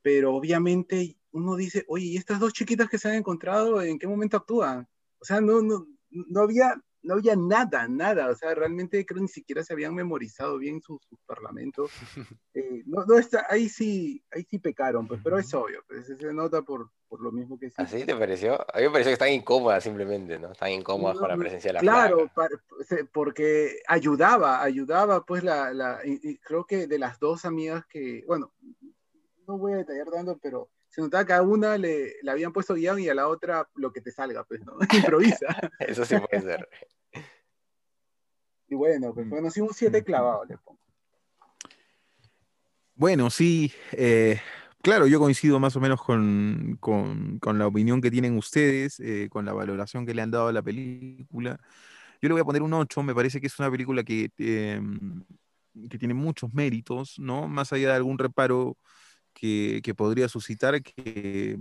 pero 0.01 0.35
obviamente 0.35 1.17
uno 1.31 1.55
dice, 1.55 1.85
oye, 1.87 2.05
¿y 2.05 2.17
estas 2.17 2.39
dos 2.39 2.53
chiquitas 2.53 2.89
que 2.89 2.97
se 2.97 3.09
han 3.09 3.15
encontrado, 3.15 3.81
en 3.81 3.99
qué 3.99 4.07
momento 4.07 4.37
actúan? 4.37 4.87
O 5.19 5.25
sea, 5.25 5.41
no, 5.41 5.61
no, 5.61 5.87
no 6.09 6.41
había, 6.41 6.81
no 7.03 7.15
había 7.15 7.35
nada, 7.35 7.87
nada. 7.87 8.29
O 8.29 8.35
sea, 8.35 8.53
realmente 8.55 9.05
creo 9.05 9.21
ni 9.21 9.27
siquiera 9.27 9.63
se 9.63 9.73
habían 9.73 9.95
memorizado 9.95 10.57
bien 10.57 10.81
sus, 10.81 10.99
sus 11.05 11.19
parlamentos. 11.25 11.91
Eh, 12.55 12.81
no, 12.87 13.05
no 13.05 13.15
está, 13.15 13.45
ahí 13.47 13.69
sí, 13.69 14.23
ahí 14.31 14.43
sí 14.43 14.57
pecaron, 14.57 15.07
pues, 15.07 15.21
pero 15.23 15.37
es 15.37 15.53
obvio, 15.53 15.83
pues, 15.87 16.07
se 16.07 16.33
nota 16.33 16.63
por, 16.63 16.89
por 17.07 17.21
lo 17.21 17.31
mismo 17.31 17.59
que 17.59 17.69
sí. 17.69 17.75
¿Así 17.77 18.03
te 18.05 18.15
pareció? 18.15 18.53
A 18.73 18.79
mí 18.79 18.85
me 18.85 18.89
pareció 18.89 19.11
que 19.11 19.13
están 19.13 19.29
incómodas 19.31 19.83
simplemente, 19.83 20.39
¿no? 20.39 20.51
Están 20.53 20.71
incómodas 20.71 21.13
No, 21.17 21.19
con 21.21 21.29
la 21.29 21.35
no, 21.35 21.41
presencia 21.41 21.69
de 21.69 21.73
la 21.73 21.79
Claro, 21.81 22.27
flaca. 22.33 22.33
pa- 22.33 22.83
se- 22.85 23.05
porque 23.05 23.79
ayudaba, 23.87 24.63
ayudaba, 24.63 25.23
pues 25.27 25.43
la, 25.43 25.71
la 25.75 25.99
y- 26.03 26.19
y 26.23 26.37
creo 26.39 26.65
que 26.65 26.87
de 26.87 26.97
las 26.97 27.19
dos 27.19 27.45
amigas 27.45 27.85
que, 27.85 28.23
bueno, 28.25 28.51
no 29.47 29.59
voy 29.59 29.73
a 29.73 29.77
detallar 29.77 30.09
tanto, 30.09 30.39
pero 30.41 30.69
se 30.89 31.01
notaba 31.01 31.25
que 31.25 31.33
a 31.33 31.41
una 31.41 31.77
le, 31.77 32.15
le 32.21 32.31
habían 32.31 32.51
puesto 32.51 32.73
guion 32.73 32.99
y 32.99 33.09
a 33.09 33.13
la 33.15 33.27
otra 33.27 33.67
lo 33.75 33.91
que 33.93 34.01
te 34.01 34.11
salga, 34.11 34.43
pues, 34.43 34.61
¿no? 34.65 34.73
Improvisa. 34.93 35.47
Eso 35.79 36.03
sí 36.05 36.15
puede 36.29 36.41
ser. 36.43 36.67
Y 38.67 38.75
bueno, 38.75 39.13
pues 39.13 39.25
Mm. 39.25 39.29
bueno, 39.29 39.49
sí 39.51 39.61
un 39.61 39.73
7 39.73 40.03
clavado 40.03 40.45
le 40.45 40.57
pongo. 40.57 40.79
Bueno, 42.95 43.29
sí, 43.29 43.71
eh, 43.93 44.39
claro, 44.81 45.07
yo 45.07 45.19
coincido 45.19 45.59
más 45.59 45.75
o 45.75 45.79
menos 45.79 46.01
con, 46.01 46.77
con- 46.81 47.39
con 47.39 47.57
la 47.57 47.67
opinión 47.67 48.01
que 48.01 48.11
tienen 48.11 48.37
ustedes, 48.37 48.99
eh, 48.99 49.27
con 49.31 49.45
la 49.45 49.53
valoración 49.53 50.05
que 50.05 50.13
le 50.13 50.21
han 50.21 50.31
dado 50.31 50.49
a 50.49 50.53
la 50.53 50.61
película. 50.61 51.59
Yo 52.21 52.27
le 52.27 52.33
voy 52.33 52.41
a 52.41 52.45
poner 52.45 52.61
un 52.61 52.73
8, 52.73 53.01
me 53.01 53.15
parece 53.15 53.39
que 53.39 53.47
es 53.47 53.57
una 53.57 53.71
película 53.71 54.03
que, 54.03 54.29
em, 54.37 55.23
que 55.89 55.97
tiene 55.97 56.13
muchos 56.13 56.53
méritos, 56.53 57.17
¿no? 57.19 57.47
Más 57.47 57.71
allá 57.71 57.87
de 57.89 57.93
algún 57.95 58.17
reparo 58.19 58.75
que, 59.39 59.81
podría 59.95 60.29
suscitar, 60.29 60.81
que, 60.83 61.57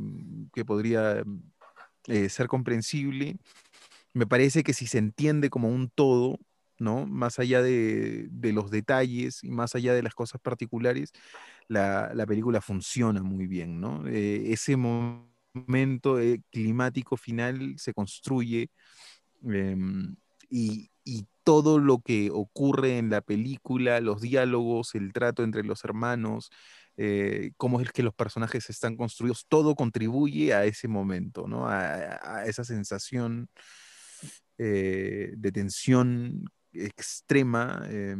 que 0.53 0.64
podría 0.64 1.22
eh, 2.09 2.29
ser 2.29 2.49
comprensible. 2.49 3.39
Me 4.14 4.26
parece 4.26 4.62
que 4.64 4.74
si 4.74 4.87
se 4.87 4.99
entiende 4.99 5.51
como 5.51 5.68
un 5.68 5.91
todo, 5.91 6.39
¿no? 6.79 7.07
Más 7.07 7.39
allá 7.39 7.62
de, 7.62 8.29
de 8.31 8.53
los 8.53 8.70
detalles 8.70 9.45
y 9.45 9.51
más 9.51 9.74
allá 9.74 9.95
de 9.95 10.03
las 10.03 10.14
cosas 10.14 10.41
particulares, 10.41 11.12
la, 11.68 12.12
la 12.14 12.26
película 12.26 12.61
funciona 12.61 13.22
muy 13.22 13.47
bien, 13.47 13.81
¿no? 13.81 14.07
Eh, 14.09 14.53
ese 14.53 14.76
mo- 14.76 15.29
momento 15.55 16.20
eh, 16.20 16.43
climático 16.53 17.16
final 17.16 17.74
se 17.79 17.95
construye 17.95 18.70
em, 19.45 20.16
y, 20.51 20.91
y 21.05 21.26
todo 21.45 21.79
lo 21.79 22.01
que 22.01 22.31
ocurre 22.33 22.99
en 22.99 23.11
la 23.11 23.20
película, 23.20 24.01
los 24.01 24.20
diálogos, 24.20 24.95
el 24.95 25.12
trato 25.12 25.43
entre 25.45 25.64
los 25.64 25.85
hermanos, 25.85 26.51
eh, 27.01 27.53
cómo 27.57 27.81
es 27.81 27.93
que 27.93 28.03
los 28.03 28.13
personajes 28.13 28.69
están 28.71 28.97
construidos, 28.97 29.47
todo 29.47 29.77
contribuye 29.77 30.53
a 30.53 30.65
ese 30.65 30.89
momento, 30.89 31.47
¿no? 31.47 31.69
A, 31.69 32.45
esa 32.45 32.65
sensación 32.65 33.49
eh, 34.59 35.33
de 35.37 35.53
tensión 35.53 36.45
extrema 36.73 37.87
eh, 37.89 38.17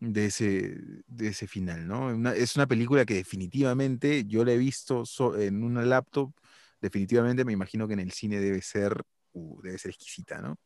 de, 0.00 0.24
ese, 0.24 0.74
de 1.06 1.28
ese 1.28 1.46
final, 1.46 1.86
¿no? 1.86 2.32
Es 2.32 2.56
una 2.56 2.66
película 2.66 3.04
que 3.04 3.12
definitivamente 3.12 4.24
yo 4.24 4.42
la 4.42 4.52
he 4.52 4.58
visto 4.58 5.04
en 5.38 5.62
una 5.62 5.84
laptop, 5.84 6.32
definitivamente 6.80 7.44
me 7.44 7.52
imagino 7.52 7.86
que 7.86 7.92
en 7.92 8.00
el 8.00 8.12
cine 8.12 8.40
debe 8.40 8.62
ser, 8.62 9.02
uh, 9.32 9.60
debe 9.60 9.76
ser 9.76 9.90
exquisita, 9.90 10.40
¿no? 10.40 10.58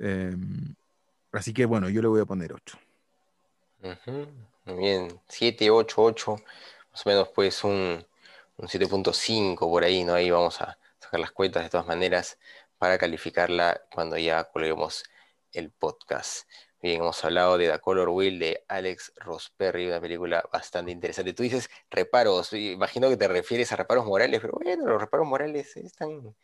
Em, 0.00 0.74
así 1.30 1.52
que 1.52 1.64
bueno, 1.64 1.88
yo 1.88 2.02
le 2.02 2.08
voy 2.08 2.20
a 2.22 2.26
poner 2.26 2.52
8. 2.52 2.76
Muy 3.80 4.76
bien, 4.76 5.20
7, 5.28 5.70
8, 5.70 6.02
8, 6.02 6.36
más 6.92 7.06
o 7.06 7.08
menos 7.08 7.28
pues 7.34 7.62
un, 7.64 8.04
un 8.56 8.68
7.5 8.68 9.58
por 9.58 9.84
ahí, 9.84 10.04
¿no? 10.04 10.14
Ahí 10.14 10.30
vamos 10.30 10.60
a 10.60 10.78
sacar 10.98 11.20
las 11.20 11.30
cuentas 11.30 11.62
de 11.62 11.70
todas 11.70 11.86
maneras 11.86 12.38
para 12.78 12.98
calificarla 12.98 13.82
cuando 13.92 14.16
ya 14.18 14.44
colguemos 14.44 15.04
el 15.52 15.70
podcast. 15.70 16.48
Bien, 16.82 17.00
hemos 17.00 17.24
hablado 17.24 17.58
de 17.58 17.70
The 17.70 17.78
Color 17.80 18.08
Wheel 18.10 18.38
de 18.38 18.64
Alex 18.68 19.12
Rosperry, 19.16 19.86
una 19.86 20.00
película 20.00 20.44
bastante 20.52 20.92
interesante. 20.92 21.32
Tú 21.32 21.42
dices 21.42 21.70
reparos, 21.90 22.52
imagino 22.52 23.08
que 23.08 23.16
te 23.16 23.28
refieres 23.28 23.72
a 23.72 23.76
reparos 23.76 24.04
morales, 24.04 24.40
pero 24.40 24.54
bueno, 24.62 24.86
los 24.86 25.00
reparos 25.00 25.26
morales 25.26 25.76
están, 25.76 26.34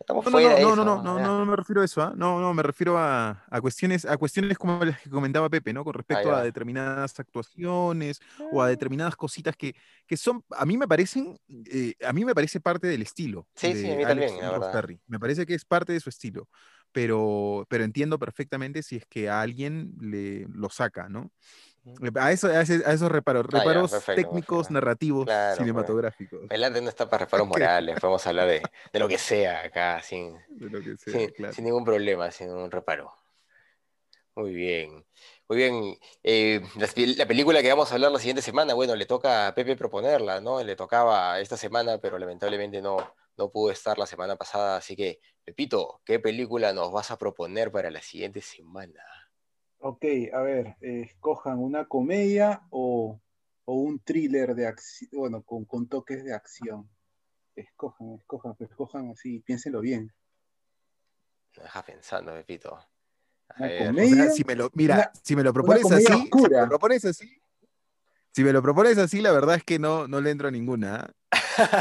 Estamos 0.00 0.24
No, 0.24 0.30
no, 0.30 0.38
de 0.38 0.44
no, 0.44 0.56
eso, 0.56 0.76
no, 0.76 1.02
no, 1.02 1.18
no, 1.18 1.38
no, 1.38 1.46
me 1.46 1.56
refiero 1.56 1.82
a 1.82 1.84
eso, 1.84 2.00
¿ah? 2.00 2.12
No, 2.16 2.40
no, 2.40 2.54
me 2.54 2.62
refiero 2.62 2.96
a, 2.96 3.44
a 3.50 3.60
cuestiones, 3.60 4.06
a 4.06 4.16
cuestiones 4.16 4.56
como 4.56 4.82
las 4.82 4.98
que 4.98 5.10
comentaba 5.10 5.50
Pepe, 5.50 5.74
¿no? 5.74 5.84
Con 5.84 5.92
respecto 5.92 6.30
ya. 6.30 6.38
a 6.38 6.42
determinadas 6.42 7.20
actuaciones 7.20 8.18
o 8.50 8.62
a 8.62 8.68
determinadas 8.68 9.14
cositas 9.14 9.54
que, 9.56 9.76
que 10.06 10.16
son, 10.16 10.42
a 10.50 10.64
mí 10.64 10.78
me 10.78 10.88
parecen, 10.88 11.38
eh, 11.70 11.94
a 12.02 12.14
mí 12.14 12.24
me 12.24 12.34
parece 12.34 12.60
parte 12.60 12.86
del 12.86 13.02
estilo. 13.02 13.46
Sí, 13.54 13.74
sí, 13.74 13.82
de 13.82 13.92
a 13.92 13.96
mí 13.96 14.04
Alex 14.04 14.32
también, 14.32 14.50
la 14.52 14.58
verdad. 14.58 14.88
Me 15.06 15.20
parece 15.20 15.44
que 15.44 15.54
es 15.54 15.66
parte 15.66 15.92
de 15.92 16.00
su 16.00 16.08
estilo, 16.08 16.48
pero, 16.92 17.66
pero 17.68 17.84
entiendo 17.84 18.18
perfectamente 18.18 18.82
si 18.82 18.96
es 18.96 19.06
que 19.06 19.28
a 19.28 19.42
alguien 19.42 19.92
le 20.00 20.46
lo 20.48 20.70
saca, 20.70 21.10
¿no? 21.10 21.30
A 22.20 22.30
eso, 22.32 22.48
a 22.48 22.60
ese- 22.60 22.82
a 22.84 22.92
esos 22.92 23.10
reparos, 23.10 23.46
Ah, 23.46 23.52
ya, 23.52 23.58
reparos 23.64 23.90
perfecto, 23.90 24.22
técnicos, 24.22 24.58
perfecto. 24.58 24.74
narrativos, 24.74 25.24
Claro, 25.24 25.56
pues. 25.56 25.58
cinematográficos, 25.58 26.40
El 26.50 26.64
arte 26.64 26.80
no 26.80 26.88
está 26.88 27.08
para 27.08 27.24
reparos 27.24 27.46
Ok. 27.46 27.50
morales, 27.52 27.98
podemos 28.00 28.26
hablar 28.26 28.48
de, 28.48 28.60
de 28.92 28.98
lo 28.98 29.08
que 29.08 29.18
sea 29.18 29.62
acá, 29.62 30.02
sin, 30.02 30.38
de 30.48 30.70
lo 30.70 30.80
que 30.82 30.96
sea, 30.96 31.12
sin, 31.12 31.30
claro. 31.30 31.52
sin 31.54 31.64
ningún 31.64 31.84
problema, 31.84 32.30
sin 32.30 32.48
ningún 32.48 32.70
reparo. 32.70 33.12
Muy 34.36 34.54
bien. 34.54 35.04
Muy 35.48 35.56
bien. 35.58 35.98
eh, 36.22 36.60
la 37.16 37.26
película 37.26 37.60
que 37.62 37.68
vamos 37.68 37.90
a 37.90 37.94
hablar 37.94 38.12
la 38.12 38.18
siguiente 38.18 38.42
semana, 38.42 38.74
bueno, 38.74 38.94
le 38.94 39.04
toca 39.06 39.48
a 39.48 39.54
Pepe 39.54 39.76
proponerla, 39.76 40.40
¿no? 40.40 40.62
Le 40.62 40.76
tocaba 40.76 41.40
esta 41.40 41.56
semana, 41.56 41.98
pero 41.98 42.18
lamentablemente 42.18 42.80
no, 42.80 42.96
no 43.36 43.50
pudo 43.50 43.70
estar 43.72 43.98
la 43.98 44.06
semana 44.06 44.36
pasada. 44.36 44.76
Así 44.76 44.94
que, 44.96 45.20
Pepito, 45.44 46.00
¿qué 46.04 46.20
película 46.20 46.72
nos 46.72 46.92
vas 46.92 47.10
a 47.10 47.18
proponer 47.18 47.72
para 47.72 47.90
la 47.90 48.00
siguiente 48.00 48.40
semana? 48.40 49.02
Ok, 49.82 50.04
a 50.32 50.40
ver, 50.42 50.76
eh, 50.82 51.02
escojan 51.06 51.58
una 51.58 51.86
comedia 51.86 52.66
o, 52.70 53.18
o 53.64 53.74
un 53.74 53.98
thriller 54.00 54.54
de 54.54 54.66
acción, 54.66 55.08
bueno, 55.12 55.42
con, 55.42 55.64
con 55.64 55.88
toques 55.88 56.22
de 56.22 56.34
acción. 56.34 56.88
Escojan, 57.56 58.14
escojan, 58.14 58.54
pero 58.56 58.70
escojan 58.70 59.10
así, 59.10 59.40
piénsenlo 59.40 59.80
bien. 59.80 60.12
Me 61.56 61.62
deja 61.62 61.82
pensando, 61.82 62.32
Pepito. 62.34 62.76
A. 62.76 63.64
O 63.64 63.86
comedia. 63.86 64.24
sea, 64.24 64.30
si 64.30 64.44
me 64.44 64.54
lo, 64.54 64.70
mira, 64.74 64.94
Una- 64.96 65.12
si 65.22 65.34
me 65.34 65.42
lo 65.42 65.52
propones 65.52 65.90
así, 65.90 66.30
si 66.30 66.48
me 66.48 66.58
lo 66.60 66.68
propones 66.68 67.04
así, 67.06 67.42
si 68.32 68.44
me 68.44 68.52
lo 68.52 68.62
propones 68.62 68.98
así, 68.98 69.20
la 69.20 69.32
verdad 69.32 69.56
es 69.56 69.64
que 69.64 69.78
no, 69.78 70.06
no 70.06 70.20
le 70.20 70.30
entro 70.30 70.48
a 70.48 70.50
ninguna. 70.50 71.10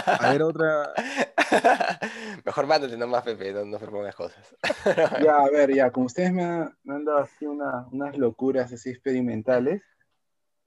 A 0.06 0.30
ver, 0.32 0.42
otra. 0.44 0.94
Mejor 2.46 2.68
mándate 2.68 2.98
nomás, 2.98 3.24
Pepe, 3.24 3.54
no, 3.54 3.66
no 3.66 3.78
propongas 3.80 4.16
cosas. 4.16 4.56
Ya, 5.24 5.38
a 5.38 5.50
ver, 5.50 5.74
ya, 5.74 5.92
como 5.92 6.06
ustedes 6.08 6.32
me 6.34 6.44
han, 6.44 6.78
me 6.84 6.96
han 6.96 7.06
dado 7.06 7.20
así 7.20 7.46
una- 7.46 7.88
unas 7.92 8.18
locuras 8.18 8.72
así 8.74 8.90
experimentales, 8.90 9.82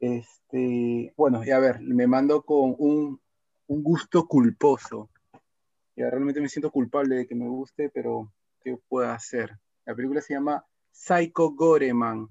este, 0.00 1.12
bueno, 1.16 1.44
ya 1.44 1.56
a 1.56 1.60
ver, 1.60 1.80
me 1.80 2.06
mando 2.06 2.42
con 2.42 2.74
un, 2.78 3.20
un 3.68 3.82
gusto 3.82 4.26
culposo. 4.26 5.10
Ya 5.96 6.10
realmente 6.10 6.40
me 6.40 6.48
siento 6.48 6.70
culpable 6.70 7.16
de 7.16 7.26
que 7.26 7.34
me 7.34 7.48
guste, 7.48 7.90
pero 7.90 8.32
¿qué 8.62 8.76
puedo 8.88 9.08
hacer? 9.10 9.58
La 9.84 9.94
película 9.94 10.20
se 10.20 10.34
llama 10.34 10.64
Psycho 10.90 11.50
Goreman. 11.52 12.28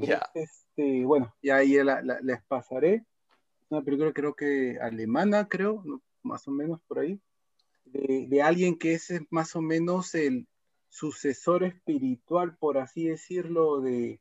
Ya. 0.00 0.22
Este, 0.34 1.04
bueno, 1.04 1.34
ya 1.42 1.56
ahí 1.56 1.74
la- 1.82 2.02
la- 2.02 2.20
les 2.20 2.42
pasaré. 2.44 3.04
Una 3.68 3.82
película 3.82 4.12
creo 4.12 4.34
que 4.34 4.78
alemana, 4.80 5.48
creo, 5.48 5.82
¿no? 5.84 6.00
Más 6.22 6.46
o 6.48 6.50
menos 6.50 6.80
por 6.86 7.00
ahí, 7.00 7.20
de, 7.84 8.26
de 8.28 8.42
alguien 8.42 8.78
que 8.78 8.94
es 8.94 9.12
más 9.30 9.54
o 9.56 9.62
menos 9.62 10.14
el 10.14 10.46
sucesor 10.88 11.64
espiritual, 11.64 12.56
por 12.58 12.78
así 12.78 13.06
decirlo, 13.08 13.80
de, 13.80 14.20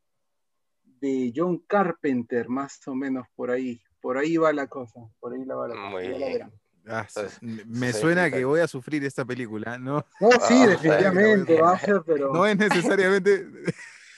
de 0.83 1.33
John 1.35 1.59
Carpenter, 1.67 2.47
más 2.49 2.85
o 2.87 2.95
menos 2.95 3.27
por 3.35 3.51
ahí. 3.51 3.81
Por 4.01 4.17
ahí 4.17 4.37
va 4.37 4.51
la 4.51 4.67
cosa, 4.67 5.01
por 5.19 5.33
ahí 5.33 5.45
la 5.45 5.55
va 5.55 5.67
la 5.67 5.75
cosa. 5.75 5.89
Muy 5.89 6.07
bien. 6.07 6.51
Ah, 6.87 7.07
me- 7.41 7.93
suena 7.93 8.31
que 8.31 8.43
voy 8.43 8.59
a 8.61 8.67
sufrir 8.67 9.03
esta 9.05 9.23
película, 9.23 9.77
¿no? 9.77 10.03
No, 10.19 10.31
sí, 10.47 10.55
Ah, 10.63 10.67
definitivamente 10.69 11.61
va 11.61 11.73
a 11.73 11.79
ser, 11.79 12.01
pero... 12.03 12.33
No 12.33 12.45
es 12.47 12.57
necesariamente. 12.57 13.47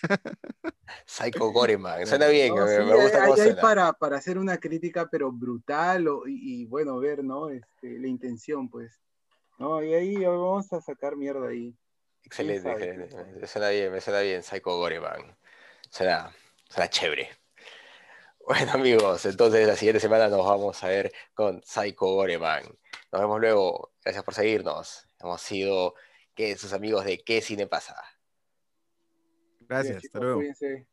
Psycho 1.06 1.52
Goreman. 1.52 2.06
Suena 2.06 2.28
bien, 2.28 2.56
No, 2.56 2.66
me, 2.66 2.72
sí, 2.76 2.82
me 2.84 2.96
gusta 2.96 3.18
hay, 3.18 3.24
cómo 3.24 3.34
hay 3.34 3.40
suena. 3.42 3.62
para, 3.62 3.94
para 3.94 4.18
hacer 4.18 4.38
una 4.38 4.58
crítica, 4.58 5.10
pero 5.10 5.32
brutal, 5.32 6.08
o- 6.08 6.28
y, 6.28 6.62
y, 6.62 6.66
bueno, 6.66 6.98
ver, 7.00 7.24
¿no? 7.24 7.50
Este, 7.50 8.00
la 8.00 8.08
intención, 8.08 8.70
pues. 8.70 9.00
No, 9.60 9.84
y 9.84 9.94
ahí 9.94 10.16
vamos 10.26 10.72
a 10.74 10.82
sacar 10.82 11.16
mierda 11.16 11.48
ahí. 11.48 11.76
Excelente, 12.24 12.72
excelente. 12.72 13.24
Me 13.40 13.48
suena 13.48 13.70
bien, 13.70 13.92
me 13.92 14.02
suena 14.02 14.20
bien, 14.22 14.44
Psycho 14.44 14.78
Goreman. 14.78 15.38
Suena, 15.90 16.32
suena 16.70 16.90
chévere. 16.90 17.30
Bueno, 18.46 18.74
amigos, 18.74 19.26
entonces 19.26 19.68
la 19.68 19.76
siguiente 19.76 20.00
semana 20.02 20.28
nos 20.28 20.46
vamos 20.46 20.84
a 20.84 20.88
ver 20.90 21.14
con 21.34 21.62
Psycho 21.64 22.08
Goreman. 22.08 22.64
Nos 23.12 23.22
vemos 23.22 23.40
luego. 23.40 23.94
Gracias 24.04 24.24
por 24.24 24.34
seguirnos. 24.34 25.08
Hemos 25.20 25.42
sido 25.42 25.96
que 26.36 26.58
sus 26.58 26.74
amigos 26.74 27.06
de 27.06 27.24
¿Qué 27.24 27.42
Cine 27.42 27.68
Pasa? 27.68 27.96
Gracias, 29.74 30.02
chicos, 30.04 30.16
hasta 30.16 30.20
luego. 30.20 30.38
cuídense. 30.40 30.88